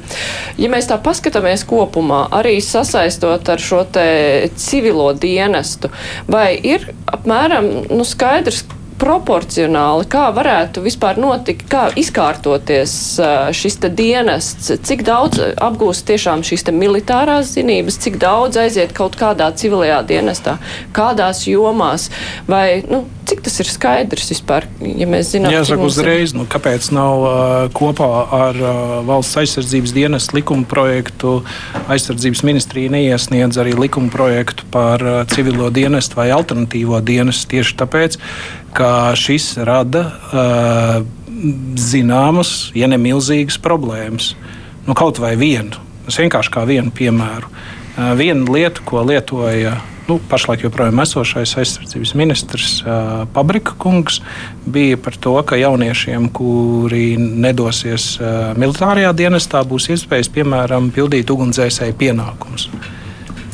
Ja 0.63 0.71
mēs 0.71 0.87
tā 0.91 1.01
paskatāmies 1.03 1.67
kopumā, 1.67 2.29
arī 2.39 2.61
sasaistot 2.63 3.51
ar 3.51 3.63
šo 3.63 3.83
civilo 3.91 5.11
dienestu, 5.19 5.91
vai 6.31 6.53
ir 6.55 6.87
apmēram 7.11 7.67
nu, 7.91 8.07
skaidrs, 8.07 8.63
proporcionāli, 9.01 10.07
kā 10.11 10.27
varētu 10.37 10.85
vispār 10.85 11.21
notikt, 11.21 11.67
kā 11.71 11.89
izkārtoties 11.99 12.93
šis 13.57 13.79
dienests, 13.97 14.73
cik 14.87 15.05
daudz 15.07 15.41
apgūst 15.57 16.07
tiešām 16.11 16.45
šīs 16.47 16.69
militārās 16.77 17.55
zinības, 17.57 17.99
cik 18.05 18.21
daudz 18.21 18.61
aiziet 18.61 18.93
kaut 18.97 19.17
kādā 19.21 19.49
civilajā 19.57 20.03
dienestā, 20.07 20.59
kādās 20.97 21.47
jomās, 21.49 22.11
vai 22.49 22.83
nu, 22.91 23.05
cik 23.31 23.45
tas 23.47 23.61
ir 23.63 23.69
skaidrs 23.71 24.31
vispār, 24.33 24.67
ja 24.83 25.07
mēs 25.09 25.33
zinām. 25.35 25.53
Jāsaka 25.55 25.87
uzreiz, 25.87 26.35
nu, 26.37 26.47
kāpēc 26.51 26.91
nav 26.95 27.25
uh, 27.25 27.35
kopā 27.77 28.09
ar 28.37 28.59
uh, 28.59 28.95
valsts 29.07 29.39
aizsardzības 29.43 29.95
dienestu 29.95 30.39
likuma 30.41 30.67
projektu 30.69 31.39
aizsardzības 31.91 32.43
ministrija 32.47 32.93
neiesniedz 32.93 33.61
arī 33.63 33.77
likuma 33.79 34.11
projektu 34.13 34.67
par 34.75 35.05
uh, 35.05 35.21
civilo 35.31 35.71
dienestu 35.75 36.19
vai 36.19 36.31
alternatīvo 36.35 37.01
dienestu 37.07 37.55
tieši 37.55 37.79
tāpēc, 37.81 38.19
ka 38.77 39.12
šis 39.18 39.53
rada 39.66 40.05
uh, 40.11 41.01
zināmas, 41.81 42.71
ja 42.77 42.89
ne 42.91 42.99
milzīgas 43.01 43.59
problēmas. 43.62 44.35
Nu, 44.87 44.97
kaut 44.99 45.21
vai 45.23 45.37
vienu, 45.41 45.79
es 46.09 46.18
vienkārši 46.21 46.53
kā 46.55 46.66
vienu 46.68 46.93
piemēru. 46.95 47.51
Uh, 47.51 48.12
viena 48.18 48.47
lieta, 48.51 48.83
ko 48.87 49.05
lietoja 49.07 49.79
nu, 50.11 50.18
pašlaik 50.31 50.64
joprojām 50.64 51.03
esošais 51.05 51.53
aizsardzības 51.61 52.12
ministrs 52.18 52.81
uh, 52.83 53.25
Pabrika 53.35 53.77
kungs, 53.79 54.18
bija 54.66 54.99
par 54.99 55.16
to, 55.23 55.37
ka 55.47 55.59
jauniešiem, 55.61 56.29
kuri 56.35 57.14
nedosies 57.16 58.12
uh, 58.18 58.51
militārajā 58.59 59.12
dienestā, 59.16 59.62
būs 59.66 59.91
iespējas, 59.95 60.33
piemēram, 60.35 60.91
pildīt 60.95 61.31
ugunsdzēsēju 61.31 61.99
pienākumus. 62.01 62.68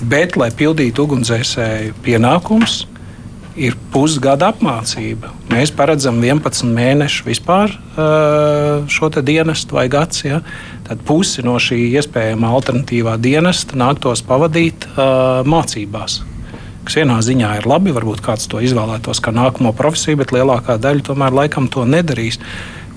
Bet, 0.06 0.36
lai 0.40 0.48
pildītu 0.54 1.04
ugunsdzēsēju 1.04 1.96
pienākumus, 2.04 2.84
ir 3.56 3.76
pusgada 3.92 4.50
apmācība. 4.52 5.32
Mēs 5.50 5.72
paredzam 5.74 6.20
11 6.20 6.68
mēnešus 6.76 7.24
vispār 7.26 7.72
šo 8.92 9.10
dienestu 9.16 9.78
vai 9.78 9.86
gads. 9.92 10.24
Ja? 10.26 10.42
Tad 10.86 11.02
pusi 11.08 11.42
no 11.46 11.56
šī 11.60 11.78
iespējamā 11.96 12.52
alternatīvā 12.58 13.16
dienesta 13.20 13.78
nāktos 13.80 14.22
pavadīt 14.26 14.86
mācībās. 15.48 16.20
Kas 16.86 17.00
vienā 17.00 17.16
ziņā 17.24 17.56
ir 17.58 17.66
labi, 17.66 17.90
varbūt 17.96 18.20
kāds 18.22 18.46
to 18.46 18.60
izvēlētos 18.62 19.18
kā 19.24 19.32
nākamo 19.34 19.72
profesiju, 19.74 20.20
bet 20.20 20.36
lielākā 20.36 20.76
daļa 20.78 21.08
tomēr 21.08 21.34
laikam 21.34 21.66
to 21.72 21.82
nedarīs. 21.88 22.38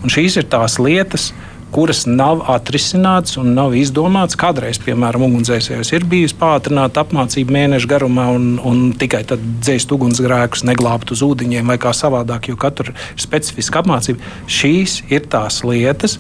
Un 0.04 0.14
šīs 0.14 0.38
ir 0.38 0.46
tās 0.52 0.78
lietas, 0.78 1.32
kas 1.32 1.59
kuras 1.74 2.04
nav 2.10 2.44
atrisinātas 2.50 3.38
un 3.42 3.54
nav 3.58 3.76
izdomātas. 3.78 4.38
Kādreiz, 4.40 4.80
piemēram, 4.84 5.28
ugunsdzēsējos 5.28 5.94
ir 5.94 6.06
bijusi 6.10 6.38
pātrināta 6.40 7.04
apmācība 7.06 7.56
mēneša 7.56 7.92
garumā 7.94 8.30
un, 8.36 8.52
un 8.66 8.84
tikai 9.00 9.24
tad 9.30 9.44
dzēst 9.62 9.94
ugunsgrēkus, 9.96 10.66
neglābt 10.70 11.14
uz 11.14 11.24
ūdeņiem 11.26 11.70
vai 11.74 11.80
kā 11.82 11.94
savādāk, 11.96 12.52
jo 12.52 12.60
katru 12.60 12.94
ir 12.94 13.20
specifiska 13.22 13.84
apmācība. 13.84 14.36
Šīs 14.50 15.02
ir 15.14 15.28
tās 15.30 15.62
lietas, 15.68 16.18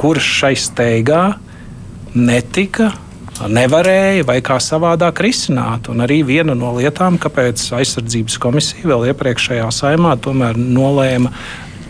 kuras 0.00 0.26
šai 0.26 0.54
steigā 0.58 1.24
netika 2.14 2.92
nevarēja 3.50 4.24
vai 4.28 4.38
kā 4.44 4.60
savādāk 4.62 5.24
risināt. 5.24 5.90
Un 5.90 6.04
arī 6.04 6.22
viena 6.26 6.54
no 6.58 6.70
lietām, 6.76 7.18
kāpēc 7.18 7.66
aizsardzības 7.80 8.38
komisija 8.42 8.92
vēl 8.92 9.08
iepriekšējā 9.10 9.68
saimā 9.74 10.14
tomēr 10.22 10.58
nolēma 10.58 11.32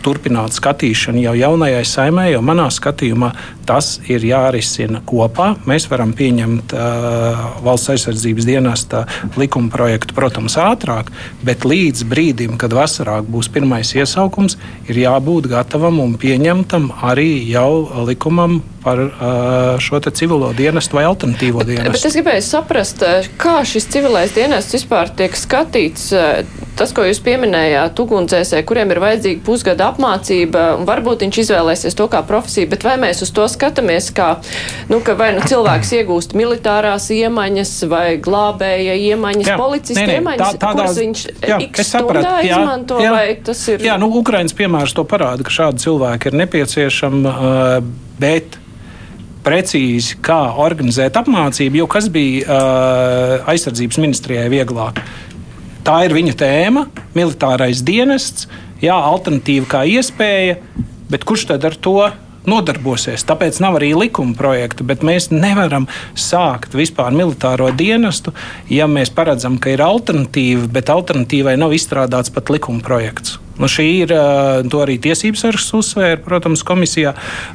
turpināt 0.05 0.53
skatīšanu 0.57 1.23
jau 1.25 1.33
jaunajai 1.39 1.85
saimē, 1.89 2.29
jo 2.35 2.41
manā 2.45 2.67
skatījumā 2.73 3.31
tas 3.67 3.95
ir 4.09 4.25
jārisina 4.25 5.01
kopā. 5.05 5.53
Mēs 5.69 5.87
varam 5.91 6.13
pieņemt 6.17 6.75
uh, 6.75 7.45
valsts 7.65 7.93
aizsardzības 7.95 8.47
dienesta 8.47 9.05
likuma 9.39 9.71
projektu, 9.73 10.15
protams, 10.17 10.57
ātrāk, 10.61 11.11
bet 11.45 11.65
līdz 11.67 12.05
brīdim, 12.09 12.59
kad 12.61 12.75
vasarā 12.75 13.21
būs 13.25 13.49
pirmais 13.53 13.95
iesaukums, 13.97 14.59
ir 14.89 15.01
jābūt 15.05 15.49
gatavam 15.51 15.99
un 16.03 16.15
pieņemtam 16.21 16.91
arī 17.05 17.29
jau 17.49 18.05
likumam 18.07 18.61
par 18.85 18.99
uh, 19.01 19.79
šo 19.81 19.99
civilo 20.13 20.51
dienestu 20.53 20.99
vai 20.99 21.07
alternatīvo 21.09 21.63
dienestu. 21.65 21.95
Bet 21.95 22.05
es 22.05 22.17
gribēju 22.19 22.43
saprast, 22.45 23.01
kā 23.41 23.55
šis 23.65 23.89
civilais 23.89 24.35
dienests 24.35 24.77
vispār 24.77 25.09
tiek 25.17 25.33
skatīts. 25.33 26.11
Tas, 26.75 26.91
ko 26.93 27.05
jūs 27.07 27.21
pieminējāt, 27.23 27.97
ugunsdzēsē, 28.03 28.59
kuriem 28.67 28.91
ir 28.91 28.99
vajadzīga 29.01 29.41
pusgada 29.47 29.87
apmācība, 29.93 30.67
un 30.75 30.85
varbūt 30.85 31.23
viņš 31.23 31.39
izvēlēsies 31.45 31.95
to 31.97 32.09
kā 32.11 32.19
profesiju, 32.27 32.69
bet 32.73 32.83
vai 32.85 32.97
mēs 33.01 33.23
uz 33.25 33.31
to 33.33 33.47
skatāmies, 33.55 34.09
kā, 34.15 34.29
nu, 34.91 34.99
ka 35.05 35.15
vai 35.19 35.31
nu 35.35 35.43
cilvēks 35.47 35.93
iegūst 35.99 36.35
militārās 36.37 37.07
iemaņas 37.15 37.71
vai 37.91 38.05
glābēja 38.21 38.97
iemaņas, 39.11 39.51
jā, 39.51 39.57
policista 39.59 40.03
nē, 40.03 40.09
nē, 40.11 40.19
iemaņas, 40.19 40.43
tā, 40.43 40.61
tādās, 40.61 40.91
kuras 40.91 40.99
viņš 41.01 41.23
jā, 41.51 41.61
x 41.69 41.87
stundā 41.89 42.35
jā, 42.45 42.59
izmanto, 42.59 42.99
jā, 43.03 43.15
vai 43.15 43.25
tas 43.47 43.63
ir? 43.71 43.87
Jā, 43.87 43.95
nu, 44.01 44.11
Ukrainas 44.21 44.55
piemērs 44.57 44.95
to 44.97 45.07
parāda, 45.07 45.45
ka 45.47 45.53
šādi 45.53 45.85
cilvēki 45.85 46.31
ir 46.31 46.39
nepieciešami, 46.43 47.23
uh, 47.31 47.79
bet 48.21 48.59
precīzi, 49.45 50.17
kā 50.25 50.39
organizēt 50.61 51.17
apmācību, 51.19 51.83
jo 51.83 51.87
kas 51.91 52.09
bija 52.13 52.45
uh, 52.45 53.51
aizsardzības 53.51 54.01
ministrijai 54.01 54.47
vieglāk. 54.53 55.01
Tā 55.85 55.99
ir 56.07 56.15
viņa 56.17 56.33
tēma, 56.39 56.87
militārais 57.13 57.83
dienests, 57.85 58.47
jā, 58.81 58.95
alternatīva 58.95 59.69
kā 59.69 59.83
iespēja, 59.85 60.57
bet 61.11 61.25
kurš 61.27 61.49
tad 61.51 61.67
ar 61.69 61.77
to 61.77 61.99
nodarbosies. 62.49 63.25
Tāpēc 63.27 63.61
nav 63.63 63.79
arī 63.79 63.93
likuma 63.97 64.35
projekta, 64.37 64.85
bet 64.87 65.05
mēs 65.05 65.31
nevaram 65.33 65.89
sākt 66.13 66.77
vispār 66.77 67.15
militāro 67.15 67.71
dienestu, 67.75 68.35
ja 68.71 68.89
mēs 68.91 69.13
paredzam, 69.15 69.59
ka 69.61 69.73
ir 69.75 69.85
alternatīva, 69.85 70.69
bet 70.71 70.93
alternatīvai 70.93 71.57
nav 71.61 71.75
izstrādāts 71.77 72.33
pat 72.33 72.53
likuma 72.53 72.83
projekts. 72.85 73.39
Nu, 73.55 73.69
šī 73.71 73.85
ir 74.03 74.11
to 74.67 74.81
arī 74.83 74.97
tiesības 74.99 75.45
sargs 75.45 75.69
uzsvēra, 75.77 76.19
protams, 76.25 76.63
komisijā. 76.67 77.13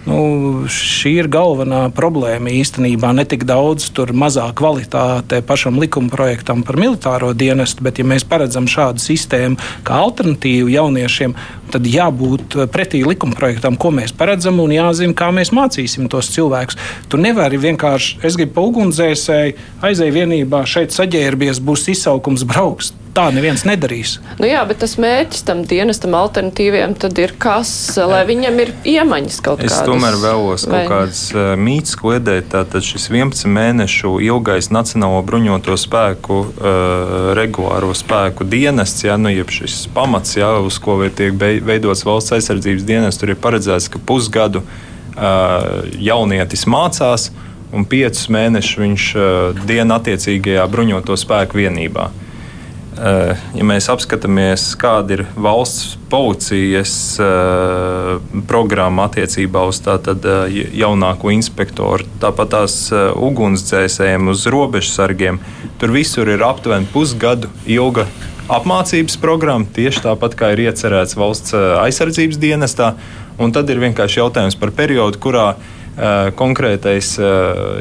Nu, 0.09 0.65
šī 0.73 1.13
ir 1.21 1.29
galvenā 1.33 1.83
problēma 1.93 2.53
īstenībā. 2.57 3.13
Ne 3.17 3.27
tik 3.29 3.45
daudz 3.49 3.91
tur 3.97 4.15
mazā 4.17 4.47
kvalitāte 4.57 5.43
pašam 5.45 5.77
likuma 5.81 6.09
projektam 6.13 6.65
par 6.65 6.81
militāro 6.81 7.35
dienestu, 7.37 7.85
bet 7.85 8.01
ja 8.01 8.09
mēs 8.09 8.25
paredzam 8.29 8.69
šādu 8.71 9.03
sistēmu 9.05 9.61
kā 9.85 10.01
alternatīvu 10.07 10.73
jauniešiem, 10.73 11.37
tad 11.73 11.87
jābūt 11.89 12.59
pretī 12.73 13.03
likuma 13.07 13.37
projektam, 13.39 13.79
ko 13.81 13.93
mēs 13.95 14.15
paredzam, 14.17 14.61
un 14.63 14.75
jāzina, 14.75 15.17
kā 15.17 15.31
mēs 15.35 15.53
mācīsim 15.57 16.09
tos 16.13 16.31
cilvēkus. 16.35 16.79
Tu 17.11 17.21
nevari 17.21 17.61
vienkārši, 17.61 18.21
es 18.27 18.39
gribu 18.39 18.57
pa 18.59 18.67
ugunsdzēsēju, 18.71 19.69
aizēju 19.87 20.17
vienībā, 20.21 20.65
šeit 20.69 20.97
saģērbies, 20.97 21.63
būs 21.65 21.89
izsaukums 21.95 22.47
brauks 22.49 22.95
tā 23.15 23.27
neviens 23.35 23.65
nedarīs. 23.67 24.17
Nu 24.41 24.49
jā, 24.49 24.63
bet 24.69 24.81
tas 24.83 24.97
mērķis 25.01 25.45
tam 25.47 25.63
dienestam 25.69 26.15
alternatīviem 26.19 26.95
tad 27.01 27.19
ir 27.21 27.35
kas, 27.41 27.73
lai 27.99 28.23
viņam 28.29 28.59
ir 28.63 28.73
iemaņas 28.87 29.41
kaut 29.45 29.63
kādas. 29.63 29.79
Es 29.81 29.87
tomēr 29.87 30.17
vēlos 30.21 30.67
vai... 30.67 30.83
kaut 30.85 30.93
kādas 30.93 31.23
uh, 31.35 31.53
mītas 31.61 31.97
kliedēt. 32.01 32.51
Tātad 32.55 32.87
šis 32.87 33.09
11 33.13 33.51
mēnešu 33.51 34.17
ilgais 34.27 34.71
Nacionālo 34.75 35.21
bruņoto 35.27 35.77
spēku, 35.81 36.41
uh, 36.47 37.31
regulāro 37.39 37.93
spēku 37.97 38.47
dienests, 38.49 39.05
jā, 39.07 39.19
nu, 39.21 39.33
jeb 39.33 39.51
šis 39.55 39.83
pamats, 39.95 40.37
jā, 40.39 40.53
uz 40.65 40.79
ko 40.83 40.99
tiek 41.11 41.35
veidots 41.67 42.05
valsts 42.07 42.37
aizsardzības 42.37 42.87
dienests, 42.89 43.21
tur 43.21 43.35
ir 43.35 43.41
paredzēts, 43.41 43.91
ka 43.93 44.03
pusgadu 44.07 44.65
jaunietis 46.01 46.67
mācās 46.71 47.31
un 47.75 47.85
piecus 47.87 48.31
mēnešus 48.33 48.81
viņš 48.81 49.07
dienu 49.69 49.97
attiecīgajā 49.99 50.67
bruņoto 50.71 51.17
spēku 51.19 51.61
vienībā. 51.61 52.11
ja 53.55 53.65
mēs 53.65 53.87
apskatāmies, 53.93 54.65
kāda 54.81 55.15
ir 55.15 55.23
valsts 55.37 55.95
policijas 56.11 56.95
programma 58.51 59.07
attiecībā 59.09 59.63
uz 59.71 59.81
tātad 59.85 60.27
jaunāko 60.77 61.31
inspektoru, 61.33 62.05
tāpat 62.21 62.53
tās 62.57 62.81
ugunsdzēsējiem, 62.93 64.29
uz 64.35 64.47
robežsargiem, 64.51 65.41
tur 65.81 65.95
visur 65.95 66.29
ir 66.29 66.45
aptuveni 66.45 66.91
pusgadu 66.93 67.49
ilga 67.67 68.09
apmācības 68.51 69.19
programma, 69.23 69.69
tieši 69.75 70.05
tāpat 70.09 70.37
kā 70.39 70.53
ir 70.55 70.65
iecerēts 70.67 71.17
valsts 71.19 71.55
aizsardzības 71.55 72.41
dienestā. 72.41 72.95
Un 73.41 73.55
tad 73.57 73.71
ir 73.73 73.81
vienkārši 73.81 74.21
jautājums 74.21 74.59
par 74.61 74.73
periodu, 74.77 75.21
kurā 75.23 75.47
konkrētais 76.39 77.15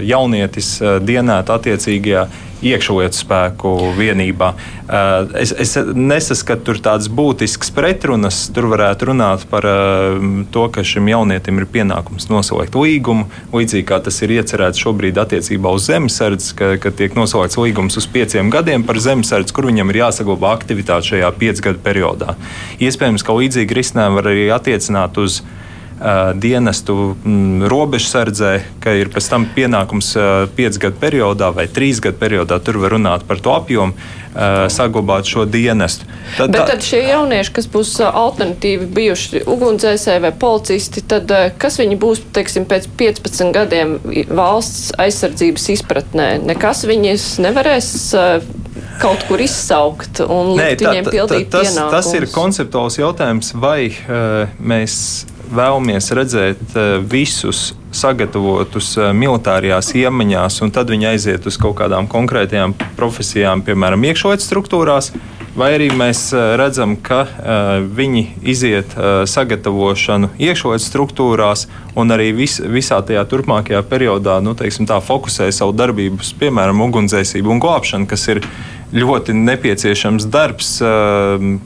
jaunietis 0.07 0.69
dienētu 1.05 1.55
attiecīgajā 1.55 2.23
iekšlietu 2.65 3.17
spēku 3.17 3.73
vienībā. 3.97 4.53
Eh, 4.89 5.41
es, 5.43 5.53
es 5.53 5.75
nesaskatu 5.95 6.69
tur 6.69 6.81
tādas 6.83 7.09
būtiskas 7.13 7.71
pretrunas. 7.75 8.41
Tur 8.53 8.69
varētu 8.71 9.11
runāt 9.11 9.45
par 9.51 9.67
eh, 9.69 10.19
to, 10.53 10.65
ka 10.73 10.83
šim 10.85 11.09
jaunietim 11.11 11.61
ir 11.61 11.67
pienākums 11.69 12.29
noslēgt 12.31 12.75
līgumu, 12.79 13.29
līdzīgi 13.53 13.87
kā 13.89 14.01
tas 14.03 14.19
ir 14.25 14.35
iecerēts 14.39 14.81
šobrīd 14.81 15.19
attiecībā 15.21 15.71
uz 15.75 15.87
zemesardzi, 15.89 16.51
ka, 16.59 16.73
ka 16.81 16.93
tiek 16.95 17.15
noslēgts 17.17 17.59
līgums 17.61 17.99
uz 17.99 18.09
pieciem 18.09 18.51
gadiem 18.53 18.85
par 18.87 18.99
zemesardzi, 19.03 19.55
kur 19.55 19.69
viņam 19.69 19.93
ir 19.93 20.03
jāsaglabā 20.03 20.55
aktivitāte 20.57 21.13
šajā 21.13 21.31
piecgadu 21.39 21.83
periodā. 21.85 22.35
Iespējams, 22.83 23.25
ka 23.25 23.37
līdzīgi 23.37 23.77
risinājumu 23.77 24.19
var 24.19 24.31
arī 24.33 24.49
attiecināt 24.55 25.19
uz 25.21 25.41
dienestu 26.39 26.95
m, 27.25 27.65
robežsardzē, 27.69 28.53
ka 28.83 28.93
ir 28.95 29.11
pēc 29.11 29.27
tam 29.31 29.47
pienākums 29.55 30.13
piecu 30.55 30.85
gadu 30.87 31.01
periodā 31.01 31.51
vai 31.55 31.67
trīs 31.67 31.99
gadu 32.03 32.19
periodā, 32.21 32.59
tur 32.63 32.79
var 32.83 32.95
runāt 32.95 33.27
par 33.27 33.41
to 33.43 33.51
apjomu, 33.55 33.97
saglabāt 34.69 35.27
šo 35.27 35.43
dienestu. 35.49 36.05
Tad, 36.37 36.53
Bet 36.53 36.69
tad 36.69 36.85
šie 36.85 37.01
jaunieši, 37.07 37.51
kas 37.55 37.67
būs 37.71 37.95
alternatīvi 38.05 38.85
bijuši 38.93 39.41
ugunsdzēsēji 39.49 40.23
vai 40.23 40.31
policisti, 40.31 41.03
tad 41.09 41.33
kas 41.59 41.79
viņi 41.81 41.97
būs, 41.99 42.21
teiksim, 42.37 42.67
pēc 42.69 42.87
15 42.99 43.51
gadiem 43.55 43.97
valsts 44.29 44.93
aizsardzības 45.01 45.67
izpratnē? 45.75 46.29
Nekas 46.45 46.85
viņus 46.87 47.27
nevarēs 47.43 47.91
kaut 48.99 49.25
kur 49.27 49.41
izsaukt 49.41 50.21
un 50.25 50.53
Nē, 50.59 50.71
tā, 50.77 50.93
viņiem 50.93 51.09
pildīt 51.09 51.49
tā, 51.49 51.59
tas, 51.59 51.69
pienākumus. 51.71 51.95
Tas 51.97 52.13
ir 52.15 52.29
konceptuāls 52.33 52.99
jautājums, 52.99 53.51
vai 53.57 53.89
uh, 53.89 54.55
mēs 54.59 54.95
vēlamies 55.53 56.11
redzēt 56.15 56.75
eh, 56.75 56.99
visus 57.01 57.73
sagatavotus 57.95 58.93
eh, 58.97 59.11
militārajās 59.17 59.93
iemaņās, 59.97 60.61
un 60.65 60.73
tad 60.75 60.91
viņi 60.93 61.11
aiziet 61.13 61.49
uz 61.49 61.57
kaut 61.61 61.77
kādām 61.81 62.09
konkrētajām 62.11 62.75
profesijām, 62.99 63.63
piemēram, 63.65 64.05
iekšlietu 64.09 64.45
struktūrās, 64.45 65.11
vai 65.57 65.71
arī 65.77 65.89
mēs 65.97 66.29
eh, 66.33 66.53
redzam, 66.59 66.95
ka 67.01 67.25
viņi 67.95 68.23
iziet 68.47 68.93
sagatavošanu 69.29 70.31
iekšlietu 70.39 70.85
struktūrās, 70.85 71.65
un 71.99 72.13
arī 72.15 72.29
vis, 72.37 72.59
visā 72.61 73.01
tajā 73.05 73.25
turpmākajā 73.29 73.81
periodā 73.89 74.39
nu, 74.45 74.55
teiksim, 74.57 74.87
tā, 74.89 75.01
fokusē 75.03 75.49
savu 75.55 75.73
darbību, 75.75 76.21
piemēram, 76.39 76.85
ugunsdzēsību 76.87 77.55
un 77.55 77.63
glābšanu, 77.63 78.09
kas 78.09 78.27
ir 78.35 78.43
ļoti 78.93 79.35
nepieciešams 79.37 80.27
darbs 80.33 80.77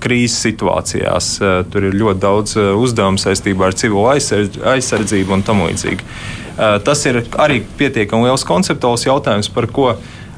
krīzes 0.04 0.40
situācijās. 0.44 1.30
Tur 1.72 1.88
ir 1.90 1.96
ļoti 2.00 2.24
daudz 2.24 2.58
uzdevumu 2.60 3.22
saistībā 3.22 3.70
ar 3.70 3.78
civilo 3.80 4.10
aizsardzību 4.12 5.38
un 5.38 5.46
tam 5.46 5.64
līdzīgi. 5.68 6.10
Tas 6.86 7.06
ir 7.10 7.24
arī 7.42 7.64
pietiekami 7.80 8.28
liels 8.28 8.46
konceptuāls 8.48 9.08
jautājums, 9.08 9.50
par 9.54 9.70
ko 9.74 9.94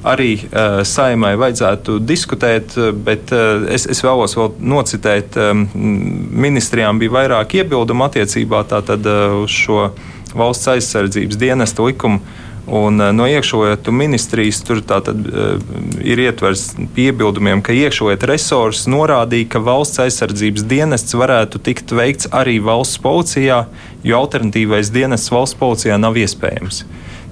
arī 0.05 0.38
saimai 0.86 1.33
vajadzētu 1.41 1.97
diskutēt, 2.05 2.75
bet 3.05 3.33
es, 3.73 3.88
es 3.89 4.03
vēlos 4.05 4.38
vēl 4.38 4.53
nocitēt, 4.75 5.38
ministrijām 5.73 7.01
bija 7.01 7.15
vairāk 7.17 7.57
iebildumu 7.63 8.05
attiecībā 8.05 8.61
tātad, 8.69 9.09
uz 9.41 9.55
šo 9.65 9.89
valsts 10.36 10.69
aizsardzības 10.75 11.39
dienesta 11.41 11.86
likumu 11.88 12.21
Un, 12.68 13.01
eh, 13.01 13.13
no 13.13 13.28
iekšlietu 13.30 13.91
ministrijas 13.93 14.63
tur 14.66 14.80
tātad, 14.82 15.20
uh, 15.30 15.59
ir 16.01 16.18
ietverts 16.18 16.74
piebildumiem, 16.95 17.61
ka 17.61 17.76
iekšlietu 17.78 18.26
resursi 18.32 18.89
norādīja, 18.89 19.49
ka 19.53 19.61
valsts 19.61 20.01
aizsardzības 20.01 20.66
dienests 20.66 21.13
varētu 21.13 21.61
tikt 21.61 21.93
veikts 21.93 22.32
arī 22.34 22.57
valsts 22.66 22.97
policijā, 23.03 23.68
jo 24.01 24.18
alternatīvais 24.18 24.89
dienests 24.89 25.30
valsts 25.30 25.59
policijā 25.61 25.99
nav 26.01 26.18
iespējams. 26.18 26.82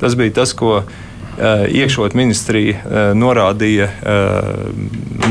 Tas 0.03 0.13
bija 0.19 0.37
tas, 0.37 0.53
ko 0.53 0.83
uh, 0.83 1.65
iekšlietu 1.65 2.19
ministrija 2.19 3.13
norādīja 3.17 3.89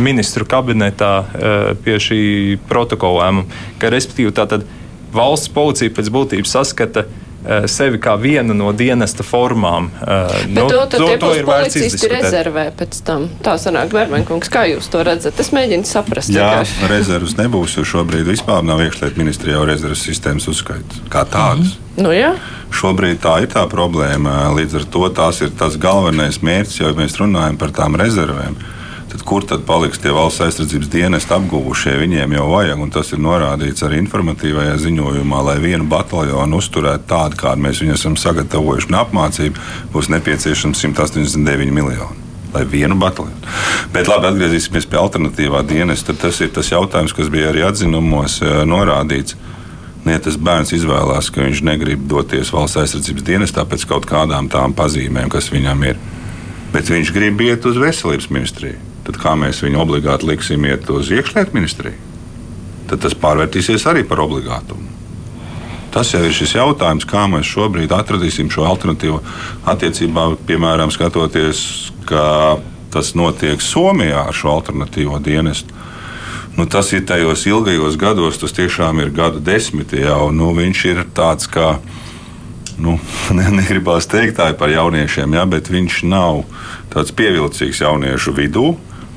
ministru 0.03 0.43
kabinetā 0.51 1.15
pie 1.85 1.99
šī 2.03 2.23
protokola 2.67 3.29
lēmuma, 3.29 3.63
ka 3.79 3.93
respektīvi 3.95 4.35
tātad 4.35 4.67
valsts 5.15 5.53
policija 5.55 5.95
pēc 5.95 6.11
būtības 6.11 6.59
saskata 6.59 7.07
Eh, 7.07 7.32
sevi 7.67 7.99
kā 8.03 8.15
vienu 8.21 8.55
no 8.55 8.71
dienesta 8.77 9.25
formām. 9.27 9.89
Eh, 10.03 10.35
Bet 10.47 10.57
nu, 10.57 10.67
to, 10.71 10.83
to, 10.93 10.99
to 11.19 11.31
ir 11.35 11.47
policisti 11.47 12.11
rezervē 12.13 12.69
pēc 12.79 13.01
tam. 13.07 13.29
Tā 13.45 13.57
sanāk, 13.61 13.95
Vermenkungs, 13.95 14.51
kā 14.53 14.65
jūs 14.71 14.91
to 14.93 15.03
redzat? 15.07 15.41
Es 15.43 15.53
mēģinu 15.55 15.89
saprast. 15.89 16.33
Jā, 16.35 16.63
rezervas 16.93 17.37
nebūs, 17.41 17.79
jo 17.79 17.87
šobrīd 17.95 18.29
vispār 18.31 18.63
nav 18.67 18.83
iekšliet 18.87 19.19
ministrijā 19.21 19.59
jau 19.59 19.67
rezervas 19.69 20.05
sistēmas 20.07 20.49
uzskaits 20.53 21.03
kā 21.13 21.25
tādas. 21.29 21.75
Mm. 21.75 22.05
Nu, 22.07 22.13
jā. 22.15 22.35
Šobrīd 22.73 23.19
tā 23.21 23.35
ir 23.45 23.51
tā 23.53 23.67
problēma. 23.69 24.47
Līdz 24.57 24.79
ar 24.81 24.87
to 24.95 25.09
tas 25.13 25.43
ir 25.45 25.51
tas 25.59 25.75
galvenais 25.81 26.41
mērķis, 26.41 26.79
jo 26.81 26.95
mēs 26.97 27.19
runājam 27.21 27.59
par 27.61 27.75
tām 27.77 27.99
rezervēm 28.01 28.57
tad 29.13 29.23
kur 29.29 29.45
tad 29.45 29.67
paliks 29.69 30.01
tie 30.01 30.13
valsts 30.15 30.41
aizsardzības 30.47 30.89
dienesti 30.93 31.35
apguvušie? 31.37 31.99
Viņiem 32.01 32.33
jau 32.39 32.47
vajag, 32.49 32.81
un 32.81 32.93
tas 32.95 33.13
ir 33.13 33.21
norādīts 33.21 33.85
arī 33.85 34.01
informatīvajā 34.01 34.79
ziņojumā, 34.87 35.43
lai 35.51 35.59
vienu 35.61 35.85
bataljonu 35.91 36.61
uzturētu 36.63 37.09
tādu, 37.11 37.39
kādu 37.43 37.67
mēs 37.67 37.83
viņu 37.85 37.97
esam 37.99 38.17
sagatavojuši 38.17 38.89
un 38.89 38.99
apmācību, 39.03 39.65
būs 39.93 40.09
nepieciešams 40.15 40.85
189 40.87 41.75
miljoni 41.77 42.21
lai 42.53 42.67
vienu 42.69 42.97
bataljonu. 43.01 43.53
Bet 43.95 44.11
labi, 44.13 44.29
atgriezīsimies 44.29 44.85
pie 44.85 44.99
alternatīvā 45.01 45.63
dienesta. 45.65 46.13
Tas 46.13 46.37
ir 46.45 46.51
tas 46.53 46.69
jautājums, 46.69 47.15
kas 47.17 47.31
bija 47.33 47.49
arī 47.49 47.65
atzinumos 47.65 48.43
eh, 48.45 48.59
norādīts. 48.69 49.39
Ja 50.05 50.19
tas 50.21 50.37
bērns 50.37 50.75
izvēlās, 50.77 51.31
ka 51.33 51.47
viņš 51.47 51.65
negrib 51.65 52.05
doties 52.11 52.53
valsts 52.53 52.81
aizsardzības 52.83 53.25
dienestā 53.25 53.65
pēc 53.65 53.87
kaut 53.89 54.09
kādām 54.11 54.53
tām 54.53 54.77
pazīmēm, 54.77 55.33
kas 55.33 55.49
viņam 55.55 55.89
ir, 55.89 56.01
bet 56.75 56.93
viņš 56.93 57.13
grib 57.15 57.41
iet 57.47 57.69
uz 57.71 57.79
veselības 57.81 58.29
ministriju 58.35 58.92
tad 59.07 59.19
kā 59.23 59.35
mēs 59.39 59.63
viņu 59.65 59.83
obligāti 59.83 60.29
liksim 60.29 60.65
iet 60.69 60.89
uz 60.91 61.11
iekšlietu 61.13 61.57
ministriju? 61.57 61.99
Tad 62.91 63.05
tas 63.05 63.17
pārvērtīsies 63.17 63.87
arī 63.89 64.05
par 64.09 64.21
obligātumu. 64.25 64.91
Tas 65.93 66.09
jau 66.15 66.23
ir 66.25 66.33
šis 66.33 66.55
jautājums, 66.57 67.05
kā 67.05 67.27
mēs 67.29 67.51
šobrīd 67.53 67.93
atradīsim 67.93 68.49
šo 68.53 68.65
alternatīvu 68.65 69.19
attiecībā, 69.69 70.31
piemēram, 70.49 70.93
skatoties, 70.93 71.91
ka 72.09 72.57
tas 72.93 73.13
notiek 73.17 73.61
Somijā 73.61 74.27
ar 74.29 74.37
šo 74.37 74.55
alternatīvo 74.57 75.21
dienestu. 75.25 75.83
Nu, 76.57 76.67
tas 76.69 76.93
ir 76.93 77.05
tajos 77.09 77.47
ilgajos 77.49 77.97
gados, 78.01 78.39
tas 78.41 78.53
tiešām 78.53 79.01
ir 79.01 79.13
gadu 79.17 79.41
desmiti 79.41 80.03
jau. 80.03 80.29
Nu, 80.33 80.51
viņš 80.57 80.85
ir 80.91 81.03
tāds 81.17 81.49
kā, 81.49 81.79
nu, 82.81 82.99
ne, 83.39 83.49
negribās 83.57 84.09
teikt 84.09 84.37
tā 84.41 84.51
par 84.57 84.73
jauniešiem, 84.73 85.37
ja, 85.37 85.47
bet 85.49 85.73
viņš 85.73 86.03
nav 86.09 86.45
tāds 86.93 87.13
pievilcīgs 87.17 87.85
jauniešu 87.85 88.37
vidū. 88.37 88.75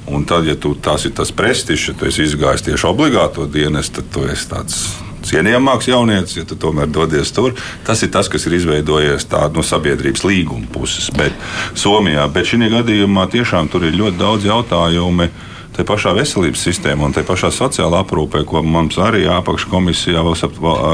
Un 0.07 0.25
tad, 0.29 0.45
ja 0.45 0.53
tu, 0.55 0.75
tas 0.77 1.05
ir 1.07 1.15
tas 1.17 1.31
prestižs, 1.33 1.89
ja 1.89 1.97
tu 1.97 2.05
esi 2.05 2.27
izgājis 2.27 2.65
tieši 2.67 2.87
obligāto 2.91 3.47
dienestu, 3.49 4.01
tad 4.01 4.11
tu 4.13 4.25
esi 4.29 4.49
tāds 4.51 4.79
cienījamāks 5.25 5.89
jaunietis, 5.89 6.35
ja 6.37 6.45
tu 6.45 6.57
tomēr 6.59 6.91
dodies 6.93 7.31
tur. 7.33 7.55
Tas 7.85 8.03
ir 8.05 8.11
tas, 8.13 8.29
kas 8.29 8.45
ir 8.45 8.59
izveidojies 8.59 9.25
no 9.55 9.65
sabiedrības 9.65 10.25
līguma 10.27 10.69
puses. 10.71 11.09
Bet 11.17 11.33
Somijā, 11.73 12.27
bet 12.29 12.51
šī 12.51 12.69
gadījumā 12.69 13.25
tiešām 13.33 13.69
tur 13.73 13.87
ir 13.87 13.97
ļoti 13.97 14.21
daudz 14.21 14.45
jautājumu 14.45 15.29
te 15.75 15.83
pašā 15.87 16.13
veselības 16.15 16.61
sistēmā 16.69 17.09
un 17.09 17.13
te 17.15 17.23
pašā 17.27 17.49
sociālā 17.51 17.99
aprūpē, 18.05 18.45
ko 18.47 18.61
mums 18.63 18.97
arī 19.01 19.25
apakškomisijā, 19.31 20.23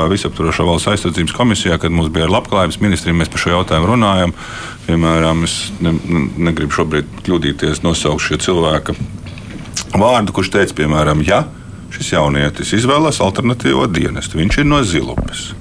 visaptvarošā 0.09 0.65
valsts 0.65 0.89
aizsardzības 0.95 1.35
komisijā, 1.37 1.77
kad 1.81 1.93
mums 1.93 2.09
bija 2.13 2.25
ar 2.25 2.33
labklājības 2.37 2.79
ministriju, 2.81 3.17
mēs 3.19 3.29
par 3.31 3.43
šo 3.43 3.53
jautājumu 3.55 3.91
runājam. 3.91 4.33
Piemēram, 4.87 5.45
es 5.45 5.57
ne, 5.85 5.93
negribu 6.49 6.73
šobrīd 6.79 7.13
kļūdīties, 7.27 7.83
nosaukt 7.85 8.25
šī 8.25 8.41
cilvēka 8.47 8.97
vārdu, 10.01 10.33
kurš 10.33 10.53
teica, 10.55 10.77
piemēram, 10.81 11.21
ja 11.27 11.43
šis 11.93 12.15
jaunietis 12.15 12.73
izvēlas 12.73 13.21
alternatīvo 13.21 13.85
dienestu, 13.91 14.39
viņš 14.39 14.61
ir 14.63 14.69
no 14.71 14.81
Zilupes, 14.87 15.51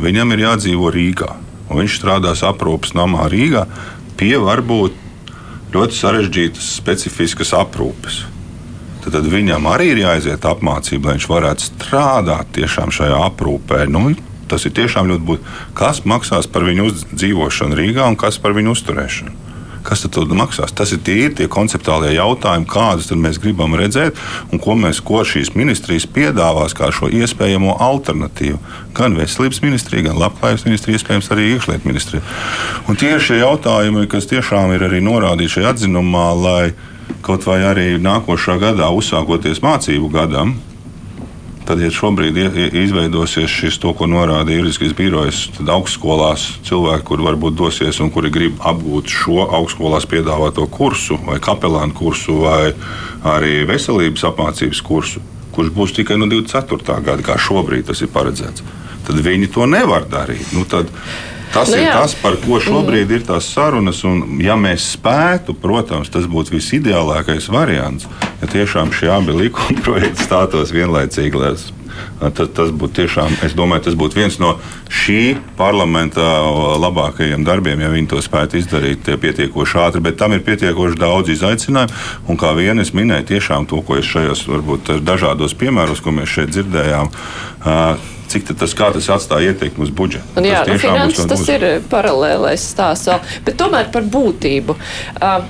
viņam 0.00 0.32
ir 0.36 0.46
jādzīvo 0.46 0.92
Rīgā, 0.94 1.34
un 1.68 1.82
viņš 1.82 2.00
strādās 2.00 2.46
aprūpes 2.46 2.94
namā 2.96 3.28
Rīgā 3.28 3.66
pie 4.16 4.36
varbūt 4.40 4.96
ļoti 5.74 5.96
sarežģītas, 6.00 6.76
specifiskas 6.80 7.52
aprūpes 7.58 8.24
tad, 9.04 9.14
tad 9.16 9.28
viņam 9.32 9.68
arī 9.70 9.92
ir 9.94 10.02
jāiziet 10.04 10.46
apmācība, 10.48 11.10
lai 11.10 11.18
viņš 11.18 11.28
varētu 11.30 11.68
strādāt 11.68 12.54
tiešām 12.56 12.92
šajā 12.94 13.20
aprūpē. 13.30 13.84
Nu, 13.90 14.10
tas 14.50 14.66
ir 14.66 14.74
tiešām 14.76 15.10
ļoti 15.10 15.26
būtiski. 15.28 15.60
Kas 15.78 16.02
maksās 16.08 16.50
par 16.50 16.66
viņu 16.68 16.90
dzīvošanu 17.12 17.78
Rīgā 17.78 18.08
un 18.10 18.18
kas 18.20 18.40
par 18.42 18.56
viņu 18.56 18.74
uzturēšanu? 18.76 19.38
Kas 19.80 20.02
tad 20.04 20.32
maksās? 20.36 20.74
Tas 20.76 20.90
ir 20.92 21.00
tie, 21.04 21.30
tie 21.32 21.46
konceptuālie 21.48 22.12
jautājumi, 22.12 22.68
kādus 22.68 23.08
mēs 23.16 23.38
gribam 23.40 23.72
redzēt 23.78 24.18
un 24.52 24.60
ko 24.60 24.76
mēs, 24.76 25.00
ko 25.00 25.22
šīs 25.24 25.54
ministrijas 25.56 26.04
piedāvās 26.04 26.76
kā 26.76 26.90
šo 26.92 27.08
iespējamo 27.08 27.78
alternatīvu. 27.80 28.60
Gan 28.96 29.16
veselības 29.16 29.62
ministrija, 29.64 30.10
gan 30.10 30.20
labklājības 30.20 30.66
ministrija, 30.68 31.00
iespējams 31.00 31.32
arī 31.32 31.48
iekšlietu 31.54 31.88
ministrija. 31.88 32.22
Un 32.92 33.00
tie 33.00 33.14
ir 33.16 33.24
šie 33.24 33.40
jautājumi, 33.40 34.04
kas 34.12 34.28
tiešām 34.28 34.74
ir 34.76 34.84
arī 34.90 35.00
norādīti 35.04 35.56
šajā 35.56 35.72
atzinumā, 35.72 36.28
lai 36.36 36.64
kaut 37.24 37.46
vai 37.48 37.60
arī 37.68 37.86
nākošā 38.00 38.58
gadā, 38.60 38.90
uzsākoties 38.96 39.62
mācību 39.64 40.10
gadam, 40.12 40.56
Tad, 41.70 41.78
ja 41.78 41.86
šobrīd 41.94 42.34
izveidosies 42.74 43.52
šis, 43.52 43.76
to, 43.78 43.92
ko 43.94 44.08
norāda 44.10 44.50
juridiskais 44.50 44.90
birojs, 44.98 45.44
tad 45.54 45.68
augstskolās 45.70 46.46
cilvēki, 46.66 47.04
kuri 47.06 47.26
varbūt 47.28 47.54
dosies 47.54 48.00
un 48.02 48.10
kuri 48.10 48.32
grib 48.34 48.56
apgūt 48.66 49.12
šo 49.14 49.44
augstskolās 49.44 50.08
piedāvāto 50.10 50.64
kursu, 50.72 51.20
vai 51.28 51.36
kapelānu 51.38 51.94
kursu, 51.94 52.40
vai 52.42 52.72
arī 53.36 53.60
veselības 53.70 54.26
apmācības 54.32 54.82
kursu, 54.82 55.22
kurš 55.54 55.70
būs 55.76 55.94
tikai 56.00 56.18
no 56.18 56.26
24. 56.32 56.96
gada, 57.06 57.22
kā 57.22 57.38
šobrīd 57.38 57.86
tas 57.92 58.02
ir 58.02 58.10
paredzēts, 58.16 58.66
tad 59.06 59.22
viņi 59.22 59.52
to 59.54 59.70
nevar 59.70 60.10
darīt. 60.10 60.50
Nu, 60.56 60.66
tad, 60.66 60.90
Tas 61.50 61.70
nu, 61.72 61.80
ir 61.80 61.88
jā. 61.88 61.96
tas, 61.98 62.14
par 62.14 62.36
ko 62.44 62.60
šobrīd 62.62 63.08
mm. 63.08 63.16
ir 63.16 63.26
tās 63.26 63.48
sarunas. 63.50 64.04
Un, 64.06 64.38
ja 64.42 64.54
mēs 64.60 64.92
spētu, 64.94 65.56
protams, 65.58 66.12
tas 66.12 66.28
būtu 66.30 66.54
visideālākais 66.54 67.50
variants, 67.50 68.06
ja 68.40 68.50
tiešām 68.50 68.94
šie 68.94 69.10
abi 69.16 69.34
likuma 69.34 69.82
projekti 69.86 70.28
stātos 70.28 70.74
vienlaicīgi. 70.74 71.76
Tad 72.20 72.52
tas 72.56 72.70
būtu 72.72 73.00
tiešām, 73.00 73.34
es 73.44 73.52
domāju, 73.56 73.88
tas 73.88 73.96
būtu 73.98 74.20
viens 74.20 74.38
no 74.40 74.54
šī 74.92 75.34
parlamenta 75.58 76.22
labākajiem 76.80 77.42
darbiem, 77.44 77.82
ja 77.82 77.90
viņi 77.92 78.08
to 78.12 78.20
spētu 78.24 78.60
izdarīt 78.60 79.10
pietiekoši 79.20 79.80
ātri. 79.82 80.04
Bet 80.04 80.20
tam 80.20 80.36
ir 80.36 80.44
pietiekoši 80.46 81.00
daudz 81.00 81.34
izaicinājumu. 81.34 81.98
Un 82.30 82.40
kā 82.40 82.54
vien 82.56 82.80
es 82.80 82.94
minēju, 82.96 83.26
tiešām 83.34 83.66
to, 83.68 83.82
ko 83.84 83.98
es 84.00 84.08
šajos 84.08 84.46
varbūt 84.48 84.94
dažādos 85.02 85.56
piemēros, 85.60 86.00
ko 86.04 86.14
mēs 86.14 86.38
šeit 86.38 86.54
dzirdējām 86.54 87.12
cik 88.30 88.50
tas, 88.52 88.74
tas 88.74 89.08
atstāja 89.16 89.54
ietekmi 89.54 89.86
uz 89.86 89.94
budžetu. 89.94 90.38
Un, 90.38 90.48
jā, 90.48 90.64
tas, 90.64 90.74
nu, 90.74 90.82
finanses, 90.82 91.30
tas 91.30 91.46
ir 91.50 91.66
paralēlais 91.90 92.66
stāsts 92.72 93.10
vēl, 93.10 93.24
bet 93.46 93.58
tomēr 93.60 93.90
par 93.94 94.06
būtību. 94.16 94.76
Uh, 95.20 95.40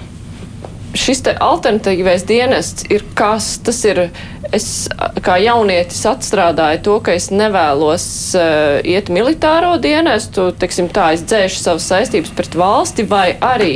šis 0.99 1.23
alternatīvais 1.39 2.25
dienests 2.27 2.87
ir 2.91 3.05
kas? 3.19 3.53
Tas 3.65 3.79
ir, 3.87 4.07
es 4.55 4.89
kā 5.23 5.37
jaunietis 5.43 6.03
atstrādāju 6.11 6.83
to, 6.87 6.97
ka 7.07 7.15
es 7.19 7.31
nevēlos 7.35 8.07
uh, 8.39 8.79
iet 8.83 9.13
militāro 9.13 9.77
dienestu, 9.83 10.51
teiksim 10.59 10.91
tā, 10.93 11.13
es 11.17 11.27
dzēšu 11.27 11.63
savas 11.63 11.91
saistības 11.93 12.35
pret 12.37 12.57
valsti 12.59 13.07
vai 13.11 13.29
arī 13.39 13.75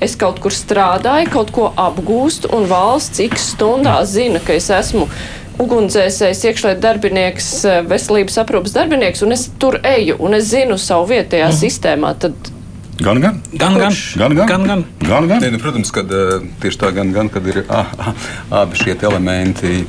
es 0.00 0.16
kaut 0.20 0.40
kur 0.44 0.52
strādāju, 0.52 1.30
kaut 1.32 1.52
ko 1.56 1.70
apgūstu 1.80 2.50
un 2.56 2.66
valsts 2.68 3.22
x 3.24 3.52
stundās 3.54 4.12
zina, 4.16 4.42
ka 4.44 4.56
es 4.56 4.68
esmu 4.72 5.08
ugunsdzēsējs, 5.62 6.42
iekšlietu 6.50 6.82
darbinieks, 6.84 7.48
eh, 7.64 7.80
veselības 7.88 8.36
aprūpas 8.42 8.76
darbinieks, 8.76 9.24
un 9.26 9.36
es 9.36 9.48
tur 9.60 9.78
eju, 9.82 10.18
un 10.22 10.36
es 10.38 10.50
zinu 10.52 10.78
savu 10.80 11.10
vietējā 11.14 11.48
mm. 11.50 11.58
sistēmā, 11.62 12.14
tad 12.20 12.52
Gan, 12.96 13.18
gan. 13.20 13.42
Gan, 13.52 13.74
gan. 13.76 13.92
gan, 14.16 14.34
gan. 14.34 14.46
gan, 14.48 14.62
gan. 14.64 14.84
gan, 15.04 15.26
gan. 15.28 15.40
Ne, 15.42 15.50
nu, 15.52 15.58
protams, 15.60 15.90
ka 15.92 16.00
uh, 16.00 16.38
tieši 16.62 16.78
tā, 16.80 16.88
gan, 16.96 17.10
gan, 17.12 17.28
kad 17.28 17.44
ir 17.44 17.58
ah, 17.68 17.90
ah, 18.00 18.28
abi 18.62 18.78
šie 18.80 18.94
elementi 19.04 19.82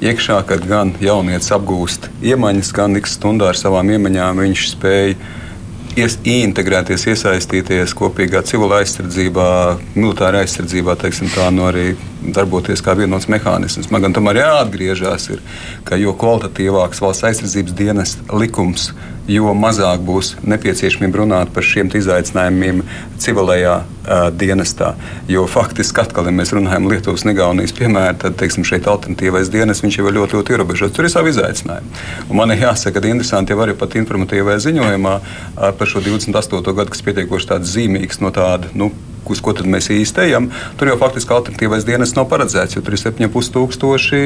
iekšā, 0.00 0.38
kad 0.48 0.64
gan 0.64 0.94
jaunietis 1.02 1.52
apgūst 1.52 2.08
iemaņas, 2.24 2.70
gan 2.72 2.96
x 2.96 3.18
stundā 3.18 3.50
ar 3.52 3.58
savām 3.58 3.92
iemaņām 3.92 4.40
viņš 4.46 4.64
spēj 4.72 5.12
ies, 5.98 6.16
ieintegrēties, 6.26 7.06
iesaistīties 7.12 7.94
kopīgā 7.98 8.42
civila 8.46 8.80
aizsardzībā, 8.82 9.48
militārā 9.96 10.44
aizsardzībā, 10.44 10.96
teiksim, 11.00 11.30
tā, 11.34 11.48
nu 11.54 11.66
arī 11.68 11.90
darboties 12.34 12.82
kā 12.84 12.94
vienots 12.98 13.28
mehānisms. 13.30 13.90
Man 13.94 14.06
gan 14.06 14.16
tomēr 14.16 14.42
jāatgriežas, 14.42 15.28
ir, 15.34 15.42
ka 15.88 15.98
jo 16.00 16.14
kvalitatīvāks 16.18 17.02
valsts 17.04 17.26
aizsardzības 17.30 17.78
dienas 17.78 18.16
likums, 18.32 18.90
jo 19.28 19.52
mazāk 19.56 20.02
būs 20.04 20.34
nepieciešamība 20.48 21.20
runāt 21.22 21.52
par 21.54 21.66
šiem 21.66 21.90
izaicinājumiem 21.98 22.80
civilajā 23.20 23.74
uh, 23.82 24.28
dienestā. 24.32 24.94
Jo 25.28 25.44
faktiski, 25.50 26.00
atkal, 26.02 26.30
ja 26.30 26.34
mēs 26.34 26.54
runājam 26.56 26.88
Lietuvas 26.90 27.26
un 27.26 27.34
Igaunijas 27.34 27.74
piemēru, 27.76 28.16
tad 28.24 28.38
teiksim, 28.40 28.66
šeit 28.68 28.88
alternatīvais 28.88 29.52
dienas 29.52 29.84
jau 29.84 30.06
ir 30.08 30.16
ļoti, 30.16 30.38
ļoti 30.38 30.56
ierobežots. 30.56 30.94
Tur 30.96 31.08
ir 31.08 31.12
savi 31.12 31.34
izaicinājumi. 31.34 31.92
Un 32.28 32.40
man 32.40 32.54
ir 32.54 32.64
jāsaka, 32.64 33.00
ka 33.02 33.12
interesanti 33.12 33.54
jau 33.54 33.62
arī 33.64 33.76
pat 33.78 33.98
informatīvajā 34.00 34.64
ziņojumā 34.68 35.14
uh, 35.18 35.68
par 35.76 35.92
šo 35.92 36.04
28. 36.04 36.64
gadu, 36.72 36.94
kas 36.94 37.04
pietiekoši 37.04 37.52
tāds 37.52 37.76
zīmīgs 37.76 38.22
no 38.24 38.32
tāda. 38.34 38.72
Nu, 38.78 38.92
uz 39.26 39.42
ko 39.44 39.56
mēs 39.64 39.90
īsti 39.92 40.28
ejam, 40.28 40.50
tur 40.78 40.92
jau 40.92 40.98
faktiski 41.00 41.34
alternatīvais 41.34 41.88
dienas 41.88 42.14
nav 42.16 42.28
paredzēts, 42.30 42.76
jo 42.76 42.84
tur 42.84 42.94
ir 42.94 43.02
7,5 43.02 43.52
tūkstoši. 43.56 44.22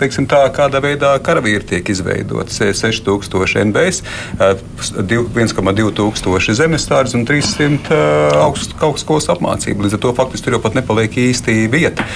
Teiksim, 0.00 0.24
tā, 0.24 0.38
kādā 0.56 0.80
veidā 0.80 1.10
karavīri 1.20 1.66
tiek 1.74 1.88
izveidoti. 1.92 2.54
6000 2.56 3.60
NBS, 3.68 4.00
1,2 4.40 5.90
tūkstoši 5.98 6.54
zemestārdz 6.56 7.12
un 7.18 7.26
300 7.28 7.98
augst, 8.40 8.72
augstskolas 8.80 9.28
apmācību. 9.34 9.84
Līdz 9.84 9.98
ar 9.98 10.02
to 10.06 10.14
faktiski 10.16 10.46
tur 10.46 10.56
jau 10.56 10.62
pat 10.64 10.78
nepaliek 10.78 11.18
īsti 11.20 11.68
vieta. 11.68 12.06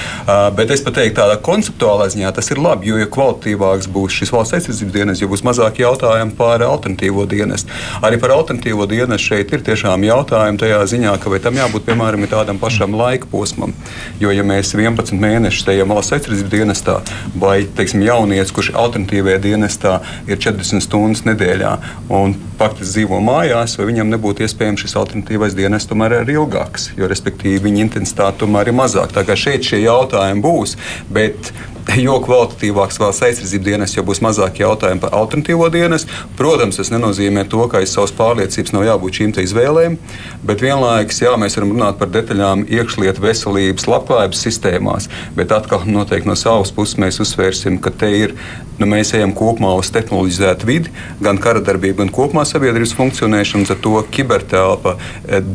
Bet 0.56 0.72
es 0.72 0.80
pat 0.86 0.96
teiktu, 0.96 1.18
tādā 1.18 1.36
konceptuālā 1.44 2.08
ziņā 2.14 2.32
tas 2.32 2.48
ir 2.54 2.62
labi, 2.64 2.88
jo, 2.88 2.96
ja 3.02 3.10
kvalitīvāks 3.18 3.90
būs 3.92 4.16
šis 4.16 4.32
valsts 4.32 4.56
aizsardzības 4.56 4.96
dienas, 4.96 5.20
jo 5.20 5.28
būs 5.28 5.44
mazāk 5.44 5.82
jautājumu 5.84 6.32
par 6.40 6.64
alternatīvo 6.64 7.28
dienestu. 7.28 7.68
Arī 8.00 8.16
par 8.22 8.32
alternatīvo 8.38 8.88
dienestu 8.88 9.34
šeit 9.34 9.52
ir 9.52 9.60
tiešām 9.68 10.08
jautājumi 10.08 10.64
tajā 10.64 10.80
ziņā, 10.88 11.18
ka 11.20 11.36
vai 11.36 11.42
tam 11.44 11.60
jābūt 11.60 11.83
piemēram, 11.86 12.24
tādam 12.30 12.58
pašam 12.60 12.94
laika 12.98 13.28
posmam. 13.30 13.74
Jo, 14.20 14.32
ja 14.34 14.44
mēs 14.46 14.74
11 14.76 15.14
mēnešus 15.20 15.68
ejam 15.74 15.92
valsts 15.94 16.16
aizsardzības 16.16 16.52
dienestā, 16.52 16.96
vai 17.40 17.56
teiksim, 17.76 18.04
jaunietis, 18.06 18.52
kurš 18.54 18.72
ir 18.72 18.80
alternatīvajā 18.84 19.42
dienestā, 19.44 19.98
ir 20.28 20.40
40 20.40 20.84
stundas 20.84 21.24
nedēļā 21.28 21.74
un 22.14 22.36
faktiski 22.58 22.92
dzīvo 23.00 23.20
mājās, 23.24 23.76
vai 23.78 23.88
viņam 23.90 24.12
nebūtu 24.14 24.46
iespējams 24.46 24.84
šis 24.84 24.96
alternatīvais 25.00 25.56
dienests 25.58 25.90
tomēr 25.90 26.20
ir 26.22 26.34
ilgāks, 26.38 26.92
jo 26.98 27.08
respektīvi 27.10 27.62
viņa 27.68 27.86
intensitāte 27.88 28.44
tomēr 28.44 28.70
ir 28.70 28.78
mazāka. 28.78 29.20
Tā 29.20 29.26
kā 29.28 29.38
šeit 29.38 29.66
šie 29.66 29.84
jautājumi 29.84 30.44
būs, 30.44 30.76
bet 31.12 31.52
jo 32.04 32.16
kvalitatīvāks 32.24 32.98
valsts 33.00 33.24
aizsardzības 33.26 33.64
dienas, 33.64 33.94
jo 33.96 34.04
būs 34.06 34.22
mazāk 34.24 34.60
jautājumu 34.62 35.02
par 35.04 35.14
alternatīvo 35.18 35.68
dienas. 35.72 36.06
Protams, 36.38 36.78
tas 36.80 36.90
nenozīmē 36.94 37.44
to, 37.50 37.60
ka 37.70 37.82
aiz 37.82 37.92
savas 37.94 38.14
pārliecības 38.16 38.74
nav 38.74 38.86
jābūt 38.88 39.20
šīm 39.20 39.34
izvēlēm, 39.44 39.98
bet 40.46 40.64
vienlaikus 40.64 41.20
jā, 41.24 41.34
mēs 41.40 41.58
varam 41.58 41.74
runāt 41.74 41.98
par 42.00 42.12
detaļām 42.14 42.64
iekšlietu, 42.72 43.24
veselības, 43.24 43.88
labklājības 43.90 44.44
sistēmās. 44.46 45.10
Bet 45.36 45.52
atkal 45.54 45.84
noteikti 45.88 46.30
no 46.30 46.38
savas 46.38 46.72
puses 46.74 46.98
mēs 47.00 47.20
uzsvērsim, 47.24 47.80
ka 47.84 47.92
te 47.92 48.10
ir. 48.24 48.38
Nu, 48.74 48.88
mēs 48.90 49.12
ejam 49.14 49.30
kopumā 49.36 49.70
uz 49.78 49.92
tehnoloģizētu 49.94 50.66
vidi, 50.66 50.90
gan 51.22 51.38
kara 51.38 51.60
darbību, 51.62 52.00
gan 52.00 52.10
kopumā 52.14 52.42
sabiedrības 52.48 52.96
funkcionēšanu, 52.98 53.68
ar 53.70 53.78
to 53.84 54.00
kibertelpa 54.16 54.96
eh, 55.28 55.46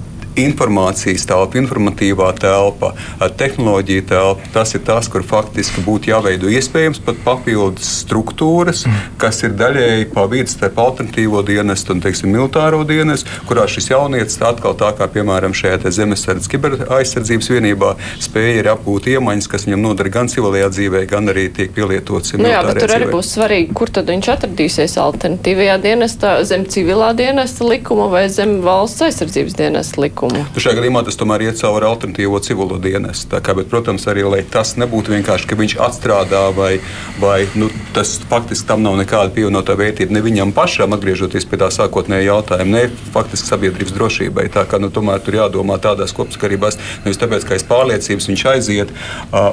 informācijas 0.44 1.26
telpa, 1.30 1.60
informatīvā 1.60 2.32
telpa, 2.40 2.94
tehnoloģija 3.40 4.06
telpa. 4.10 4.50
Tas 4.54 4.74
ir 4.78 4.84
tas, 4.88 5.10
kur 5.12 5.26
faktiski 5.26 5.84
būtu 5.86 6.12
jāveido 6.14 6.50
iespējams 6.52 7.02
pat 7.06 7.20
papildus 7.26 7.90
struktūras, 8.04 8.86
mm. 8.88 9.18
kas 9.22 9.44
ir 9.46 9.56
daļēji 9.60 10.10
pa 10.14 10.26
vidu 10.32 10.52
starp 10.52 10.80
alternatīvo 10.82 11.44
dienestu 11.48 11.96
un 11.96 12.04
teiksim, 12.04 12.32
militāro 12.34 12.82
dienestu, 12.88 13.30
kurā 13.50 13.68
šis 13.70 13.92
jaunietis 13.92 14.40
atkal 14.46 14.78
tā 14.80 14.92
kā 14.98 15.10
piemēram 15.12 15.56
šajā 15.58 15.92
zemesardzes 15.94 16.50
kiberaizsardzības 16.52 17.52
vienībā 17.54 17.94
spēja 18.22 18.74
apgūt 18.74 19.10
iemaņas, 19.14 19.48
kas 19.52 19.66
viņam 19.68 19.84
noder 19.88 20.10
gan 20.14 20.30
civilajā 20.32 20.70
dzīvē, 20.76 21.04
gan 21.10 21.32
arī 21.32 21.48
tiek 21.54 21.72
pielietotas. 21.76 22.36
Nu 22.40 22.50
jā, 22.50 22.62
bet 22.66 22.82
tur 22.84 22.96
arī 22.96 23.10
būs 23.12 23.34
svarīgi, 23.36 23.74
kur 23.78 23.92
tad 23.94 24.10
viņš 24.12 24.32
atradīsies 24.36 24.98
alternatīvajā 25.02 25.78
dienestā, 25.84 26.36
zem 26.48 26.66
civilā 26.70 27.12
dienesta 27.18 27.68
likuma 27.68 28.10
vai 28.12 28.26
zem 28.34 28.60
valsts 28.66 29.06
aizsardzības 29.08 29.58
dienesta 29.60 30.04
likuma 30.04 30.29
likumu. 30.30 30.54
Nu, 30.56 30.62
šajā 30.64 30.78
gadījumā 30.80 31.04
tas 31.06 31.18
tomēr 31.20 31.44
iet 31.48 31.60
cauri 31.60 31.88
alternatīvo 31.88 32.40
civilo 32.44 32.78
dienestu. 32.82 33.40
Kā, 33.44 33.56
bet, 33.58 33.70
protams, 33.72 34.06
arī 34.12 34.26
lai 34.28 34.42
tas 34.44 34.76
nebūtu 34.80 35.14
vienkārši, 35.16 35.48
ka 35.50 35.58
viņš 35.60 35.76
atstrādā 35.86 36.44
vai, 36.56 36.80
vai 37.22 37.48
nu, 37.60 37.70
tas 37.96 38.18
faktiski 38.30 38.68
tam 38.70 38.84
nav 38.86 38.98
nekāda 39.00 39.34
pievienotā 39.36 39.76
vērtība 39.80 40.16
ne 40.16 40.24
viņam 40.26 40.54
pašam, 40.56 40.94
atgriežoties 40.98 41.48
pie 41.50 41.62
tā 41.62 41.72
sākotnējā 41.74 42.30
jautājuma, 42.30 42.70
ne 42.76 43.12
faktiski 43.14 43.50
sabiedrības 43.50 43.96
drošībai. 43.96 44.50
Tā 44.54 44.66
kā 44.70 44.82
nu, 44.82 44.92
tomēr 44.94 45.24
tur 45.26 45.40
jādomā 45.40 45.80
tādās 45.82 46.16
kopsakarībās, 46.18 46.80
nevis 47.06 47.22
tāpēc, 47.22 47.48
ka 47.48 47.58
aiz 47.58 47.66
pārliecības 47.70 48.30
viņš 48.32 48.46
aiziet, 48.54 48.94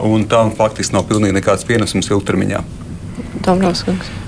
un 0.06 0.28
tam 0.30 0.54
faktiski 0.56 0.96
nav 0.96 1.08
pilnīgi 1.10 1.38
nekāds 1.40 1.66
pienesums 1.68 2.12
ilgtermiņā. 2.12 2.62
Dombrovskis. 3.46 4.25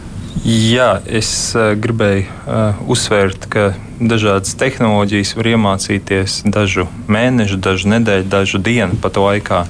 Jā, 0.48 1.00
es 1.04 1.30
uh, 1.56 1.72
gribēju 1.78 2.24
uh, 2.24 2.80
uzsvērt, 2.88 3.48
ka 3.50 3.72
dažādas 3.98 4.54
tehnoloģijas 4.58 5.34
var 5.36 5.50
iemācīties 5.54 6.42
dažu 6.46 6.86
mēnešu, 7.10 7.58
dažu 7.60 7.90
nedēļu, 7.92 8.28
dažu 8.30 8.62
dienu 8.62 8.98
pat 9.02 9.18
laikā. 9.18 9.66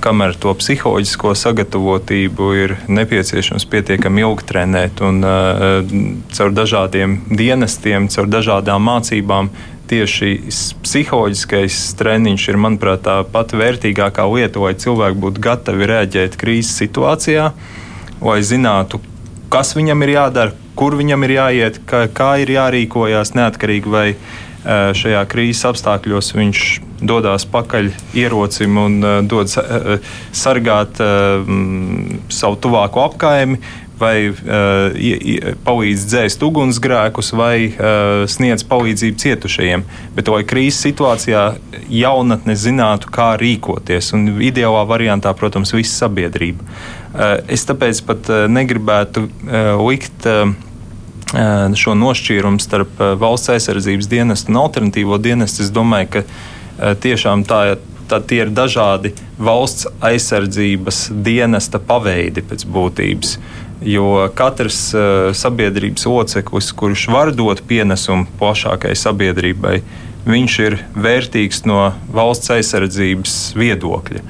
kamēr 0.00 0.36
to 0.40 0.54
psiholoģisko 0.56 1.34
sagatavotību 1.36 2.46
ir 2.56 2.76
nepieciešams 2.88 3.66
pietiekami 3.68 4.22
ilgi 4.24 4.46
trenēt. 4.48 5.02
Un, 5.04 5.20
caur 6.32 6.54
dažādiem 6.56 7.18
dienestiem, 7.28 8.08
caur 8.08 8.30
dažādām 8.30 8.80
mācībām 8.88 9.50
tieši 9.90 10.30
psiholoģiskais 10.84 11.76
treniņš 11.98 12.48
ir, 12.52 12.58
manuprāt, 12.62 13.02
tā 13.04 13.20
pati 13.26 13.58
vērtīgākā 13.60 14.26
lieta, 14.30 14.62
lai 14.62 14.74
cilvēki 14.78 15.22
būtu 15.24 15.44
gatavi 15.44 15.88
reaģēt 15.90 16.38
krīzes 16.40 16.78
situācijā, 16.80 17.50
lai 18.22 18.40
zinātu, 18.46 19.02
kas 19.50 19.74
viņam 19.76 20.06
ir 20.06 20.14
jādara, 20.14 20.54
kur 20.78 20.96
viņam 20.98 21.26
ir 21.26 21.36
jāiet, 21.36 21.80
kā, 21.88 22.04
kā 22.14 22.30
ir 22.42 22.54
jārīkojas, 22.54 23.34
neatkarīgi 23.38 23.92
vai 23.92 24.06
šajā 24.60 25.20
krīzes 25.30 25.64
apstākļos 25.70 26.34
viņš 26.36 26.64
dodas 27.00 27.46
pakaļ 27.48 27.86
ierocim 28.20 28.76
un 28.76 28.98
dod 29.28 29.48
sargāt 29.48 31.00
savu 31.00 32.58
tuvāko 32.60 33.06
apkaimi, 33.08 33.60
vai 34.00 34.30
uh, 34.30 35.50
palīdz 35.66 36.06
dzēst 36.10 36.44
ugunsgrēkus, 36.46 37.32
vai 37.36 37.54
uh, 37.68 38.24
sniedz 38.30 38.64
palīdzību 38.70 39.20
cietušajiem. 39.20 39.84
Bet, 40.16 40.30
lai 40.32 40.42
krīzes 40.48 40.80
situācijā 40.88 41.44
jaunatne 41.92 42.56
zinātu, 42.56 43.12
kā 43.12 43.34
rīkoties, 43.40 44.14
un 44.16 44.26
ideālā 44.40 44.86
variantā, 44.88 45.34
protams, 45.36 45.74
visa 45.76 46.06
sabiedrība. 46.06 46.64
Uh, 46.64 47.38
es 47.50 47.66
tāpēc 47.68 48.02
pat 48.08 48.32
uh, 48.32 48.48
negribētu 48.50 49.28
uh, 49.28 49.78
likt. 49.86 50.26
Uh, 50.26 50.56
Šo 51.30 51.92
nošķīrumu 51.94 52.58
starp 52.58 52.96
valsts 53.20 53.52
aizsardzības 53.54 54.08
dienestu 54.10 54.50
un 54.50 54.56
alternatīvo 54.64 55.14
dienestu. 55.22 55.62
Es 55.62 55.68
domāju, 55.70 56.08
ka 56.16 56.94
tiešām 57.04 57.44
tā, 57.46 57.76
tā 58.10 58.18
tie 58.18 58.40
ir 58.42 58.50
dažādi 58.50 59.12
valsts 59.38 59.86
aizsardzības 60.02 61.04
dienesta 61.22 61.78
paveidi 61.78 62.42
pēc 62.42 62.66
būtības. 62.66 63.36
Jo 63.80 64.28
katrs 64.36 64.90
uh, 64.92 65.30
sabiedrības 65.32 66.04
loceklis, 66.04 66.68
kurš 66.76 67.06
var 67.08 67.32
dot 67.32 67.62
pienesumu 67.64 68.28
plašākai 68.40 68.92
sabiedrībai, 68.98 69.78
viņš 70.28 70.56
ir 70.66 70.76
vērtīgs 70.92 71.64
no 71.64 71.86
valsts 72.12 72.52
aizsardzības 72.58 73.38
viedokļa. 73.56 74.20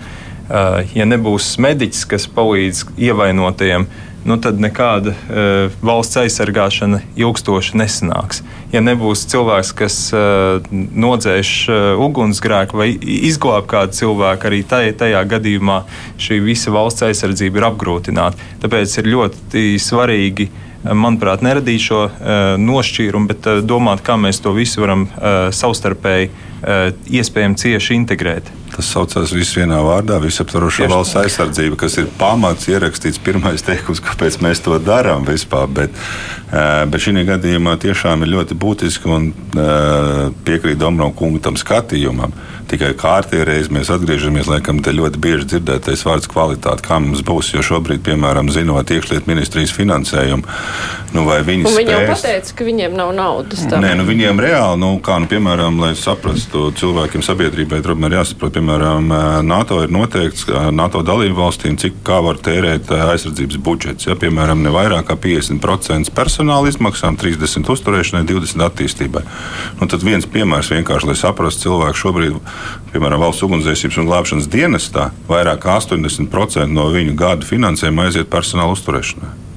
Uh, 0.51 0.79
ja 0.95 1.07
nebūs 1.07 1.57
mediķis, 1.63 2.07
kas 2.11 2.29
palīdz 2.31 2.85
ievainotajiem, 2.99 3.89
nu 4.25 4.37
tad 4.41 4.61
nekāda 4.61 5.15
uh, 5.15 5.77
valsts 5.85 6.19
aizsargāšana 6.21 7.01
ilgstoši 7.19 7.79
nesanāks. 7.81 8.43
Ja 8.73 8.83
nebūs 8.85 9.25
cilvēks, 9.31 9.73
kas 9.77 9.97
uh, 10.15 10.61
nodzēš 10.71 11.53
uh, 11.69 12.03
ugunsgrēku 12.05 12.81
vai 12.81 12.91
izglāb 13.01 13.69
kādu 13.71 13.97
cilvēku, 13.97 14.51
arī 14.51 14.63
tajā, 14.69 14.93
tajā 15.05 15.23
gadījumā 15.35 15.83
šī 16.21 16.41
visa 16.45 16.75
valsts 16.75 17.07
aizsardzība 17.09 17.63
ir 17.63 17.71
apgrūtināta. 17.71 18.51
Tāpēc 18.63 18.99
ir 19.01 19.11
ļoti 19.15 19.65
svarīgi 19.81 20.51
manuprāt, 20.85 21.43
neradīt 21.45 21.89
šo 21.89 22.05
uh, 22.09 22.37
nošķīrumu, 22.61 23.33
bet 23.33 23.49
uh, 23.51 23.65
domāt, 23.65 24.05
kā 24.05 24.21
mēs 24.21 24.41
to 24.45 24.53
visu 24.57 24.85
varam 24.85 25.09
uh, 25.09 25.49
savstarpēji 25.55 26.31
uh, 26.31 26.47
iespējami 26.61 27.57
cieši 27.61 27.97
integrēt. 27.97 28.51
Tas 28.71 28.87
saucās 28.95 29.33
viss 29.35 29.57
vienā 29.59 29.81
vārdā, 29.83 30.21
visaptvarošā 30.23 30.87
valsts 30.91 31.19
aizsardzība, 31.19 31.79
kas 31.81 31.97
ir 31.99 32.07
pamats, 32.21 32.69
ierakstīts 32.71 33.19
pirmais 33.25 33.65
teikums, 33.67 34.03
kāpēc 34.05 34.39
mēs 34.45 34.63
to 34.65 34.79
darām 34.79 35.27
vispār. 35.27 35.67
Bet, 35.75 35.97
bet 36.53 37.03
šī 37.03 37.25
gadījumā 37.29 37.75
tiešām 37.83 38.23
ir 38.25 38.33
ļoti 38.37 38.57
būtiski 38.61 39.11
un 39.11 39.33
piekrīt 40.47 40.79
Dombrovskis 40.81 41.19
kungu 41.19 41.43
tam 41.43 41.59
skatījumam. 41.59 42.33
Tikai 42.71 42.93
kārtīgi 42.95 43.43
reizē 43.49 43.75
mēs 43.75 43.91
atgriežamies, 43.91 44.47
laikam, 44.47 44.79
te 44.79 44.95
ļoti 44.95 45.19
bieži 45.19 45.49
dzirdētais 45.51 46.05
vārds 46.07 46.31
kvalitāte, 46.31 46.85
kā 46.87 47.01
mums 47.03 47.25
būs. 47.27 47.51
Jo 47.57 47.65
šobrīd, 47.67 48.05
piemēram, 48.07 48.53
zinot 48.55 48.93
iekšlietu 48.95 49.27
ministrijas 49.27 49.75
finansējumu, 49.75 50.47
nu, 51.17 51.25
viņi 51.27 51.67
spēs. 51.67 51.89
Jau 51.91 52.01
pateica, 52.09 52.55
ka 52.59 52.67
viņiem 52.67 52.97
nav 52.99 53.13
naudas. 53.17 53.65
Tam. 53.71 53.85
Nē, 53.85 53.93
nu, 53.99 54.07
viņiem 54.09 54.43
reāli, 54.43 54.79
nu, 54.83 54.91
kā, 55.05 55.19
nu, 55.23 55.29
piemēram, 55.31 55.81
lai 55.83 55.93
saprastu 55.99 56.69
cilvēkiem, 56.79 57.25
sabiedrībai, 57.27 57.81
tomēr 57.85 58.19
jāsaprot, 58.21 58.55
piemēram, 58.59 59.11
NATO 59.47 59.81
ir 59.85 59.95
noteikts 59.95 60.47
NATO 60.77 61.03
dalību 61.07 61.39
valstīm, 61.41 61.79
cik 61.81 62.01
kā 62.07 62.21
var 62.25 62.41
tērēt 62.43 62.93
aizsardzības 62.95 63.61
budžets. 63.65 64.09
Ja, 64.11 64.19
piemēram, 64.21 64.65
ne 64.65 64.75
vairāk 64.75 65.11
kā 65.11 65.19
50% 65.21 66.15
personāla 66.17 66.71
izmaksām, 66.71 67.19
30% 67.21 67.75
uzturēšanai, 67.75 68.25
20% 68.29 68.69
attīstībai. 68.71 69.25
Nu, 69.81 69.91
tad 69.91 70.05
viens 70.07 70.29
piemērs 70.31 70.73
vienkārši, 70.75 71.11
lai 71.11 71.19
saprastu 71.19 71.69
cilvēku 71.69 72.05
šobrīd 72.05 72.39
piemēram, 72.95 73.23
valsts 73.23 73.45
ugunsdzēsības 73.47 74.01
un 74.01 74.09
glābšanas 74.09 74.49
dienestā, 74.51 75.11
vairāk 75.31 75.63
kā 75.65 75.77
80% 75.81 76.71
no 76.75 76.89
viņu 76.95 77.15
gada 77.19 77.47
finansējuma 77.47 78.09
aiziet 78.09 78.31
personāla 78.33 78.75
uzturēšanai. 78.77 79.50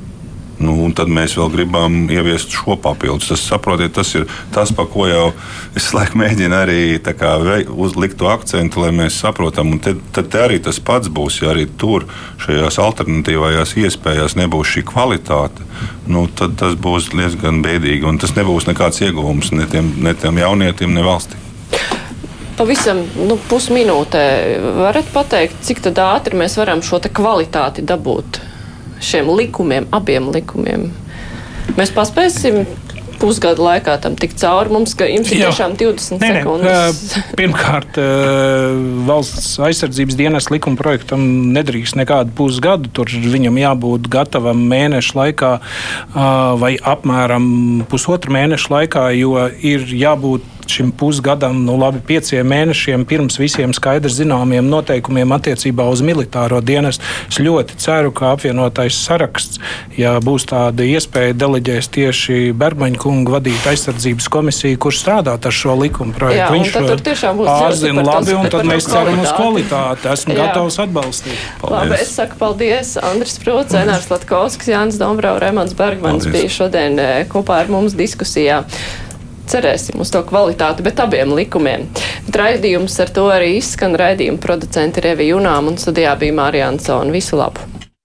Nu, 0.63 0.75
tad 0.95 1.11
mēs 1.11 1.35
vēl 1.37 1.49
gribam 1.51 1.95
ieviest 2.11 2.53
šo 2.55 2.77
papildus. 2.79 3.27
Tas, 3.33 3.43
saprotiet, 3.51 3.93
tas 3.95 4.13
ir 4.15 4.27
tas, 4.53 4.71
pa 4.75 4.85
ko 4.89 5.07
jau 5.09 5.25
es 5.77 5.89
laikam 5.95 6.23
mēģinu 6.23 6.55
arī 6.55 6.79
kā, 7.03 7.33
uzlikt 7.67 8.19
to 8.21 8.29
akcentu, 8.31 8.83
lai 8.83 8.93
mēs 8.95 9.19
saprotam. 9.23 9.73
Un 9.75 9.81
tad, 9.83 9.99
tad 10.15 10.37
arī 10.39 10.61
tas 10.63 10.79
pats 10.79 11.11
būs, 11.11 11.41
ja 11.43 11.51
arī 11.51 11.65
tur 11.67 12.07
šajās 12.43 12.79
alternatīvajās 12.83 13.75
iespējās 13.83 14.37
nebūs 14.39 14.75
šī 14.75 14.85
kvalitāte. 14.93 15.67
Nu, 16.07 16.27
tad 16.27 16.55
tas 16.61 16.77
būs 16.79 17.11
diezgan 17.13 17.63
bēdīgi 17.65 18.07
un 18.07 18.21
tas 18.21 18.35
nebūs 18.37 18.69
nekāds 18.69 19.03
ieguvums 19.03 19.51
ne 19.55 19.67
tiem, 19.69 19.91
ne 20.03 20.15
tiem 20.15 20.39
jaunietiem, 20.43 20.95
ne 20.95 21.03
valstī. 21.05 21.39
Pavisam 22.53 22.99
nu, 23.17 23.39
pusminūtē 23.49 24.23
varat 24.77 25.07
pateikt, 25.13 25.63
cik 25.65 25.81
ātri 25.97 26.37
mēs 26.37 26.59
varam 26.59 26.83
šo 26.85 27.01
kvalitāti 27.09 27.81
dabūt 27.81 28.52
šiem 29.03 29.29
likumiem, 29.37 29.89
abiem 29.95 30.31
likumiem. 30.33 30.89
Mēs 31.77 31.93
paspēsim 31.95 32.63
pusgada 33.23 33.63
laikā 33.63 33.93
tam 34.03 34.17
tikt 34.19 34.35
cauri. 34.41 34.73
Mums 34.73 34.95
jums 34.99 35.29
ir 35.31 35.43
tiešām 35.45 35.77
20 35.79 36.19
nē, 36.19 36.31
sekundes. 36.37 37.03
Nē, 37.13 37.21
pirmkārt, 37.39 37.99
valsts 39.07 39.53
aizsardzības 39.63 40.17
dienas 40.19 40.49
likuma 40.51 40.79
projektam 40.79 41.23
nedrīkst 41.55 41.95
nekādu 42.01 42.35
pusgadu. 42.35 42.91
Tur 42.91 43.07
viņam 43.07 43.59
jābūt 43.61 44.09
gatavam 44.11 44.65
mēnešu 44.71 45.19
laikā 45.21 45.53
vai 46.59 46.73
apmēram 46.77 47.45
pusotru 47.91 48.35
mēnešu 48.35 48.75
laikā, 48.75 49.07
jo 49.15 49.37
ir 49.63 49.87
jābūt 50.03 50.49
šim 50.69 50.91
pusgadam, 50.91 51.63
nu 51.65 51.75
labi, 51.79 51.99
pieciem 52.07 52.47
mēnešiem 52.47 53.05
pirms 53.09 53.39
visiem 53.41 53.73
skaidrs 53.75 54.17
zināmiem 54.19 54.67
noteikumiem 54.69 55.31
attiecībā 55.35 55.85
uz 55.91 56.01
militāro 56.05 56.61
dienestu. 56.61 57.03
Es 57.29 57.39
ļoti 57.43 57.77
ceru, 57.81 58.11
ka 58.15 58.33
apvienotais 58.35 58.97
saraksts, 59.05 59.59
ja 59.97 60.15
būs 60.23 60.47
tāda 60.49 60.85
iespēja, 60.87 61.35
deleģēs 61.37 61.89
tieši 61.93 62.37
Bergmaņa 62.57 63.01
kungu 63.01 63.35
vadīt 63.35 63.65
aizsardzības 63.73 64.29
komisiju, 64.33 64.79
kurš 64.85 65.01
strādāt 65.03 65.45
ar 65.49 65.55
šo 65.55 65.75
likumu 65.79 66.15
projektu. 66.15 66.41
Jā, 66.43 66.51
Viņš 66.53 66.73
to 66.73 66.97
tiešām 67.09 67.39
būs 67.41 67.49
pārzina 67.49 68.05
labi, 68.05 68.35
un 68.37 68.49
tad 68.53 68.67
mēs 68.69 68.87
ceram 68.89 69.19
uz 69.23 69.31
kvalitāti. 69.35 70.11
Esmu 70.13 70.35
Jā. 70.35 70.39
gatavs 70.47 70.79
atbalstīt. 70.83 71.39
Paldies. 71.61 71.77
Labi, 71.79 72.01
es 72.01 72.13
saku 72.15 72.39
paldies. 72.39 72.93
Andris 73.03 73.39
Prūts, 73.41 73.75
Enārs 73.77 74.09
Latkovskis, 74.11 74.69
Jānis 74.73 74.99
Dombrau, 75.01 75.39
Remans 75.41 75.73
Bergmans 75.77 76.27
paldies. 76.27 76.35
bija 76.35 76.53
šodien 76.57 76.99
eh, 76.99 77.25
kopā 77.31 77.63
ar 77.63 77.71
mums 77.73 77.95
diskusijā 77.97 78.63
cerēsim 79.49 80.01
uz 80.03 80.11
to 80.13 80.23
kvalitāti, 80.27 80.85
bet 80.85 81.01
abiem 81.03 81.35
likumiem. 81.37 81.87
Bet 82.27 82.39
raidījums 82.43 82.99
ar 83.03 83.13
to 83.15 83.27
arī 83.33 83.55
izskan. 83.59 83.97
Raidījuma 83.99 84.41
producenti 84.43 85.03
Revi 85.03 85.31
Junām 85.33 85.73
un 85.73 85.79
studijā 85.81 86.15
bija 86.19 86.39
Mārija 86.39 86.73
Ansona. 86.73 87.13
Visu 87.13 87.39
labu! 87.39 87.72